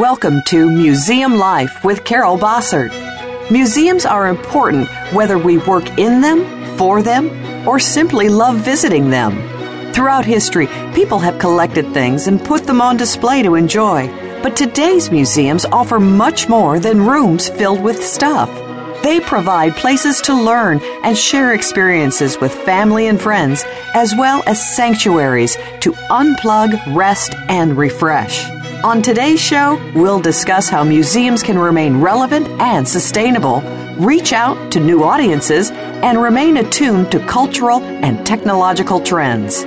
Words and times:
Welcome 0.00 0.40
to 0.46 0.70
Museum 0.70 1.36
Life 1.36 1.84
with 1.84 2.04
Carol 2.04 2.38
Bossert. 2.38 2.90
Museums 3.50 4.06
are 4.06 4.28
important 4.28 4.88
whether 5.12 5.36
we 5.36 5.58
work 5.58 5.86
in 5.98 6.22
them, 6.22 6.78
for 6.78 7.02
them, 7.02 7.28
or 7.68 7.78
simply 7.78 8.30
love 8.30 8.56
visiting 8.56 9.10
them. 9.10 9.36
Throughout 9.92 10.24
history, 10.24 10.68
people 10.94 11.18
have 11.18 11.38
collected 11.38 11.92
things 11.92 12.28
and 12.28 12.42
put 12.42 12.66
them 12.66 12.80
on 12.80 12.96
display 12.96 13.42
to 13.42 13.56
enjoy. 13.56 14.08
But 14.42 14.56
today's 14.56 15.10
museums 15.10 15.66
offer 15.66 16.00
much 16.00 16.48
more 16.48 16.80
than 16.80 17.06
rooms 17.06 17.50
filled 17.50 17.82
with 17.82 18.02
stuff. 18.02 18.48
They 19.02 19.20
provide 19.20 19.76
places 19.76 20.22
to 20.22 20.32
learn 20.32 20.80
and 21.04 21.14
share 21.14 21.52
experiences 21.52 22.40
with 22.40 22.54
family 22.54 23.08
and 23.08 23.20
friends, 23.20 23.64
as 23.92 24.14
well 24.16 24.42
as 24.46 24.76
sanctuaries 24.76 25.56
to 25.80 25.92
unplug, 26.08 26.96
rest, 26.96 27.34
and 27.50 27.76
refresh. 27.76 28.50
On 28.82 29.02
today's 29.02 29.38
show, 29.38 29.78
we'll 29.94 30.20
discuss 30.20 30.70
how 30.70 30.82
museums 30.82 31.42
can 31.42 31.58
remain 31.58 32.00
relevant 32.00 32.48
and 32.62 32.88
sustainable, 32.88 33.60
reach 33.98 34.32
out 34.32 34.72
to 34.72 34.80
new 34.80 35.04
audiences, 35.04 35.70
and 35.70 36.20
remain 36.20 36.56
attuned 36.56 37.12
to 37.12 37.20
cultural 37.26 37.82
and 37.82 38.24
technological 38.24 38.98
trends. 38.98 39.64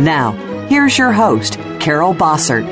Now, 0.00 0.32
here's 0.68 0.98
your 0.98 1.12
host, 1.12 1.60
Carol 1.78 2.12
Bossert. 2.12 2.66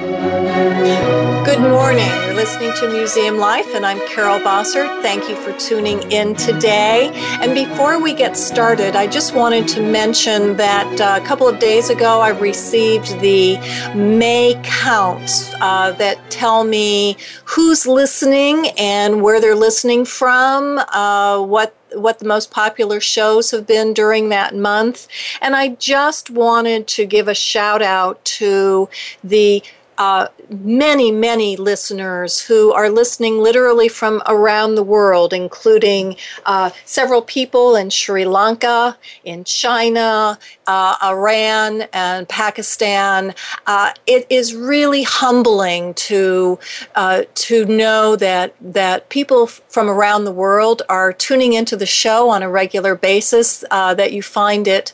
Good 1.45 1.61
morning. 1.61 2.09
You're 2.25 2.33
listening 2.33 2.73
to 2.81 2.89
Museum 2.89 3.37
Life, 3.37 3.75
and 3.75 3.85
I'm 3.85 3.99
Carol 4.09 4.41
Bossert. 4.41 5.03
Thank 5.03 5.29
you 5.29 5.37
for 5.37 5.53
tuning 5.59 6.01
in 6.11 6.35
today. 6.37 7.11
And 7.43 7.53
before 7.55 8.01
we 8.01 8.15
get 8.15 8.35
started, 8.35 8.97
I 8.97 9.07
just 9.07 9.35
wanted 9.35 9.69
to 9.69 9.83
mention 9.83 10.57
that 10.57 10.99
uh, 10.99 11.21
a 11.23 11.27
couple 11.27 11.47
of 11.47 11.59
days 11.59 11.91
ago 11.91 12.23
I 12.23 12.31
received 12.31 13.21
the 13.21 13.59
May 13.95 14.59
counts 14.65 15.53
uh, 15.61 15.93
that 15.99 16.19
tell 16.31 16.65
me 16.65 17.19
who's 17.45 17.87
listening 17.87 18.71
and 18.79 19.21
where 19.21 19.39
they're 19.39 19.55
listening 19.55 20.07
from, 20.07 20.79
uh, 20.79 21.45
what 21.45 21.77
what 21.93 22.21
the 22.21 22.25
most 22.25 22.51
popular 22.51 23.01
shows 23.01 23.51
have 23.51 23.67
been 23.67 23.93
during 23.93 24.31
that 24.31 24.57
month. 24.57 25.09
And 25.43 25.55
I 25.55 25.69
just 25.69 26.31
wanted 26.31 26.89
to 26.89 27.05
give 27.05 27.29
a 27.29 27.35
shout 27.35 27.83
out 27.83 28.25
to 28.25 28.89
the 29.23 29.63
uh, 29.99 30.29
many, 30.51 31.13
many 31.13 31.57
listeners 31.57 32.41
who 32.41 32.73
are 32.73 32.89
listening 32.89 33.39
literally 33.39 33.89
from 33.89 34.23
around 34.27 34.75
the 34.75 34.83
world, 34.83 35.33
including 35.33 36.17
uh, 36.47 36.71
several 36.85 37.23
people 37.23 37.77
in 37.77 37.91
Sri 37.91 38.25
Lanka, 38.25 38.97
in 39.25 39.45
China, 39.45 40.39
uh, 40.67 40.97
Iran, 41.03 41.83
and 41.93 42.29
Pakistan. 42.29 43.35
Uh, 43.67 43.93
it 44.07 44.27
is 44.31 44.55
really 44.55 45.03
humbling 45.03 45.95
to 45.95 46.59
uh, 46.95 47.23
to 47.35 47.65
know 47.67 48.17
that 48.17 48.55
that 48.61 49.09
people 49.09 49.47
from 49.47 49.89
around 49.89 50.25
the 50.25 50.33
world 50.33 50.83
are 50.89 51.13
tuning 51.13 51.53
into 51.53 51.77
the 51.77 51.87
show 51.87 52.31
on 52.31 52.43
a 52.43 52.51
regular 52.51 52.95
basis. 52.95 53.65
Uh, 53.71 53.95
that 53.95 54.13
you 54.13 54.23
find 54.23 54.67
it 54.67 54.93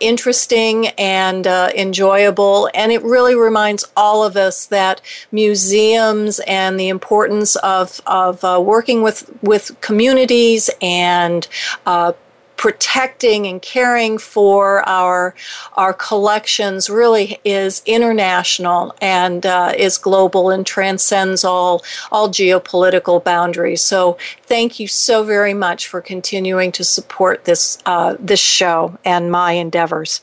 interesting 0.00 0.88
and 0.98 1.46
enjoyable, 1.46 2.68
and 2.74 2.90
it 2.92 3.02
really 3.02 3.34
reminds 3.34 3.84
all 3.96 4.24
of 4.24 4.31
us 4.36 4.66
that 4.66 4.82
that 4.82 5.00
museums 5.30 6.40
and 6.40 6.78
the 6.78 6.88
importance 6.88 7.54
of, 7.56 8.00
of 8.06 8.44
uh, 8.44 8.60
working 8.62 9.02
with, 9.02 9.30
with 9.42 9.80
communities 9.80 10.68
and 10.80 11.46
uh, 11.86 12.12
protecting 12.56 13.46
and 13.46 13.60
caring 13.60 14.18
for 14.18 14.88
our 14.88 15.34
our 15.76 15.92
collections 15.92 16.88
really 16.88 17.40
is 17.44 17.82
international 17.86 18.94
and 19.00 19.44
uh, 19.44 19.72
is 19.76 19.98
global 19.98 20.48
and 20.48 20.64
transcends 20.64 21.42
all 21.42 21.82
all 22.12 22.28
geopolitical 22.28 23.24
boundaries. 23.24 23.82
So 23.82 24.16
thank 24.44 24.78
you 24.78 24.86
so 24.86 25.24
very 25.24 25.54
much 25.54 25.88
for 25.88 26.00
continuing 26.00 26.70
to 26.72 26.84
support 26.84 27.46
this 27.46 27.78
uh, 27.84 28.14
this 28.20 28.38
show 28.38 28.96
and 29.04 29.32
my 29.32 29.52
endeavors. 29.54 30.20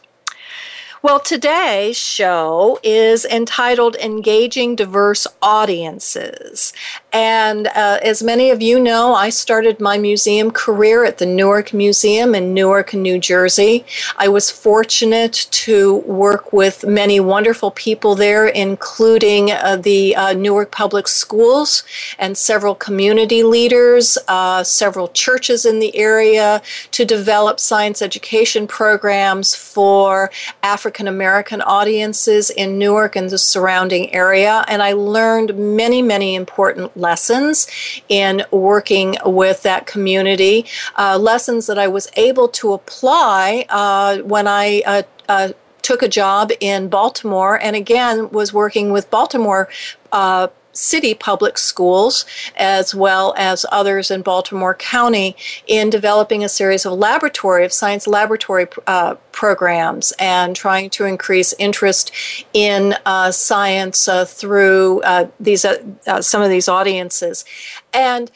Well, 1.01 1.21
today's 1.21 1.95
show 1.95 2.77
is 2.83 3.23
entitled 3.23 3.95
Engaging 3.95 4.75
Diverse 4.75 5.25
Audiences. 5.41 6.73
And 7.11 7.67
uh, 7.67 7.99
as 8.03 8.21
many 8.21 8.51
of 8.51 8.61
you 8.61 8.79
know, 8.79 9.13
I 9.13 9.29
started 9.29 9.79
my 9.79 9.97
museum 9.97 10.51
career 10.51 11.05
at 11.05 11.17
the 11.17 11.25
Newark 11.25 11.73
Museum 11.73 12.35
in 12.35 12.53
Newark, 12.53 12.93
New 12.93 13.17
Jersey. 13.17 13.85
I 14.17 14.27
was 14.27 14.51
fortunate 14.51 15.47
to 15.51 15.97
work 15.97 16.53
with 16.53 16.85
many 16.85 17.19
wonderful 17.19 17.71
people 17.71 18.15
there, 18.15 18.47
including 18.47 19.51
uh, 19.51 19.77
the 19.77 20.15
uh, 20.15 20.33
Newark 20.33 20.71
Public 20.71 21.07
Schools 21.07 21.83
and 22.19 22.37
several 22.37 22.75
community 22.75 23.41
leaders, 23.43 24.17
uh, 24.27 24.63
several 24.63 25.07
churches 25.07 25.65
in 25.65 25.79
the 25.79 25.95
area 25.95 26.61
to 26.91 27.05
develop 27.05 27.59
science 27.59 28.01
education 28.01 28.67
programs 28.67 29.55
for 29.55 30.29
African 30.61 30.89
African 30.89 31.07
American 31.07 31.61
audiences 31.61 32.49
in 32.49 32.77
Newark 32.79 33.15
and 33.15 33.29
the 33.29 33.37
surrounding 33.37 34.13
area. 34.13 34.65
And 34.67 34.81
I 34.81 34.93
learned 34.93 35.55
many, 35.55 36.01
many 36.01 36.35
important 36.35 36.97
lessons 36.99 37.67
in 38.07 38.43
working 38.51 39.15
with 39.25 39.63
that 39.63 39.87
community, 39.87 40.65
uh, 40.97 41.17
lessons 41.17 41.67
that 41.67 41.77
I 41.77 41.87
was 41.87 42.07
able 42.15 42.47
to 42.49 42.73
apply 42.73 43.65
uh, 43.69 44.17
when 44.19 44.47
I 44.47 44.81
uh, 44.85 45.03
uh 45.27 45.49
took 45.81 46.03
a 46.03 46.07
job 46.07 46.51
in 46.59 46.87
Baltimore 46.87 47.59
and 47.59 47.75
again 47.75 48.29
was 48.29 48.53
working 48.53 48.91
with 48.91 49.09
Baltimore 49.09 49.69
uh, 50.11 50.47
city 50.79 51.13
public 51.13 51.57
schools 51.57 52.25
as 52.55 52.95
well 52.95 53.33
as 53.37 53.65
others 53.71 54.09
in 54.09 54.21
Baltimore 54.21 54.73
County 54.73 55.35
in 55.67 55.89
developing 55.89 56.43
a 56.43 56.49
series 56.49 56.85
of 56.85 56.93
laboratory 56.93 57.65
of 57.65 57.73
science 57.73 58.07
laboratory 58.07 58.67
uh, 58.87 59.15
programs 59.31 60.13
and 60.19 60.55
trying 60.55 60.89
to 60.91 61.05
increase 61.05 61.53
interest 61.59 62.11
in 62.53 62.95
uh, 63.05 63.31
science 63.31 64.07
uh, 64.07 64.25
through 64.25 65.01
uh, 65.01 65.27
these 65.39 65.65
uh, 65.65 65.77
uh, 66.07 66.21
some 66.21 66.41
of 66.41 66.49
these 66.49 66.67
audiences. 66.67 67.45
And 67.93 68.31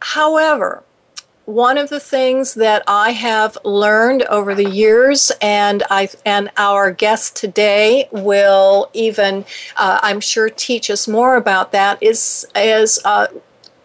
however 0.00 0.82
one 1.44 1.76
of 1.76 1.90
the 1.90 2.00
things 2.00 2.54
that 2.54 2.82
I 2.86 3.10
have 3.10 3.58
learned 3.64 4.22
over 4.24 4.54
the 4.54 4.68
years, 4.68 5.32
and 5.40 5.82
I 5.90 6.08
and 6.24 6.50
our 6.56 6.90
guest 6.92 7.36
today 7.36 8.08
will 8.12 8.90
even, 8.92 9.44
uh, 9.76 9.98
I'm 10.02 10.20
sure, 10.20 10.48
teach 10.48 10.90
us 10.90 11.08
more 11.08 11.36
about 11.36 11.72
that. 11.72 12.02
Is 12.02 12.46
is 12.54 13.00
uh, 13.04 13.26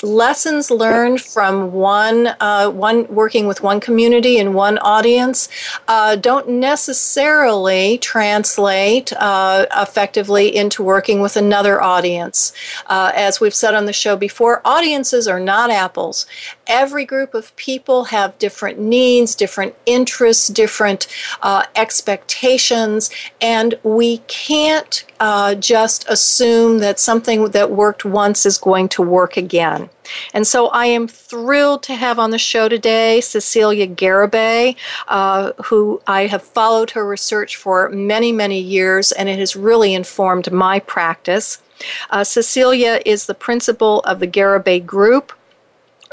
lessons 0.04 0.70
learned 0.70 1.22
from 1.22 1.72
one 1.72 2.28
uh, 2.40 2.70
one 2.70 3.08
working 3.08 3.48
with 3.48 3.62
one 3.62 3.80
community 3.80 4.38
and 4.38 4.54
one 4.54 4.78
audience 4.80 5.50
uh, 5.88 6.16
don't 6.16 6.48
necessarily 6.48 7.98
translate 7.98 9.12
uh, 9.14 9.66
effectively 9.76 10.56
into 10.56 10.84
working 10.84 11.22
with 11.22 11.36
another 11.36 11.82
audience. 11.82 12.54
Uh, 12.88 13.12
as 13.16 13.40
we've 13.40 13.56
said 13.56 13.74
on 13.74 13.86
the 13.86 13.94
show 13.94 14.16
before, 14.16 14.62
audiences 14.66 15.28
are 15.28 15.40
not 15.40 15.70
apples. 15.70 16.26
Every 16.68 17.06
group 17.06 17.34
of 17.34 17.56
people 17.56 18.06
have 18.06 18.38
different 18.38 18.80
needs, 18.80 19.36
different 19.36 19.76
interests, 19.86 20.48
different 20.48 21.08
uh, 21.42 21.64
expectations, 21.76 23.10
and 23.42 23.76
we 23.84 24.20
can't 24.28 25.06
uh, 25.20 25.56
just 25.56 26.08
assume 26.10 26.80
that 26.80 27.00
something 27.00 27.46
that 27.52 27.72
worked 27.72 28.06
once 28.06 28.46
is 28.46 28.58
going 28.58 28.90
to 28.90 29.02
work 29.02 29.38
again. 29.38 29.90
And 30.34 30.48
so 30.48 30.68
I 30.68 30.86
am 30.86 31.08
thrilled 31.08 31.84
to 31.84 31.96
have 31.96 32.20
on 32.20 32.32
the 32.32 32.38
show 32.38 32.70
today 32.70 33.22
Cecilia 33.22 33.88
Garibay, 33.88 34.76
uh, 35.08 35.52
who 35.66 36.02
I 36.08 36.28
have 36.28 36.44
followed 36.44 36.92
her 36.92 37.06
research 37.06 37.56
for 37.56 37.90
many, 37.90 38.32
many 38.32 38.60
years, 38.60 39.12
and 39.12 39.28
it 39.28 39.40
has 39.40 39.56
really 39.56 39.94
informed 39.94 40.52
my 40.52 40.80
practice. 40.80 41.62
Uh, 42.10 42.24
Cecilia 42.24 43.00
is 43.06 43.26
the 43.26 43.36
principal 43.36 44.00
of 44.02 44.20
the 44.20 44.28
Garibay 44.28 44.86
Group, 44.86 45.34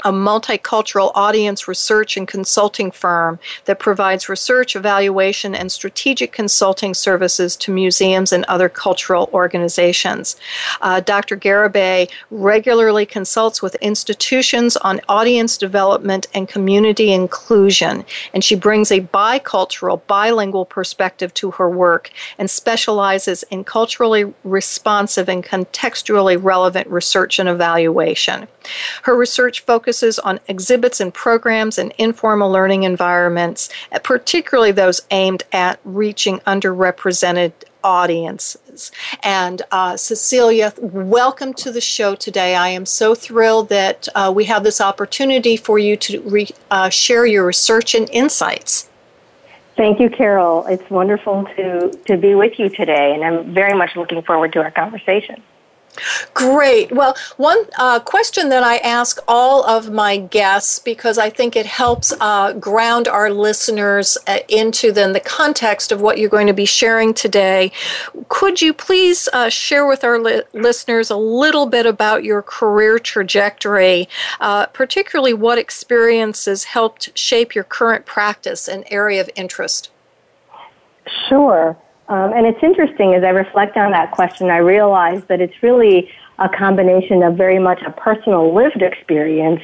a 0.05 0.11
multicultural 0.11 1.11
audience 1.15 1.67
research 1.67 2.15
and 2.15 2.27
consulting 2.27 2.91
firm 2.91 3.39
that 3.65 3.79
provides 3.79 4.29
research, 4.29 4.75
evaluation, 4.75 5.55
and 5.55 5.71
strategic 5.71 6.31
consulting 6.31 6.93
services 6.93 7.55
to 7.57 7.71
museums 7.71 8.31
and 8.31 8.45
other 8.45 8.69
cultural 8.69 9.29
organizations. 9.33 10.35
Uh, 10.81 10.99
Dr. 10.99 11.35
Garibay 11.35 12.07
regularly 12.29 13.05
consults 13.05 13.63
with 13.63 13.73
institutions 13.75 14.77
on 14.77 15.01
audience 15.09 15.57
development 15.57 16.27
and 16.35 16.47
community 16.47 17.11
inclusion, 17.11 18.05
and 18.33 18.43
she 18.43 18.55
brings 18.55 18.91
a 18.91 19.01
bicultural, 19.01 20.05
bilingual 20.05 20.65
perspective 20.65 21.33
to 21.33 21.49
her 21.51 21.69
work 21.69 22.11
and 22.37 22.47
specializes 22.47 23.41
in 23.49 23.63
culturally 23.63 24.31
responsive 24.43 25.27
and 25.27 25.43
contextually 25.43 26.37
relevant 26.41 26.87
research 26.87 27.39
and 27.39 27.49
evaluation. 27.49 28.47
Her 29.03 29.15
research 29.15 29.61
focuses 29.61 30.19
on 30.19 30.39
exhibits 30.47 30.99
and 30.99 31.13
programs 31.13 31.77
and 31.77 31.93
informal 31.97 32.51
learning 32.51 32.83
environments, 32.83 33.69
particularly 34.03 34.71
those 34.71 35.01
aimed 35.11 35.43
at 35.51 35.79
reaching 35.83 36.39
underrepresented 36.39 37.53
audiences. 37.83 38.91
And 39.21 39.61
uh, 39.71 39.95
Cecilia, 39.95 40.73
welcome 40.79 41.53
to 41.53 41.71
the 41.71 41.79
show 41.79 42.15
today. 42.15 42.55
I 42.55 42.69
am 42.69 42.85
so 42.85 43.13
thrilled 43.13 43.69
that 43.69 44.07
uh, 44.15 44.33
we 44.35 44.45
have 44.45 44.63
this 44.63 44.81
opportunity 44.81 45.55
for 45.55 45.77
you 45.77 45.95
to 45.97 46.21
re- 46.21 46.49
uh, 46.71 46.89
share 46.89 47.25
your 47.25 47.45
research 47.45 47.93
and 47.93 48.09
insights. 48.09 48.89
Thank 49.77 49.99
you, 49.99 50.09
Carol. 50.09 50.65
It's 50.67 50.89
wonderful 50.89 51.45
to, 51.57 51.91
to 52.07 52.17
be 52.17 52.33
with 52.33 52.57
you 52.57 52.69
today, 52.69 53.13
and 53.13 53.23
I'm 53.23 53.53
very 53.53 53.77
much 53.77 53.95
looking 53.95 54.21
forward 54.23 54.53
to 54.53 54.61
our 54.61 54.71
conversation. 54.71 55.43
Great. 56.33 56.91
Well, 56.91 57.15
one 57.37 57.65
uh, 57.77 57.99
question 57.99 58.49
that 58.49 58.63
I 58.63 58.77
ask 58.77 59.19
all 59.27 59.63
of 59.65 59.91
my 59.91 60.17
guests 60.17 60.79
because 60.79 61.17
I 61.17 61.29
think 61.29 61.55
it 61.55 61.65
helps 61.65 62.13
uh, 62.19 62.53
ground 62.53 63.07
our 63.07 63.29
listeners 63.29 64.17
uh, 64.27 64.39
into 64.49 64.91
then 64.91 65.13
the 65.13 65.19
context 65.19 65.91
of 65.91 66.01
what 66.01 66.17
you're 66.17 66.29
going 66.29 66.47
to 66.47 66.53
be 66.53 66.65
sharing 66.65 67.13
today. 67.13 67.71
Could 68.27 68.61
you 68.61 68.73
please 68.73 69.29
uh, 69.33 69.49
share 69.49 69.87
with 69.87 70.03
our 70.03 70.19
li- 70.19 70.43
listeners 70.53 71.09
a 71.09 71.17
little 71.17 71.65
bit 71.65 71.85
about 71.85 72.23
your 72.23 72.41
career 72.41 72.99
trajectory, 72.99 74.07
uh, 74.39 74.65
particularly 74.67 75.33
what 75.33 75.57
experiences 75.57 76.65
helped 76.65 77.17
shape 77.17 77.55
your 77.55 77.63
current 77.63 78.05
practice 78.05 78.67
and 78.67 78.83
area 78.89 79.21
of 79.21 79.29
interest? 79.35 79.91
Sure. 81.29 81.77
Um, 82.07 82.33
and 82.33 82.45
it's 82.45 82.61
interesting 82.61 83.13
as 83.15 83.23
I 83.23 83.29
reflect 83.29 83.77
on 83.77 83.91
that 83.91 84.11
question, 84.11 84.49
I 84.49 84.57
realize 84.57 85.23
that 85.27 85.41
it's 85.41 85.63
really 85.63 86.11
a 86.37 86.49
combination 86.49 87.23
of 87.23 87.35
very 87.35 87.59
much 87.59 87.81
a 87.81 87.91
personal 87.91 88.53
lived 88.53 88.81
experience 88.81 89.61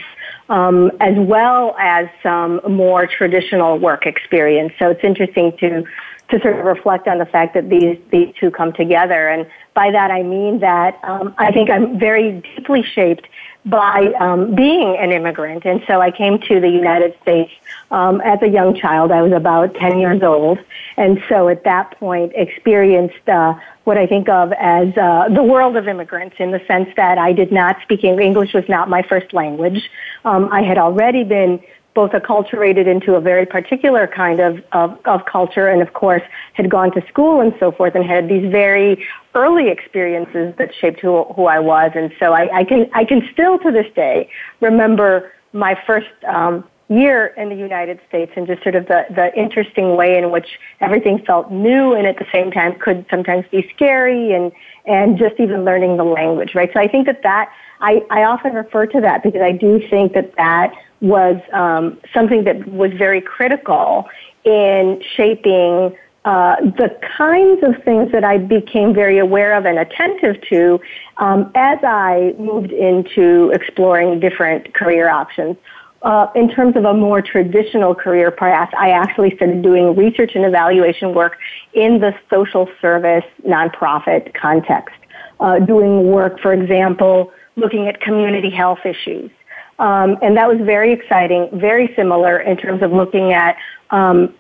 um, 0.50 0.92
as 1.00 1.16
well 1.18 1.76
as 1.80 2.08
some 2.24 2.62
more 2.68 3.08
traditional 3.08 3.78
work 3.78 4.06
experience. 4.06 4.74
So 4.80 4.90
it's 4.90 5.04
interesting 5.04 5.56
to 5.58 5.84
to 6.30 6.40
sort 6.40 6.58
of 6.58 6.66
reflect 6.66 7.10
on 7.10 7.18
the 7.18 7.26
fact 7.26 7.54
that 7.56 7.70
these 7.70 7.98
these 8.10 8.34
two 8.40 8.52
come 8.52 8.72
together. 8.74 9.28
And 9.28 9.46
by 9.74 9.92
that 9.92 10.12
I 10.12 10.24
mean 10.24 10.60
that 10.60 11.00
um, 11.04 11.36
I 11.38 11.52
think 11.52 11.70
I'm 11.70 12.00
very 12.00 12.42
deeply 12.56 12.84
shaped 12.84 13.28
by 13.66 14.14
um, 14.20 14.56
being 14.56 14.98
an 14.98 15.12
immigrant. 15.12 15.66
And 15.66 15.84
so 15.88 16.02
I 16.02 16.12
came 16.12 16.40
to 16.40 16.60
the 16.60 16.70
United 16.70 17.16
States 17.22 17.52
um, 17.92 18.22
as 18.22 18.42
a 18.42 18.48
young 18.48 18.76
child. 18.76 19.12
I 19.12 19.22
was 19.22 19.34
about 19.34 19.76
10 19.76 20.00
years 20.00 20.24
old. 20.24 20.60
And 20.98 21.22
so 21.30 21.50
at 21.50 21.64
that 21.66 21.98
point 22.00 22.32
experienced 22.36 23.28
uh, 23.28 23.54
what 23.84 23.98
I 23.98 24.08
think 24.08 24.30
of 24.30 24.54
as 24.54 24.96
uh, 24.98 25.30
the 25.30 25.44
world 25.44 25.76
of 25.76 25.88
immigrants 25.88 26.38
in 26.40 26.52
the 26.52 26.62
sense 26.68 26.90
that 26.96 27.18
I 27.18 27.34
did 27.34 27.52
not 27.52 27.82
speak 27.84 28.04
English. 28.04 28.26
English 28.26 28.54
was 28.54 28.64
not 28.70 28.90
my 28.90 29.02
first 29.04 29.34
language. 29.34 29.90
Um, 30.26 30.50
I 30.52 30.62
had 30.62 30.78
already 30.78 31.24
been 31.24 31.62
both 31.94 32.12
acculturated 32.12 32.88
into 32.88 33.16
a 33.16 33.22
very 33.22 33.46
particular 33.46 34.08
kind 34.08 34.40
of, 34.40 34.64
of, 34.72 34.98
of 35.06 35.26
culture 35.26 35.68
and 35.68 35.82
of 35.82 35.94
course 35.94 36.22
had 36.54 36.70
gone 36.70 36.92
to 36.94 37.06
school 37.08 37.42
and 37.42 37.54
so 37.60 37.72
forth 37.72 37.96
and 37.96 38.06
had 38.06 38.30
these 38.30 38.50
very 38.50 39.06
early 39.36 39.70
experiences 39.70 40.54
that 40.58 40.74
shaped 40.80 41.02
who, 41.02 41.26
who 41.36 41.46
I 41.46 41.60
was. 41.60 41.92
And 41.96 42.14
so 42.18 42.32
I, 42.32 42.60
I 42.60 42.64
can, 42.64 42.90
I 42.94 43.04
can 43.04 43.28
still 43.34 43.60
to 43.60 43.72
this 43.72 43.92
day 43.94 44.30
remember 44.62 45.32
my 45.52 45.78
first, 45.86 46.08
um, 46.26 46.64
year 46.92 47.28
in 47.38 47.50
the 47.50 47.56
United 47.56 48.00
States 48.08 48.32
and 48.36 48.46
just 48.46 48.62
sort 48.64 48.76
of 48.76 48.86
the, 48.88 49.06
the 49.16 49.34
interesting 49.40 49.96
way 49.96 50.18
in 50.18 50.30
which 50.30 50.48
everything 50.82 51.24
felt 51.26 51.50
new 51.52 51.94
and 51.94 52.06
at 52.06 52.18
the 52.18 52.26
same 52.34 52.52
time 52.52 52.78
could 52.80 53.06
sometimes 53.10 53.46
be 53.50 53.70
scary 53.74 54.34
and, 54.34 54.52
and 54.86 55.18
just 55.18 55.40
even 55.40 55.64
learning 55.64 55.96
the 55.96 56.04
language, 56.04 56.54
right? 56.54 56.70
So 56.74 56.80
I 56.80 56.88
think 56.88 57.06
that 57.06 57.24
that, 57.24 57.50
I, 57.80 58.02
I 58.12 58.24
often 58.24 58.54
refer 58.54 58.86
to 58.88 59.02
that 59.02 59.24
because 59.24 59.42
I 59.42 59.54
do 59.54 59.82
think 59.90 60.14
that 60.14 60.36
that 60.36 60.74
was 61.00 61.42
um, 61.54 61.98
something 62.14 62.44
that 62.44 62.68
was 62.68 62.92
very 62.94 63.22
critical 63.22 64.08
in 64.44 65.02
shaping 65.16 65.96
uh, 66.26 66.58
the 66.62 66.96
kinds 67.18 67.64
of 67.64 67.84
things 67.84 68.12
that 68.12 68.24
I 68.24 68.38
became 68.38 68.94
very 68.94 69.18
aware 69.18 69.56
of 69.56 69.66
and 69.66 69.80
attentive 69.80 70.40
to 70.50 70.80
um, 71.18 71.52
as 71.56 71.80
I 71.84 72.36
moved 72.38 72.72
into 72.72 73.50
exploring 73.54 74.20
different 74.20 74.74
career 74.76 75.10
options. 75.10 75.58
Uh, 76.02 76.28
in 76.36 76.50
terms 76.50 76.76
of 76.76 76.84
a 76.84 76.94
more 76.94 77.22
traditional 77.22 77.94
career 77.94 78.32
path, 78.32 78.70
I 78.78 78.90
actually 78.90 79.36
started 79.36 79.62
doing 79.62 79.96
research 79.96 80.32
and 80.34 80.44
evaluation 80.46 81.14
work 81.14 81.38
in 81.74 82.00
the 82.00 82.14
social 82.30 82.68
service 82.82 83.26
nonprofit 83.46 84.34
context, 84.34 84.96
uh, 85.40 85.60
doing 85.60 86.12
work, 86.12 86.40
for 86.40 86.54
example, 86.54 87.32
looking 87.56 87.88
at 87.88 88.02
community 88.02 88.50
health 88.50 88.80
issues. 88.84 89.30
Um, 89.78 90.18
and 90.22 90.36
that 90.38 90.48
was 90.48 90.58
very 90.60 90.92
exciting, 90.92 91.50
very 91.54 91.94
similar 91.96 92.40
in 92.40 92.58
terms 92.58 92.82
of 92.82 92.92
looking 92.92 93.34
at 93.34 93.58
um, 93.92 94.34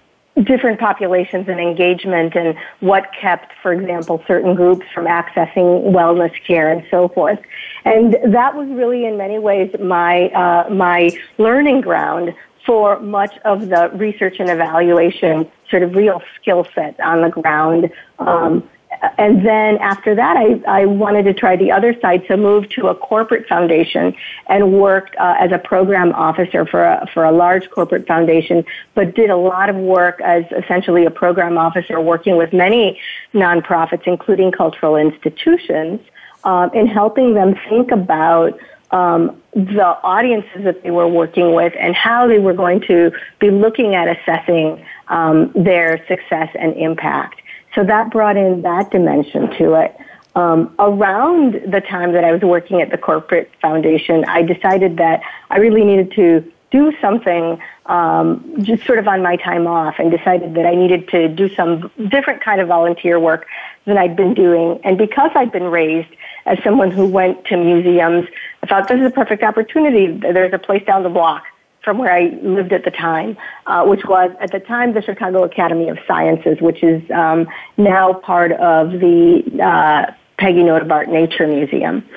different 0.44 0.80
populations 0.80 1.48
and 1.50 1.60
engagement 1.60 2.36
and 2.36 2.56
what 2.80 3.10
kept, 3.20 3.52
for 3.62 3.74
example, 3.74 4.24
certain 4.28 4.56
groups 4.56 4.86
from 4.94 5.06
accessing 5.06 5.92
wellness 5.92 6.32
care 6.48 6.72
and 6.72 6.86
so 6.90 7.10
forth. 7.10 7.40
And 7.84 8.16
that 8.34 8.56
was 8.56 8.68
really, 8.70 9.06
in 9.06 9.18
many 9.18 9.40
ways, 9.40 9.74
my 9.80 10.30
uh, 10.30 10.70
my 10.70 11.12
learning 11.38 11.82
ground 11.82 12.34
for 12.66 13.00
much 13.00 13.34
of 13.44 13.70
the 13.70 13.90
research 13.96 14.36
and 14.40 14.50
evaluation 14.50 15.52
sort 15.70 15.84
of 15.84 15.96
real 15.96 16.22
skill 16.40 16.66
set 16.76 17.00
on 17.00 17.22
the 17.22 17.30
ground 17.30 17.90
um, 18.20 18.70
and 19.18 19.46
then 19.46 19.78
after 19.78 20.14
that, 20.14 20.38
I, 20.38 20.62
I 20.68 20.86
wanted 20.86 21.24
to 21.24 21.34
try 21.34 21.56
the 21.56 21.72
other 21.72 22.00
side, 22.02 22.24
so 22.28 22.38
moved 22.38 22.72
to 22.74 22.88
a 22.88 22.96
corporate 22.96 23.48
foundation 23.48 24.14
and 24.48 24.74
worked 24.74 25.16
uh, 25.18 25.36
as 25.40 25.52
a 25.52 25.58
program 25.58 26.12
officer 26.14 26.66
for 26.66 26.84
a, 26.84 27.10
for 27.12 27.24
a 27.24 27.32
large 27.32 27.70
corporate 27.72 28.06
foundation, 28.06 28.64
but 28.94 29.16
did 29.16 29.32
a 29.32 29.36
lot 29.36 29.70
of 29.70 29.76
work 29.76 30.22
as 30.22 30.46
essentially 30.52 31.06
a 31.06 31.12
program 31.12 31.58
officer 31.58 32.00
working 32.00 32.38
with 32.38 32.54
many 32.54 33.00
nonprofits, 33.34 34.04
including 34.06 34.52
cultural 34.52 34.96
institutions, 34.96 36.00
um, 36.44 36.72
in 36.74 36.86
helping 36.86 37.34
them 37.34 37.56
think 37.70 37.92
about 37.92 38.60
um, 38.92 39.42
the 39.54 39.98
audiences 40.04 40.64
that 40.64 40.84
they 40.84 40.92
were 40.92 41.08
working 41.08 41.54
with 41.54 41.74
and 41.80 41.96
how 41.96 42.28
they 42.28 42.40
were 42.40 42.54
going 42.54 42.82
to 42.82 43.12
be 43.40 43.50
looking 43.50 43.96
at 43.96 44.08
assessing 44.08 44.86
um, 45.08 45.52
their 45.56 46.06
success 46.08 46.50
and 46.60 46.76
impact. 46.78 47.41
So 47.76 47.84
that 47.84 48.12
brought 48.12 48.38
in 48.38 48.62
that 48.64 48.92
dimension 48.92 49.50
to 49.58 49.74
it. 49.76 49.98
Um, 50.36 50.74
around 50.80 51.54
the 51.54 51.82
time 51.82 52.14
that 52.14 52.24
I 52.24 52.32
was 52.32 52.42
working 52.42 52.82
at 52.82 52.90
the 52.90 52.98
corporate 52.98 53.52
foundation, 53.62 54.24
I 54.26 54.42
decided 54.44 54.98
that 54.98 55.22
I 55.50 55.58
really 55.58 55.84
needed 55.84 56.12
to 56.14 56.52
do 56.72 56.94
something 57.02 57.62
um, 57.88 58.56
just 58.62 58.86
sort 58.86 58.98
of 58.98 59.08
on 59.08 59.22
my 59.22 59.36
time 59.36 59.68
off 59.68 59.96
and 60.00 60.10
decided 60.10 60.54
that 60.56 60.66
I 60.66 60.74
needed 60.74 61.10
to 61.10 61.28
do 61.28 61.54
some 61.54 61.92
different 62.10 62.42
kind 62.42 62.62
of 62.62 62.70
volunteer 62.70 63.20
work 63.20 63.46
than 63.86 63.98
I'd 63.98 64.16
been 64.16 64.34
doing. 64.34 64.80
And 64.86 64.98
because 64.98 65.32
I'd 65.36 65.52
been 65.52 65.66
raised 65.66 66.10
as 66.46 66.64
someone 66.64 66.92
who 66.92 67.06
went 67.06 67.44
to 67.46 67.58
museums, 67.58 68.28
I 68.64 68.68
thought 68.68 68.88
this 68.88 69.02
is 69.02 69.08
a 69.08 69.12
perfect 69.12 69.44
opportunity. 69.44 70.08
There's 70.08 70.54
a 70.54 70.60
place 70.60 70.86
down 70.86 71.04
the 71.04 71.10
block 71.10 71.44
from 71.84 71.98
where 71.98 72.14
I 72.14 72.30
lived 72.44 72.74
at 72.74 72.84
the 72.86 72.92
time, 72.92 73.38
uh, 73.66 73.84
which 73.86 74.06
was 74.06 74.32
at 74.40 74.52
the 74.52 74.60
time 74.60 74.94
the 74.94 75.02
Chicago 75.02 75.44
Academy 75.44 75.90
of 75.90 75.98
Sciences, 76.08 76.62
which 76.62 76.84
is 76.84 77.02
um, 77.12 77.48
now 77.78 78.14
part 78.14 78.52
of 78.54 78.92
the 78.92 79.44
uh, 79.62 80.12
Peggy 80.38 80.62
Notebaert 80.62 81.08
Nature 81.08 81.48
Museum. 81.48 82.08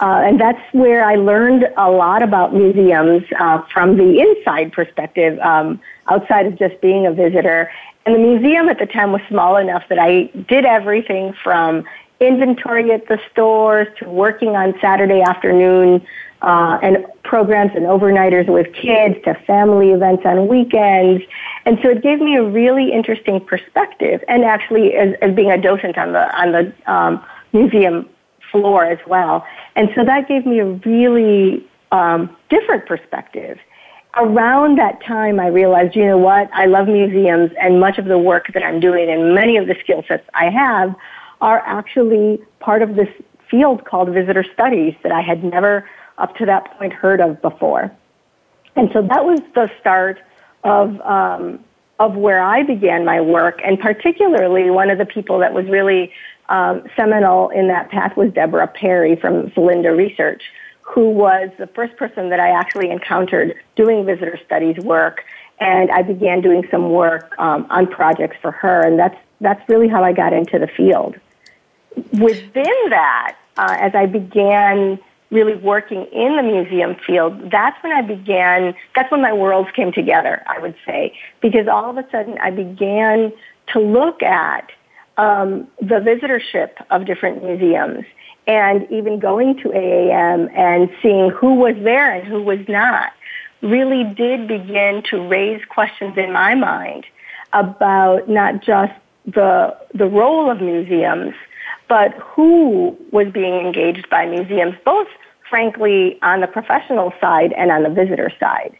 Uh, 0.00 0.22
and 0.24 0.40
that's 0.40 0.60
where 0.72 1.04
I 1.04 1.16
learned 1.16 1.68
a 1.76 1.90
lot 1.90 2.22
about 2.22 2.54
museums 2.54 3.22
uh, 3.38 3.62
from 3.72 3.98
the 3.98 4.20
inside 4.20 4.72
perspective, 4.72 5.38
um, 5.40 5.80
outside 6.08 6.46
of 6.46 6.58
just 6.58 6.80
being 6.80 7.06
a 7.06 7.12
visitor. 7.12 7.70
And 8.06 8.14
the 8.14 8.18
museum 8.18 8.68
at 8.70 8.78
the 8.78 8.86
time 8.86 9.12
was 9.12 9.20
small 9.28 9.56
enough 9.56 9.84
that 9.90 9.98
I 9.98 10.30
did 10.48 10.64
everything 10.64 11.34
from 11.44 11.84
inventory 12.18 12.92
at 12.92 13.08
the 13.08 13.18
stores 13.30 13.88
to 13.98 14.08
working 14.08 14.50
on 14.56 14.74
Saturday 14.80 15.20
afternoon 15.20 16.06
uh, 16.42 16.78
and 16.82 17.06
programs 17.30 17.70
and 17.76 17.84
overnighters 17.86 18.48
with 18.48 18.66
kids 18.74 19.14
to 19.24 19.32
family 19.46 19.92
events 19.92 20.24
on 20.26 20.48
weekends. 20.48 21.22
And 21.64 21.78
so 21.80 21.88
it 21.90 22.02
gave 22.02 22.18
me 22.18 22.34
a 22.34 22.42
really 22.42 22.90
interesting 22.92 23.38
perspective. 23.38 24.24
And 24.26 24.44
actually, 24.44 24.94
as, 24.94 25.14
as 25.22 25.32
being 25.36 25.52
a 25.52 25.56
docent 25.56 25.96
on 25.96 26.12
the 26.12 26.24
on 26.36 26.50
the 26.50 26.92
um, 26.92 27.24
museum 27.52 28.08
floor 28.50 28.84
as 28.84 28.98
well. 29.06 29.46
And 29.76 29.90
so 29.94 30.04
that 30.04 30.26
gave 30.26 30.44
me 30.44 30.58
a 30.58 30.66
really 30.66 31.64
um, 31.92 32.36
different 32.48 32.86
perspective. 32.86 33.60
Around 34.16 34.78
that 34.78 35.00
time, 35.04 35.38
I 35.38 35.46
realized, 35.46 35.94
you 35.94 36.04
know 36.04 36.18
what? 36.18 36.50
I 36.52 36.66
love 36.66 36.88
museums, 36.88 37.52
and 37.60 37.78
much 37.78 37.96
of 37.98 38.06
the 38.06 38.18
work 38.18 38.46
that 38.54 38.64
I'm 38.64 38.80
doing 38.80 39.08
and 39.08 39.36
many 39.36 39.56
of 39.56 39.68
the 39.68 39.76
skill 39.84 40.02
sets 40.08 40.26
I 40.34 40.50
have 40.50 40.96
are 41.40 41.60
actually 41.64 42.42
part 42.58 42.82
of 42.82 42.96
this 42.96 43.08
field 43.48 43.84
called 43.84 44.08
visitor 44.08 44.44
studies 44.52 44.94
that 45.04 45.12
I 45.12 45.20
had 45.20 45.44
never 45.44 45.88
up 46.20 46.36
to 46.36 46.46
that 46.46 46.78
point 46.78 46.92
heard 46.92 47.20
of 47.20 47.40
before. 47.42 47.90
And 48.76 48.90
so 48.92 49.02
that 49.02 49.24
was 49.24 49.40
the 49.54 49.70
start 49.80 50.20
of 50.64 51.00
um, 51.00 51.64
of 51.98 52.16
where 52.16 52.40
I 52.42 52.62
began 52.62 53.04
my 53.04 53.20
work, 53.20 53.60
and 53.64 53.78
particularly 53.78 54.70
one 54.70 54.90
of 54.90 54.98
the 54.98 55.04
people 55.04 55.38
that 55.40 55.52
was 55.52 55.66
really 55.66 56.12
um, 56.48 56.82
seminal 56.96 57.50
in 57.50 57.68
that 57.68 57.90
path 57.90 58.16
was 58.16 58.32
Deborah 58.32 58.68
Perry 58.68 59.16
from 59.16 59.50
Selinda 59.50 59.94
Research, 59.94 60.42
who 60.80 61.10
was 61.10 61.50
the 61.58 61.66
first 61.66 61.96
person 61.96 62.30
that 62.30 62.40
I 62.40 62.50
actually 62.50 62.90
encountered 62.90 63.54
doing 63.76 64.06
visitor 64.06 64.38
studies 64.44 64.76
work, 64.78 65.24
and 65.60 65.90
I 65.90 66.02
began 66.02 66.40
doing 66.40 66.66
some 66.70 66.90
work 66.90 67.34
um, 67.38 67.66
on 67.70 67.86
projects 67.86 68.36
for 68.40 68.50
her, 68.50 68.80
and 68.80 68.98
that's 68.98 69.16
that's 69.40 69.66
really 69.68 69.88
how 69.88 70.02
I 70.02 70.12
got 70.12 70.32
into 70.32 70.58
the 70.58 70.66
field. 70.68 71.16
within 72.12 72.90
that, 72.90 73.36
uh, 73.56 73.76
as 73.78 73.94
I 73.94 74.06
began 74.06 74.98
really 75.30 75.54
working 75.56 76.06
in 76.12 76.36
the 76.36 76.42
museum 76.42 76.96
field, 77.06 77.50
that's 77.50 77.80
when 77.82 77.92
I 77.92 78.02
began, 78.02 78.74
that's 78.94 79.10
when 79.10 79.22
my 79.22 79.32
worlds 79.32 79.70
came 79.74 79.92
together, 79.92 80.42
I 80.46 80.58
would 80.58 80.74
say, 80.84 81.16
because 81.40 81.68
all 81.68 81.90
of 81.90 81.96
a 81.96 82.10
sudden 82.10 82.36
I 82.38 82.50
began 82.50 83.32
to 83.72 83.80
look 83.80 84.22
at 84.22 84.70
um, 85.16 85.68
the 85.80 85.96
visitorship 85.96 86.70
of 86.90 87.06
different 87.06 87.44
museums 87.44 88.04
and 88.46 88.90
even 88.90 89.20
going 89.20 89.56
to 89.58 89.68
AAM 89.68 90.50
and 90.56 90.90
seeing 91.02 91.30
who 91.30 91.54
was 91.54 91.76
there 91.82 92.12
and 92.12 92.26
who 92.26 92.42
was 92.42 92.60
not 92.68 93.12
really 93.62 94.04
did 94.14 94.48
begin 94.48 95.02
to 95.10 95.20
raise 95.28 95.62
questions 95.66 96.16
in 96.16 96.32
my 96.32 96.54
mind 96.54 97.04
about 97.52 98.28
not 98.28 98.62
just 98.62 98.92
the, 99.26 99.76
the 99.94 100.06
role 100.06 100.50
of 100.50 100.60
museums, 100.60 101.34
but 101.90 102.14
who 102.14 102.96
was 103.10 103.26
being 103.32 103.54
engaged 103.54 104.08
by 104.08 104.24
museums, 104.24 104.76
both 104.84 105.08
frankly 105.50 106.16
on 106.22 106.40
the 106.40 106.46
professional 106.46 107.12
side 107.20 107.52
and 107.54 107.72
on 107.72 107.82
the 107.82 107.90
visitor 107.90 108.30
side. 108.38 108.74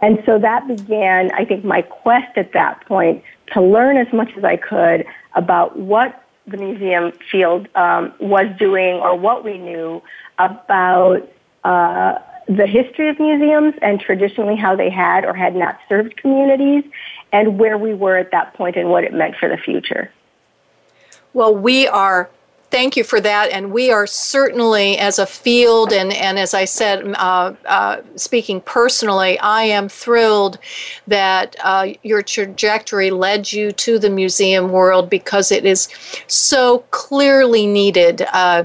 And 0.00 0.22
so 0.24 0.38
that 0.38 0.68
began, 0.68 1.32
I 1.32 1.44
think, 1.44 1.64
my 1.64 1.82
quest 1.82 2.38
at 2.38 2.52
that 2.52 2.86
point 2.86 3.24
to 3.52 3.60
learn 3.60 3.96
as 3.96 4.12
much 4.12 4.30
as 4.36 4.44
I 4.44 4.56
could 4.56 5.04
about 5.34 5.76
what 5.76 6.24
the 6.46 6.56
museum 6.56 7.12
field 7.30 7.66
um, 7.74 8.14
was 8.20 8.46
doing 8.58 8.94
or 8.94 9.16
what 9.16 9.44
we 9.44 9.58
knew 9.58 10.00
about 10.38 11.28
uh, 11.64 12.18
the 12.46 12.66
history 12.66 13.08
of 13.08 13.18
museums 13.18 13.74
and 13.82 14.00
traditionally 14.00 14.56
how 14.56 14.76
they 14.76 14.90
had 14.90 15.24
or 15.24 15.34
had 15.34 15.56
not 15.56 15.80
served 15.88 16.16
communities 16.16 16.84
and 17.32 17.58
where 17.58 17.76
we 17.76 17.92
were 17.92 18.16
at 18.16 18.30
that 18.30 18.54
point 18.54 18.76
and 18.76 18.88
what 18.88 19.02
it 19.02 19.12
meant 19.12 19.34
for 19.36 19.48
the 19.48 19.56
future. 19.56 20.12
Well, 21.32 21.54
we 21.54 21.88
are 21.88 22.30
thank 22.72 22.96
you 22.96 23.04
for 23.04 23.20
that. 23.20 23.50
And 23.50 23.70
we 23.70 23.92
are 23.92 24.06
certainly, 24.06 24.98
as 24.98 25.18
a 25.18 25.26
field, 25.26 25.92
and, 25.92 26.12
and 26.12 26.38
as 26.38 26.54
I 26.54 26.64
said, 26.64 27.06
uh, 27.16 27.52
uh, 27.66 28.00
speaking 28.16 28.62
personally, 28.62 29.38
I 29.38 29.64
am 29.64 29.88
thrilled 29.88 30.58
that 31.06 31.54
uh, 31.62 31.88
your 32.02 32.22
trajectory 32.22 33.10
led 33.10 33.52
you 33.52 33.72
to 33.72 33.98
the 33.98 34.10
museum 34.10 34.72
world 34.72 35.10
because 35.10 35.52
it 35.52 35.66
is 35.66 35.88
so 36.26 36.78
clearly 36.90 37.66
needed. 37.66 38.22
Uh, 38.32 38.64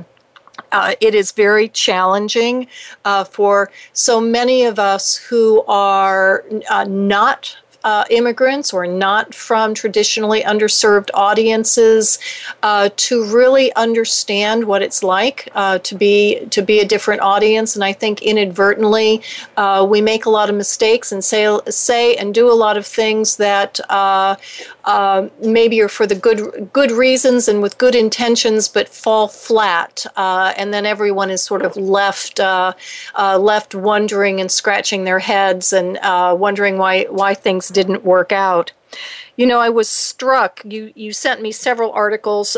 uh, 0.72 0.96
it 1.00 1.14
is 1.14 1.32
very 1.34 1.68
challenging 1.70 2.68
uh, 3.06 3.24
for 3.24 3.70
so 3.94 4.20
many 4.20 4.64
of 4.64 4.80
us 4.80 5.18
who 5.18 5.64
are 5.68 6.46
uh, 6.70 6.86
not 6.86 7.58
uh, 7.88 8.04
immigrants 8.10 8.74
or 8.74 8.86
not 8.86 9.34
from 9.34 9.74
traditionally 9.74 10.42
underserved 10.42 11.10
audiences 11.14 12.20
uh, 12.62 12.90
to 12.98 13.24
really 13.34 13.74
understand 13.76 14.66
what 14.66 14.82
it's 14.82 15.04
like 15.04 15.48
uh, 15.56 15.80
to 15.80 15.96
be 15.96 16.46
to 16.50 16.62
be 16.62 16.82
a 16.82 16.86
different 16.86 17.22
audience. 17.22 17.78
And 17.78 17.86
I 17.86 17.94
think 17.94 18.22
inadvertently 18.22 19.22
uh, 19.56 19.88
we 19.90 20.02
make 20.02 20.26
a 20.26 20.30
lot 20.30 20.50
of 20.50 20.56
mistakes 20.58 21.14
and 21.14 21.24
say 21.24 21.48
say 21.70 22.18
and 22.18 22.34
do 22.34 22.52
a 22.52 22.58
lot 22.66 22.76
of 22.76 22.86
things 22.86 23.38
that 23.38 23.80
uh, 24.88 24.98
uh, 24.98 25.30
maybe 25.42 25.82
are 25.82 25.90
for 25.90 26.08
the 26.08 26.16
good 26.16 26.70
good 26.74 26.92
reasons 26.92 27.48
and 27.48 27.62
with 27.62 27.78
good 27.78 27.96
intentions, 27.96 28.68
but 28.68 28.90
fall 28.90 29.28
flat, 29.28 30.06
and 30.16 30.74
then 30.74 30.86
everyone 30.86 31.30
is 31.30 31.42
sort 31.42 31.62
of 31.62 31.76
left 31.76 32.40
left 32.40 33.76
wondering 33.76 34.40
and 34.40 34.52
scratching 34.52 35.04
their 35.04 35.20
heads 35.20 35.74
and 35.74 36.00
wondering 36.40 36.78
why 36.78 37.04
why 37.06 37.34
things 37.34 37.70
didn't 37.70 38.04
work 38.04 38.32
out. 38.32 38.72
You 39.36 39.46
know, 39.46 39.60
I 39.60 39.70
was 39.70 39.90
struck. 39.90 40.62
You 40.66 40.92
you 40.96 41.14
sent 41.14 41.42
me 41.42 41.52
several 41.52 41.92
articles. 41.92 42.58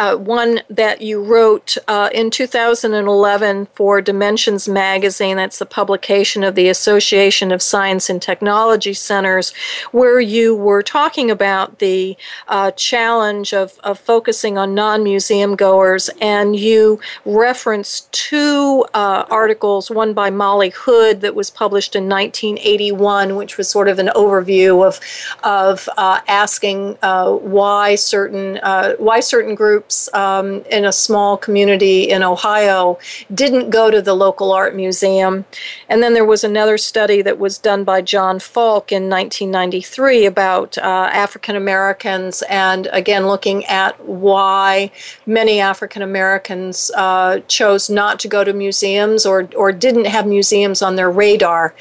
Uh, 0.00 0.16
one 0.16 0.62
that 0.70 1.02
you 1.02 1.22
wrote 1.22 1.76
uh, 1.86 2.08
in 2.14 2.30
2011 2.30 3.66
for 3.74 4.00
Dimensions 4.00 4.66
Magazine. 4.66 5.36
That's 5.36 5.58
the 5.58 5.66
publication 5.66 6.42
of 6.42 6.54
the 6.54 6.70
Association 6.70 7.52
of 7.52 7.60
Science 7.60 8.08
and 8.08 8.22
Technology 8.22 8.94
Centers, 8.94 9.52
where 9.92 10.18
you 10.18 10.56
were 10.56 10.82
talking 10.82 11.30
about 11.30 11.80
the 11.80 12.16
uh, 12.48 12.70
challenge 12.70 13.52
of, 13.52 13.78
of 13.80 13.98
focusing 13.98 14.56
on 14.56 14.74
non 14.74 15.04
museum 15.04 15.54
goers, 15.54 16.08
and 16.18 16.56
you 16.56 16.98
referenced 17.26 18.10
two 18.10 18.86
uh, 18.94 19.26
articles, 19.30 19.90
one 19.90 20.14
by 20.14 20.30
Molly 20.30 20.70
Hood 20.70 21.20
that 21.20 21.34
was 21.34 21.50
published 21.50 21.94
in 21.94 22.08
1981, 22.08 23.36
which 23.36 23.58
was 23.58 23.68
sort 23.68 23.86
of 23.86 23.98
an 23.98 24.08
overview 24.16 24.82
of, 24.82 24.98
of 25.44 25.90
uh, 25.98 26.22
asking 26.26 26.96
uh, 27.02 27.32
why 27.32 27.96
certain 27.96 28.58
why 28.98 29.20
certain 29.20 29.54
groups 29.54 29.89
um, 30.12 30.62
in 30.70 30.84
a 30.84 30.92
small 30.92 31.36
community 31.36 32.10
in 32.10 32.22
Ohio 32.22 32.98
didn't 33.32 33.70
go 33.70 33.90
to 33.90 34.00
the 34.00 34.14
local 34.14 34.52
art 34.52 34.74
museum. 34.74 35.44
And 35.88 36.02
then 36.02 36.14
there 36.14 36.24
was 36.24 36.44
another 36.44 36.78
study 36.78 37.22
that 37.22 37.38
was 37.38 37.58
done 37.58 37.84
by 37.84 38.02
John 38.02 38.38
Falk 38.38 38.92
in 38.92 39.08
1993 39.08 40.26
about 40.26 40.78
uh, 40.78 41.10
African 41.12 41.56
Americans, 41.56 42.42
and 42.48 42.88
again 42.92 43.26
looking 43.26 43.64
at 43.66 44.02
why 44.06 44.90
many 45.26 45.60
African 45.60 46.02
Americans 46.02 46.90
uh, 46.96 47.40
chose 47.48 47.90
not 47.90 48.20
to 48.20 48.28
go 48.28 48.44
to 48.44 48.52
museums 48.52 49.26
or, 49.26 49.48
or 49.56 49.72
didn't 49.72 50.06
have 50.06 50.26
museums 50.26 50.82
on 50.82 50.96
their 50.96 51.10
radar. 51.10 51.74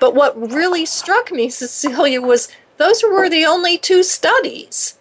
But 0.00 0.14
what 0.14 0.38
really 0.38 0.86
struck 0.86 1.32
me, 1.32 1.48
Cecilia, 1.50 2.20
was 2.20 2.48
those 2.76 3.02
were 3.02 3.28
the 3.28 3.44
only 3.44 3.76
two 3.76 4.02
studies 4.02 4.97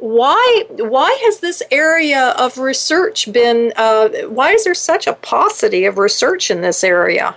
why 0.00 0.64
why 0.78 1.16
has 1.24 1.40
this 1.40 1.62
area 1.70 2.30
of 2.38 2.58
research 2.58 3.30
been 3.32 3.72
uh, 3.76 4.08
why 4.28 4.52
is 4.52 4.64
there 4.64 4.74
such 4.74 5.06
a 5.06 5.12
paucity 5.12 5.84
of 5.84 5.98
research 5.98 6.50
in 6.50 6.62
this 6.62 6.82
area? 6.82 7.36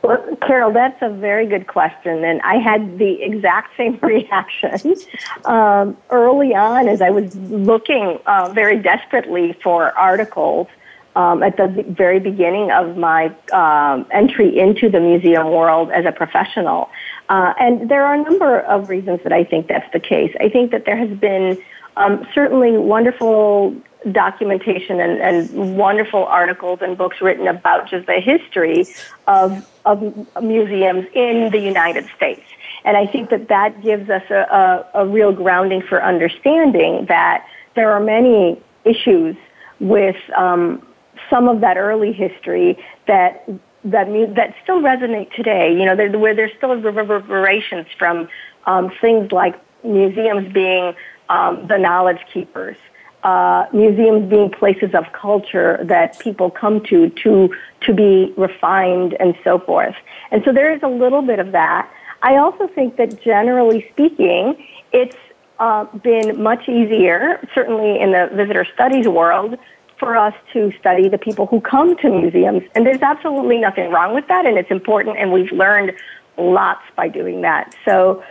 Well, 0.00 0.36
Carol, 0.44 0.72
that's 0.72 1.00
a 1.00 1.10
very 1.10 1.46
good 1.46 1.68
question, 1.68 2.24
and 2.24 2.40
I 2.42 2.56
had 2.56 2.98
the 2.98 3.22
exact 3.22 3.76
same 3.76 3.98
reaction 4.02 4.96
um, 5.44 5.96
early 6.10 6.54
on 6.54 6.88
as 6.88 7.00
I 7.00 7.10
was 7.10 7.36
looking 7.36 8.18
uh, 8.26 8.50
very 8.52 8.78
desperately 8.78 9.52
for 9.62 9.96
articles 9.96 10.66
um, 11.14 11.42
at 11.42 11.56
the 11.56 11.84
very 11.88 12.20
beginning 12.20 12.70
of 12.70 12.96
my 12.96 13.26
um, 13.52 14.06
entry 14.10 14.58
into 14.58 14.88
the 14.88 15.00
museum 15.00 15.50
world 15.50 15.90
as 15.90 16.04
a 16.06 16.12
professional. 16.12 16.90
Uh, 17.28 17.52
and 17.58 17.90
there 17.90 18.04
are 18.04 18.14
a 18.14 18.22
number 18.22 18.60
of 18.60 18.88
reasons 18.88 19.20
that 19.22 19.32
I 19.32 19.44
think 19.44 19.68
that's 19.68 19.90
the 19.92 20.00
case. 20.00 20.34
I 20.40 20.48
think 20.48 20.70
that 20.70 20.84
there 20.84 20.96
has 20.96 21.10
been 21.18 21.62
um, 21.96 22.26
certainly 22.34 22.76
wonderful 22.78 23.76
documentation 24.10 24.98
and, 25.00 25.20
and, 25.20 25.76
wonderful 25.76 26.24
articles 26.24 26.80
and 26.82 26.98
books 26.98 27.20
written 27.20 27.46
about 27.46 27.88
just 27.88 28.06
the 28.06 28.20
history 28.20 28.84
of, 29.28 29.68
of 29.84 30.02
museums 30.42 31.06
in 31.14 31.50
the 31.52 31.60
United 31.60 32.08
States. 32.16 32.42
And 32.84 32.96
I 32.96 33.06
think 33.06 33.30
that 33.30 33.48
that 33.48 33.80
gives 33.80 34.10
us 34.10 34.24
a, 34.28 34.34
a, 34.94 35.02
a 35.02 35.06
real 35.06 35.32
grounding 35.32 35.82
for 35.82 36.02
understanding 36.02 37.06
that 37.06 37.46
there 37.76 37.92
are 37.92 38.00
many 38.00 38.60
issues 38.84 39.36
with 39.78 40.16
um, 40.36 40.84
some 41.30 41.48
of 41.48 41.60
that 41.60 41.76
early 41.76 42.12
history 42.12 42.78
that 43.06 43.48
that 43.84 44.06
that 44.36 44.54
still 44.62 44.80
resonate 44.80 45.32
today. 45.34 45.72
You 45.72 45.84
know, 45.86 46.18
where 46.18 46.34
there's 46.34 46.52
still 46.56 46.74
reverberations 46.76 47.86
from 47.98 48.28
um, 48.66 48.92
things 49.00 49.32
like 49.32 49.54
museums 49.84 50.52
being 50.52 50.94
um, 51.28 51.66
the 51.66 51.78
knowledge 51.78 52.20
keepers, 52.32 52.76
uh, 53.22 53.66
museums 53.72 54.28
being 54.28 54.50
places 54.50 54.94
of 54.94 55.04
culture 55.12 55.80
that 55.84 56.18
people 56.18 56.50
come 56.50 56.82
to 56.84 57.08
to 57.10 57.54
to 57.80 57.94
be 57.94 58.32
refined 58.36 59.16
and 59.18 59.34
so 59.42 59.58
forth. 59.58 59.96
And 60.30 60.42
so 60.44 60.52
there 60.52 60.72
is 60.74 60.82
a 60.82 60.88
little 60.88 61.22
bit 61.22 61.38
of 61.38 61.52
that. 61.52 61.90
I 62.22 62.36
also 62.36 62.68
think 62.68 62.96
that 62.96 63.20
generally 63.22 63.86
speaking, 63.90 64.64
it's 64.92 65.16
uh, 65.58 65.84
been 65.98 66.42
much 66.42 66.68
easier, 66.68 67.46
certainly 67.54 68.00
in 68.00 68.12
the 68.12 68.30
visitor 68.34 68.66
studies 68.74 69.06
world, 69.06 69.56
for 70.02 70.16
us 70.16 70.34
to 70.52 70.72
study 70.80 71.08
the 71.08 71.16
people 71.16 71.46
who 71.46 71.60
come 71.60 71.96
to 71.98 72.10
museums. 72.10 72.64
And 72.74 72.84
there's 72.84 73.02
absolutely 73.02 73.58
nothing 73.58 73.88
wrong 73.92 74.16
with 74.16 74.26
that, 74.26 74.46
and 74.46 74.58
it's 74.58 74.70
important, 74.72 75.16
and 75.16 75.30
we've 75.30 75.52
learned 75.52 75.92
lots 76.36 76.82
by 76.96 77.06
doing 77.06 77.42
that. 77.42 77.72
So, 77.84 78.24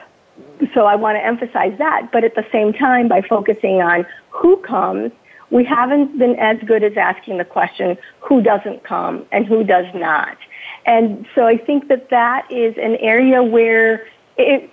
so 0.74 0.86
I 0.86 0.96
want 0.96 1.16
to 1.16 1.25
emphasize 1.25 1.78
that. 1.78 2.10
But 2.12 2.25
at 2.25 2.36
the 2.36 2.46
same 2.51 2.74
time, 2.74 3.08
by 3.08 3.22
focusing 3.22 3.82
on 3.82 4.06
who 4.32 4.58
comes, 4.58 5.13
we 5.50 5.63
haven't 5.63 6.20
been 6.20 6.36
as 6.40 6.58
good 6.66 6.84
as 6.84 6.98
asking 6.98 7.38
the 7.38 7.46
question 7.46 7.98
who 8.20 8.42
doesn't 8.42 8.84
come 8.84 9.25
and 9.32 9.46
who 9.46 9.63
does 9.63 9.86
not. 9.96 10.38
And 10.86 11.25
so 11.36 11.46
I 11.48 11.56
think 11.56 11.88
that 11.88 12.10
that 12.10 12.51
is 12.51 12.75
an 12.75 12.98
area 12.98 13.42
where 13.42 14.06
it, 14.36 14.70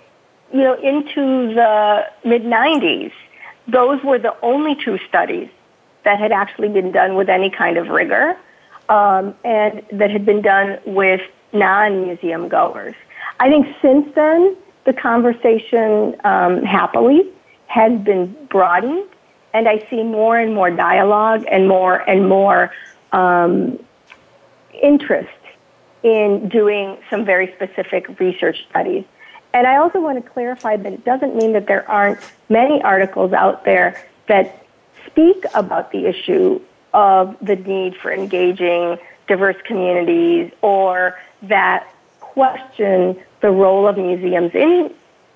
you 0.51 0.59
know, 0.59 0.73
into 0.73 1.53
the 1.53 2.07
mid 2.25 2.41
90s, 2.41 3.13
those 3.69 4.03
were 4.03 4.19
the 4.19 4.35
only 4.41 4.75
two 4.83 4.97
studies 5.07 5.47
that 6.03 6.19
had 6.19 6.31
actually 6.31 6.69
been 6.69 6.91
done 6.91 7.15
with 7.15 7.29
any 7.29 7.49
kind 7.49 7.77
of 7.77 7.89
rigor 7.89 8.37
um, 8.89 9.35
and 9.43 9.83
that 9.91 10.09
had 10.09 10.25
been 10.25 10.41
done 10.41 10.79
with 10.85 11.21
non 11.53 12.05
museum 12.05 12.47
goers. 12.47 12.95
I 13.39 13.49
think 13.49 13.67
since 13.81 14.13
then, 14.15 14.57
the 14.85 14.93
conversation 14.93 16.15
um, 16.23 16.63
happily 16.63 17.29
has 17.67 17.99
been 18.01 18.35
broadened 18.49 19.07
and 19.53 19.67
I 19.67 19.85
see 19.89 20.03
more 20.03 20.37
and 20.37 20.53
more 20.53 20.69
dialogue 20.69 21.45
and 21.49 21.67
more 21.67 21.97
and 22.09 22.27
more 22.27 22.71
um, 23.11 23.79
interest 24.81 25.29
in 26.03 26.49
doing 26.49 26.97
some 27.09 27.25
very 27.25 27.51
specific 27.53 28.19
research 28.19 28.57
studies. 28.69 29.05
And 29.53 29.65
I 29.65 29.77
also 29.77 29.99
want 29.99 30.23
to 30.23 30.29
clarify 30.29 30.77
that 30.77 30.93
it 30.93 31.03
doesn't 31.03 31.35
mean 31.35 31.53
that 31.53 31.67
there 31.67 31.89
aren't 31.89 32.19
many 32.49 32.81
articles 32.83 33.33
out 33.33 33.65
there 33.65 34.01
that 34.27 34.58
speak 35.19 35.45
about 35.53 35.91
the 35.91 36.05
issue 36.05 36.61
of 36.93 37.35
the 37.41 37.55
need 37.55 37.95
for 37.97 38.11
engaging 38.11 38.97
diverse 39.27 39.57
communities 39.65 40.51
or 40.61 41.19
that 41.43 41.87
question 42.19 43.19
the 43.41 43.49
role 43.49 43.87
of 43.87 43.97
museums 43.97 44.53
in 44.53 44.93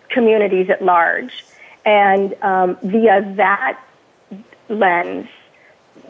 communities 0.09 0.69
at 0.69 0.83
large. 0.83 1.45
And 1.85 2.33
um, 2.41 2.77
via 2.81 3.21
that 3.35 3.79
lens, 4.69 5.27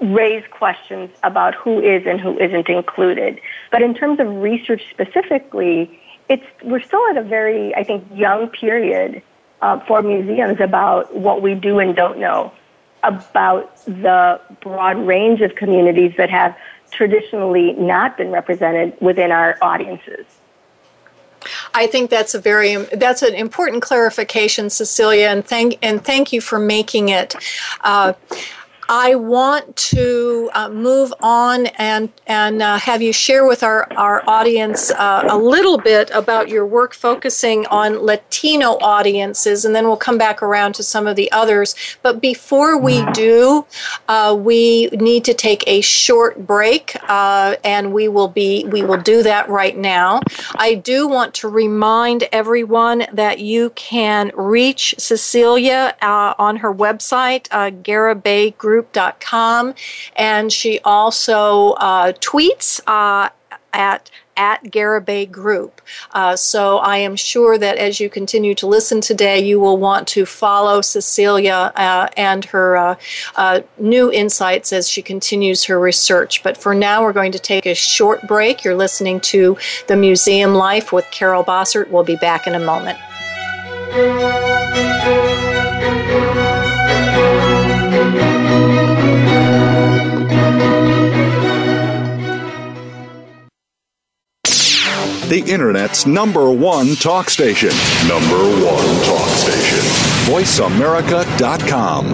raise 0.01 0.43
questions 0.51 1.09
about 1.23 1.55
who 1.55 1.81
is 1.81 2.05
and 2.05 2.21
who 2.21 2.37
isn't 2.37 2.69
included. 2.69 3.39
But 3.71 3.81
in 3.81 3.93
terms 3.95 4.19
of 4.19 4.27
research 4.27 4.83
specifically, 4.91 5.99
it's 6.29 6.45
we're 6.63 6.81
still 6.81 7.05
at 7.09 7.17
a 7.17 7.23
very, 7.23 7.75
I 7.75 7.83
think, 7.83 8.05
young 8.13 8.49
period 8.49 9.21
uh, 9.61 9.79
for 9.81 10.01
museums 10.01 10.59
about 10.59 11.15
what 11.15 11.41
we 11.41 11.55
do 11.55 11.79
and 11.79 11.95
don't 11.95 12.19
know 12.19 12.53
about 13.03 13.85
the 13.85 14.39
broad 14.61 14.97
range 14.97 15.41
of 15.41 15.55
communities 15.55 16.13
that 16.17 16.29
have 16.29 16.57
traditionally 16.91 17.73
not 17.73 18.17
been 18.17 18.31
represented 18.31 18.95
within 19.01 19.31
our 19.31 19.57
audiences. 19.61 20.25
I 21.73 21.87
think 21.87 22.09
that's 22.09 22.33
a 22.33 22.39
very 22.39 22.75
that's 22.75 23.21
an 23.21 23.33
important 23.33 23.81
clarification, 23.81 24.69
Cecilia, 24.69 25.27
and 25.27 25.45
thank 25.45 25.77
and 25.81 26.03
thank 26.03 26.31
you 26.31 26.39
for 26.39 26.57
making 26.59 27.09
it. 27.09 27.35
Uh, 27.81 28.13
I 28.89 29.15
want 29.15 29.75
to 29.75 30.49
uh, 30.53 30.69
move 30.69 31.13
on 31.21 31.67
and 31.77 32.09
and 32.27 32.61
uh, 32.61 32.77
have 32.77 33.01
you 33.01 33.13
share 33.13 33.45
with 33.45 33.63
our 33.63 33.87
our 33.93 34.27
audience 34.27 34.91
uh, 34.91 35.27
a 35.29 35.37
little 35.37 35.77
bit 35.77 36.11
about 36.11 36.49
your 36.49 36.65
work 36.65 36.93
focusing 36.93 37.65
on 37.67 37.99
Latino 37.99 38.77
audiences, 38.81 39.65
and 39.65 39.75
then 39.75 39.85
we'll 39.85 39.97
come 39.97 40.17
back 40.17 40.41
around 40.41 40.73
to 40.75 40.83
some 40.83 41.07
of 41.07 41.15
the 41.15 41.31
others. 41.31 41.75
But 42.01 42.21
before 42.21 42.77
we 42.77 43.05
do, 43.11 43.65
uh, 44.07 44.35
we 44.37 44.87
need 44.87 45.23
to 45.25 45.33
take 45.33 45.63
a 45.67 45.81
short 45.81 46.45
break, 46.45 46.95
uh, 47.07 47.55
and 47.63 47.93
we 47.93 48.07
will 48.07 48.27
be 48.27 48.65
we 48.65 48.83
will 48.83 49.01
do 49.01 49.23
that 49.23 49.47
right 49.49 49.77
now. 49.77 50.21
I 50.55 50.75
do 50.75 51.07
want 51.07 51.33
to 51.35 51.47
remind 51.47 52.27
everyone 52.31 53.05
that 53.13 53.39
you 53.39 53.69
can 53.71 54.31
reach 54.35 54.95
Cecilia 54.97 55.95
uh, 56.01 56.33
on 56.37 56.57
her 56.57 56.73
website, 56.73 57.47
uh, 57.51 57.71
Garibay 57.71 58.57
Group 58.57 58.72
group.com. 58.73 59.75
And 60.15 60.51
she 60.51 60.79
also 60.83 61.71
uh, 61.73 62.13
tweets 62.13 62.81
uh, 62.87 63.29
at 63.71 64.09
at 64.35 64.63
Garibay 64.63 65.29
Group. 65.31 65.79
Uh, 66.11 66.35
so 66.35 66.79
I 66.79 66.97
am 66.97 67.15
sure 67.15 67.55
that 67.55 67.77
as 67.77 67.99
you 67.99 68.09
continue 68.09 68.55
to 68.55 68.65
listen 68.65 68.99
today, 68.99 69.37
you 69.39 69.59
will 69.59 69.77
want 69.77 70.07
to 70.07 70.25
follow 70.25 70.81
Cecilia 70.81 71.71
uh, 71.75 72.07
and 72.17 72.43
her 72.45 72.75
uh, 72.75 72.95
uh 73.35 73.59
new 73.77 74.11
insights 74.11 74.73
as 74.73 74.89
she 74.89 75.03
continues 75.03 75.65
her 75.65 75.79
research. 75.79 76.41
But 76.41 76.57
for 76.57 76.73
now, 76.73 77.03
we're 77.03 77.13
going 77.13 77.31
to 77.33 77.39
take 77.39 77.67
a 77.67 77.75
short 77.75 78.27
break. 78.27 78.63
You're 78.63 78.73
listening 78.75 79.19
to 79.33 79.55
The 79.85 79.95
Museum 79.95 80.55
Life 80.55 80.91
with 80.91 81.05
Carol 81.11 81.43
Bossert. 81.43 81.91
We'll 81.91 82.03
be 82.03 82.15
back 82.15 82.47
in 82.47 82.55
a 82.55 82.59
moment. 82.59 82.97
The 95.29 95.39
Internet's 95.39 96.05
number 96.05 96.51
one 96.51 96.95
talk 96.95 97.29
station. 97.29 97.69
Number 98.07 98.37
one 98.65 99.03
talk 99.05 99.29
station. 99.29 99.79
VoiceAmerica.com. 100.25 102.13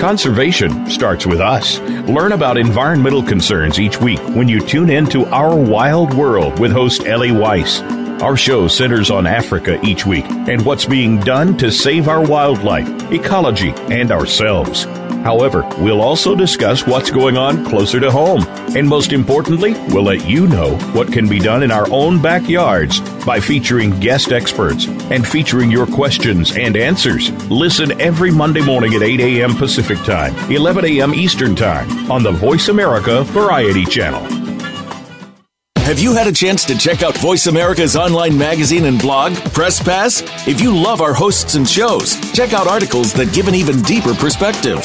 Conservation 0.00 0.88
starts 0.88 1.26
with 1.26 1.40
us. 1.40 1.80
Learn 2.08 2.32
about 2.32 2.56
environmental 2.56 3.22
concerns 3.22 3.80
each 3.80 4.00
week 4.00 4.20
when 4.28 4.48
you 4.48 4.60
tune 4.60 4.90
in 4.90 5.06
to 5.06 5.26
Our 5.26 5.56
Wild 5.56 6.14
World 6.14 6.60
with 6.60 6.70
host 6.70 7.04
Ellie 7.04 7.32
Weiss. 7.32 7.80
Our 8.22 8.36
show 8.36 8.68
centers 8.68 9.10
on 9.10 9.26
Africa 9.26 9.80
each 9.84 10.06
week 10.06 10.24
and 10.28 10.64
what's 10.64 10.84
being 10.84 11.18
done 11.20 11.56
to 11.58 11.70
save 11.72 12.08
our 12.08 12.24
wildlife, 12.24 12.88
ecology, 13.12 13.72
and 13.90 14.10
ourselves. 14.10 14.86
However, 15.22 15.68
we'll 15.78 16.00
also 16.00 16.34
discuss 16.34 16.86
what's 16.86 17.10
going 17.10 17.36
on 17.36 17.64
closer 17.64 18.00
to 18.00 18.10
home. 18.10 18.44
And 18.76 18.88
most 18.88 19.12
importantly, 19.12 19.74
we'll 19.88 20.04
let 20.04 20.28
you 20.28 20.46
know 20.46 20.76
what 20.92 21.12
can 21.12 21.28
be 21.28 21.38
done 21.38 21.62
in 21.62 21.70
our 21.70 21.90
own 21.90 22.20
backyards 22.20 23.00
by 23.24 23.40
featuring 23.40 23.98
guest 24.00 24.32
experts 24.32 24.86
and 24.86 25.26
featuring 25.26 25.70
your 25.70 25.86
questions 25.86 26.56
and 26.56 26.76
answers. 26.76 27.30
Listen 27.50 28.00
every 28.00 28.30
Monday 28.30 28.62
morning 28.62 28.94
at 28.94 29.02
8 29.02 29.20
a.m. 29.20 29.54
Pacific 29.54 29.98
Time, 29.98 30.34
11 30.50 30.84
a.m. 30.84 31.14
Eastern 31.14 31.54
Time 31.54 32.10
on 32.10 32.22
the 32.22 32.32
Voice 32.32 32.68
America 32.68 33.24
Variety 33.24 33.84
Channel. 33.84 34.38
Have 35.88 35.98
you 35.98 36.12
had 36.12 36.26
a 36.26 36.32
chance 36.32 36.66
to 36.66 36.76
check 36.76 37.02
out 37.02 37.16
Voice 37.16 37.46
America's 37.46 37.96
online 37.96 38.36
magazine 38.36 38.84
and 38.84 39.00
blog, 39.00 39.34
Press 39.54 39.82
Pass? 39.82 40.20
If 40.46 40.60
you 40.60 40.76
love 40.76 41.00
our 41.00 41.14
hosts 41.14 41.54
and 41.54 41.66
shows, 41.66 42.14
check 42.32 42.52
out 42.52 42.66
articles 42.66 43.14
that 43.14 43.32
give 43.32 43.48
an 43.48 43.54
even 43.54 43.80
deeper 43.80 44.12
perspective, 44.12 44.84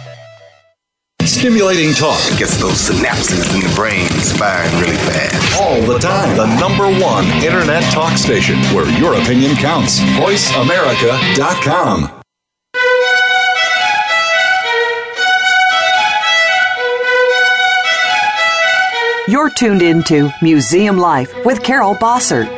Stimulating 1.31 1.93
talk 1.93 2.19
it 2.29 2.37
gets 2.37 2.57
those 2.59 2.89
synapses 2.89 3.53
in 3.55 3.61
the 3.61 3.71
brain 3.73 4.05
firing 4.37 4.69
really 4.81 4.97
fast. 4.97 5.61
All 5.61 5.81
the 5.81 5.97
time. 5.97 6.35
The 6.35 6.47
number 6.59 6.89
one 7.01 7.23
internet 7.41 7.83
talk 7.93 8.17
station 8.17 8.57
where 8.75 8.89
your 8.99 9.13
opinion 9.15 9.55
counts. 9.55 10.01
VoiceAmerica.com. 10.01 12.11
You're 19.27 19.49
tuned 19.51 19.81
into 19.81 20.29
Museum 20.41 20.97
Life 20.97 21.33
with 21.45 21.63
Carol 21.63 21.95
Bossert. 21.95 22.49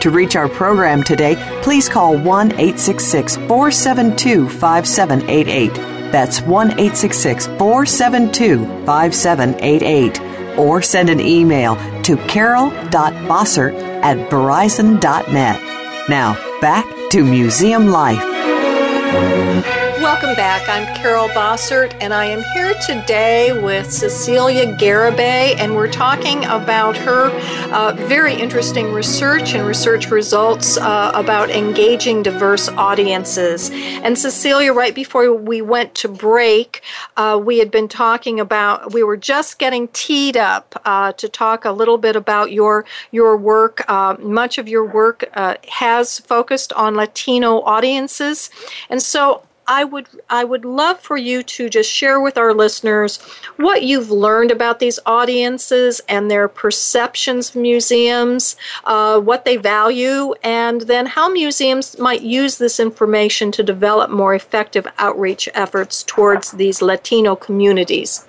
To 0.00 0.10
reach 0.10 0.34
our 0.34 0.48
program 0.48 1.02
today, 1.02 1.36
please 1.62 1.90
call 1.90 2.16
1 2.16 2.52
866 2.52 3.36
472 3.36 4.48
5788 4.48 5.93
that's 6.12 6.40
1 6.42 6.72
866 6.72 7.46
472 7.46 8.64
5788. 8.86 10.58
Or 10.58 10.82
send 10.82 11.10
an 11.10 11.20
email 11.20 11.76
to 12.02 12.16
carol.bossert 12.28 13.74
at 14.02 14.30
verizon.net. 14.30 16.08
Now, 16.08 16.60
back 16.60 16.86
to 17.10 17.24
Museum 17.24 17.88
Life. 17.88 19.83
Welcome 20.00 20.34
back. 20.34 20.68
I'm 20.68 20.92
Carol 20.96 21.28
Bossert, 21.28 21.96
and 22.00 22.12
I 22.12 22.24
am 22.24 22.42
here 22.52 22.74
today 22.84 23.58
with 23.62 23.92
Cecilia 23.92 24.76
Garibay, 24.76 25.56
and 25.56 25.76
we're 25.76 25.90
talking 25.90 26.44
about 26.46 26.96
her 26.96 27.30
uh, 27.72 27.92
very 28.08 28.34
interesting 28.34 28.92
research 28.92 29.54
and 29.54 29.64
research 29.64 30.10
results 30.10 30.76
uh, 30.78 31.12
about 31.14 31.48
engaging 31.50 32.24
diverse 32.24 32.68
audiences. 32.70 33.70
And 33.72 34.18
Cecilia, 34.18 34.72
right 34.72 34.96
before 34.96 35.32
we 35.32 35.62
went 35.62 35.94
to 35.96 36.08
break, 36.08 36.82
uh, 37.16 37.40
we 37.42 37.60
had 37.60 37.70
been 37.70 37.86
talking 37.86 38.40
about, 38.40 38.92
we 38.92 39.04
were 39.04 39.16
just 39.16 39.60
getting 39.60 39.86
teed 39.88 40.36
up 40.36 40.80
uh, 40.84 41.12
to 41.12 41.28
talk 41.28 41.64
a 41.64 41.72
little 41.72 41.98
bit 41.98 42.16
about 42.16 42.50
your, 42.50 42.84
your 43.12 43.36
work. 43.36 43.88
Uh, 43.88 44.16
much 44.18 44.58
of 44.58 44.68
your 44.68 44.84
work 44.84 45.24
uh, 45.34 45.54
has 45.68 46.18
focused 46.18 46.72
on 46.72 46.96
Latino 46.96 47.60
audiences. 47.62 48.50
And 48.90 49.00
so 49.00 49.44
I 49.66 49.84
would 49.84 50.08
I 50.28 50.44
would 50.44 50.64
love 50.64 51.00
for 51.00 51.16
you 51.16 51.42
to 51.42 51.68
just 51.68 51.90
share 51.90 52.20
with 52.20 52.36
our 52.36 52.52
listeners 52.52 53.18
what 53.56 53.82
you've 53.82 54.10
learned 54.10 54.50
about 54.50 54.78
these 54.78 54.98
audiences 55.06 56.00
and 56.08 56.30
their 56.30 56.48
perceptions 56.48 57.50
of 57.50 57.56
museums, 57.56 58.56
uh, 58.84 59.20
what 59.20 59.44
they 59.44 59.56
value, 59.56 60.34
and 60.42 60.82
then 60.82 61.06
how 61.06 61.28
museums 61.28 61.98
might 61.98 62.22
use 62.22 62.58
this 62.58 62.78
information 62.78 63.50
to 63.52 63.62
develop 63.62 64.10
more 64.10 64.34
effective 64.34 64.86
outreach 64.98 65.48
efforts 65.54 66.02
towards 66.02 66.52
these 66.52 66.82
Latino 66.82 67.34
communities. 67.34 68.26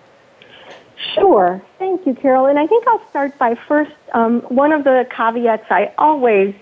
Sure. 1.13 1.61
Thank 1.77 2.05
you, 2.05 2.15
Carol. 2.15 2.47
And 2.47 2.57
I 2.57 2.65
think 2.67 2.87
I'll 2.87 3.07
start 3.09 3.37
by 3.37 3.55
first, 3.67 3.91
um, 4.13 4.41
one 4.43 4.71
of 4.71 4.83
the 4.83 5.05
caveats 5.11 5.65
I 5.69 5.93
always 5.97 6.55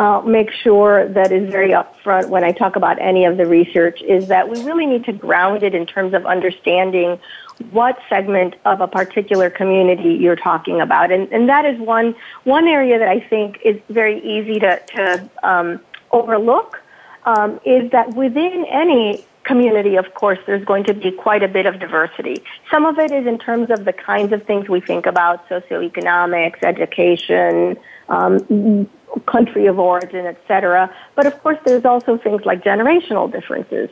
uh, 0.00 0.22
make 0.22 0.50
sure 0.50 1.06
that 1.10 1.30
is 1.30 1.50
very 1.50 1.72
upfront 1.72 2.30
when 2.30 2.42
I 2.42 2.52
talk 2.52 2.74
about 2.74 2.98
any 2.98 3.26
of 3.26 3.36
the 3.36 3.44
research 3.44 4.00
is 4.00 4.28
that 4.28 4.48
we 4.48 4.62
really 4.62 4.86
need 4.86 5.04
to 5.04 5.12
ground 5.12 5.62
it 5.62 5.74
in 5.74 5.84
terms 5.84 6.14
of 6.14 6.24
understanding 6.24 7.20
what 7.70 7.98
segment 8.08 8.54
of 8.64 8.80
a 8.80 8.88
particular 8.88 9.50
community 9.50 10.14
you're 10.14 10.36
talking 10.36 10.80
about. 10.80 11.12
And, 11.12 11.30
and 11.30 11.50
that 11.50 11.66
is 11.66 11.78
one, 11.78 12.14
one 12.44 12.66
area 12.66 12.98
that 12.98 13.08
I 13.08 13.20
think 13.20 13.60
is 13.62 13.78
very 13.90 14.18
easy 14.24 14.58
to, 14.60 14.80
to 14.96 15.30
um, 15.42 15.80
overlook 16.12 16.80
um, 17.26 17.60
is 17.66 17.90
that 17.90 18.14
within 18.14 18.64
any 18.70 19.26
community, 19.44 19.96
of 19.96 20.14
course, 20.14 20.38
there's 20.46 20.64
going 20.64 20.84
to 20.84 20.94
be 20.94 21.10
quite 21.10 21.42
a 21.42 21.48
bit 21.48 21.66
of 21.66 21.78
diversity. 21.78 22.42
Some 22.70 22.86
of 22.86 22.98
it 22.98 23.10
is 23.10 23.26
in 23.26 23.38
terms 23.38 23.68
of 23.68 23.84
the 23.84 23.92
kinds 23.92 24.32
of 24.32 24.44
things 24.44 24.66
we 24.66 24.80
think 24.80 25.04
about, 25.04 25.46
socioeconomics, 25.50 26.62
education, 26.62 27.76
um, 28.10 28.88
country 29.26 29.66
of 29.66 29.78
origin, 29.78 30.26
etc. 30.26 30.94
But 31.14 31.26
of 31.26 31.40
course, 31.42 31.58
there's 31.64 31.84
also 31.84 32.18
things 32.18 32.44
like 32.44 32.62
generational 32.62 33.30
differences. 33.30 33.90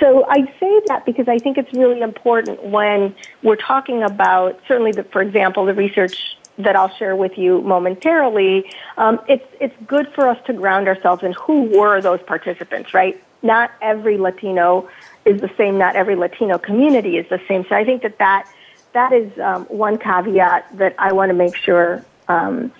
So 0.00 0.26
I 0.28 0.44
say 0.60 0.80
that 0.88 1.04
because 1.06 1.28
I 1.28 1.38
think 1.38 1.58
it's 1.58 1.72
really 1.72 2.00
important 2.00 2.62
when 2.64 3.14
we're 3.42 3.56
talking 3.56 4.02
about, 4.02 4.60
certainly, 4.66 4.92
the, 4.92 5.04
for 5.04 5.22
example, 5.22 5.64
the 5.64 5.74
research 5.74 6.36
that 6.58 6.74
I'll 6.74 6.94
share 6.96 7.14
with 7.14 7.38
you 7.38 7.62
momentarily. 7.62 8.70
Um, 8.96 9.20
it's 9.28 9.46
it's 9.60 9.74
good 9.86 10.12
for 10.12 10.28
us 10.28 10.38
to 10.46 10.52
ground 10.52 10.88
ourselves 10.88 11.22
in 11.22 11.32
who 11.32 11.62
were 11.78 12.00
those 12.00 12.20
participants, 12.22 12.92
right? 12.92 13.22
Not 13.42 13.70
every 13.80 14.18
Latino 14.18 14.88
is 15.24 15.40
the 15.40 15.50
same. 15.56 15.78
Not 15.78 15.94
every 15.94 16.16
Latino 16.16 16.58
community 16.58 17.16
is 17.16 17.28
the 17.28 17.40
same. 17.46 17.64
So 17.68 17.76
I 17.76 17.84
think 17.84 18.02
that 18.02 18.18
that 18.18 18.50
that 18.92 19.12
is 19.12 19.30
um, 19.38 19.66
one 19.66 19.98
caveat 19.98 20.76
that 20.78 20.96
I 20.98 21.12
want 21.12 21.30
to 21.30 21.34
make 21.34 21.54
sure 21.54 22.04
um, 22.26 22.72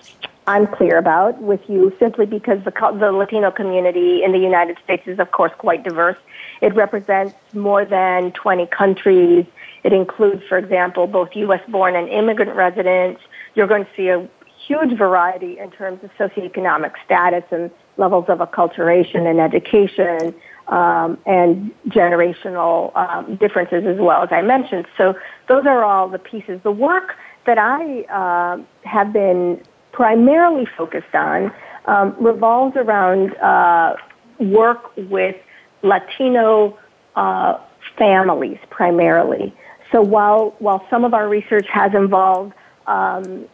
I'm 0.49 0.65
clear 0.65 0.97
about 0.97 1.39
with 1.39 1.61
you, 1.67 1.95
simply 1.99 2.25
because 2.25 2.57
the, 2.65 2.71
the 2.99 3.11
Latino 3.11 3.51
community 3.51 4.23
in 4.23 4.31
the 4.31 4.39
United 4.39 4.79
States 4.83 5.03
is, 5.05 5.19
of 5.19 5.29
course, 5.29 5.51
quite 5.59 5.83
diverse. 5.83 6.17
It 6.59 6.73
represents 6.73 7.35
more 7.53 7.85
than 7.85 8.31
20 8.31 8.65
countries. 8.65 9.45
It 9.83 9.93
includes, 9.93 10.41
for 10.49 10.57
example, 10.57 11.05
both 11.05 11.35
U.S. 11.35 11.61
born 11.69 11.95
and 11.95 12.09
immigrant 12.09 12.55
residents. 12.55 13.21
You're 13.53 13.67
going 13.67 13.85
to 13.85 13.91
see 13.95 14.07
a 14.07 14.27
huge 14.65 14.97
variety 14.97 15.59
in 15.59 15.69
terms 15.69 16.03
of 16.03 16.09
socioeconomic 16.17 16.93
status 17.05 17.43
and 17.51 17.69
levels 17.97 18.25
of 18.27 18.39
acculturation 18.39 19.29
and 19.29 19.39
education 19.39 20.33
um, 20.67 21.19
and 21.27 21.71
generational 21.89 22.95
um, 22.97 23.35
differences 23.35 23.85
as 23.85 23.99
well, 23.99 24.23
as 24.23 24.29
I 24.31 24.41
mentioned. 24.41 24.87
So 24.97 25.13
those 25.47 25.67
are 25.67 25.83
all 25.83 26.09
the 26.09 26.17
pieces. 26.17 26.59
The 26.63 26.71
work 26.71 27.15
that 27.45 27.59
I 27.59 28.01
uh, 28.01 28.63
have 28.87 29.13
been 29.13 29.61
primarily 29.91 30.67
focused 30.77 31.13
on 31.13 31.51
um, 31.85 32.15
revolves 32.19 32.75
around 32.77 33.35
uh, 33.37 33.95
work 34.39 34.95
with 34.97 35.35
Latino 35.81 36.77
uh, 37.15 37.57
families 37.97 38.57
primarily. 38.69 39.53
So 39.91 40.01
while 40.01 40.55
while 40.59 40.85
some 40.89 41.03
of 41.03 41.13
our 41.13 41.27
research 41.27 41.67
has 41.71 41.93
involved 41.93 42.53
um, 42.87 43.45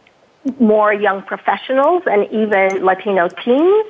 more 0.60 0.92
young 0.92 1.22
professionals 1.22 2.02
and 2.06 2.26
even 2.30 2.84
Latino 2.84 3.28
teens, 3.28 3.86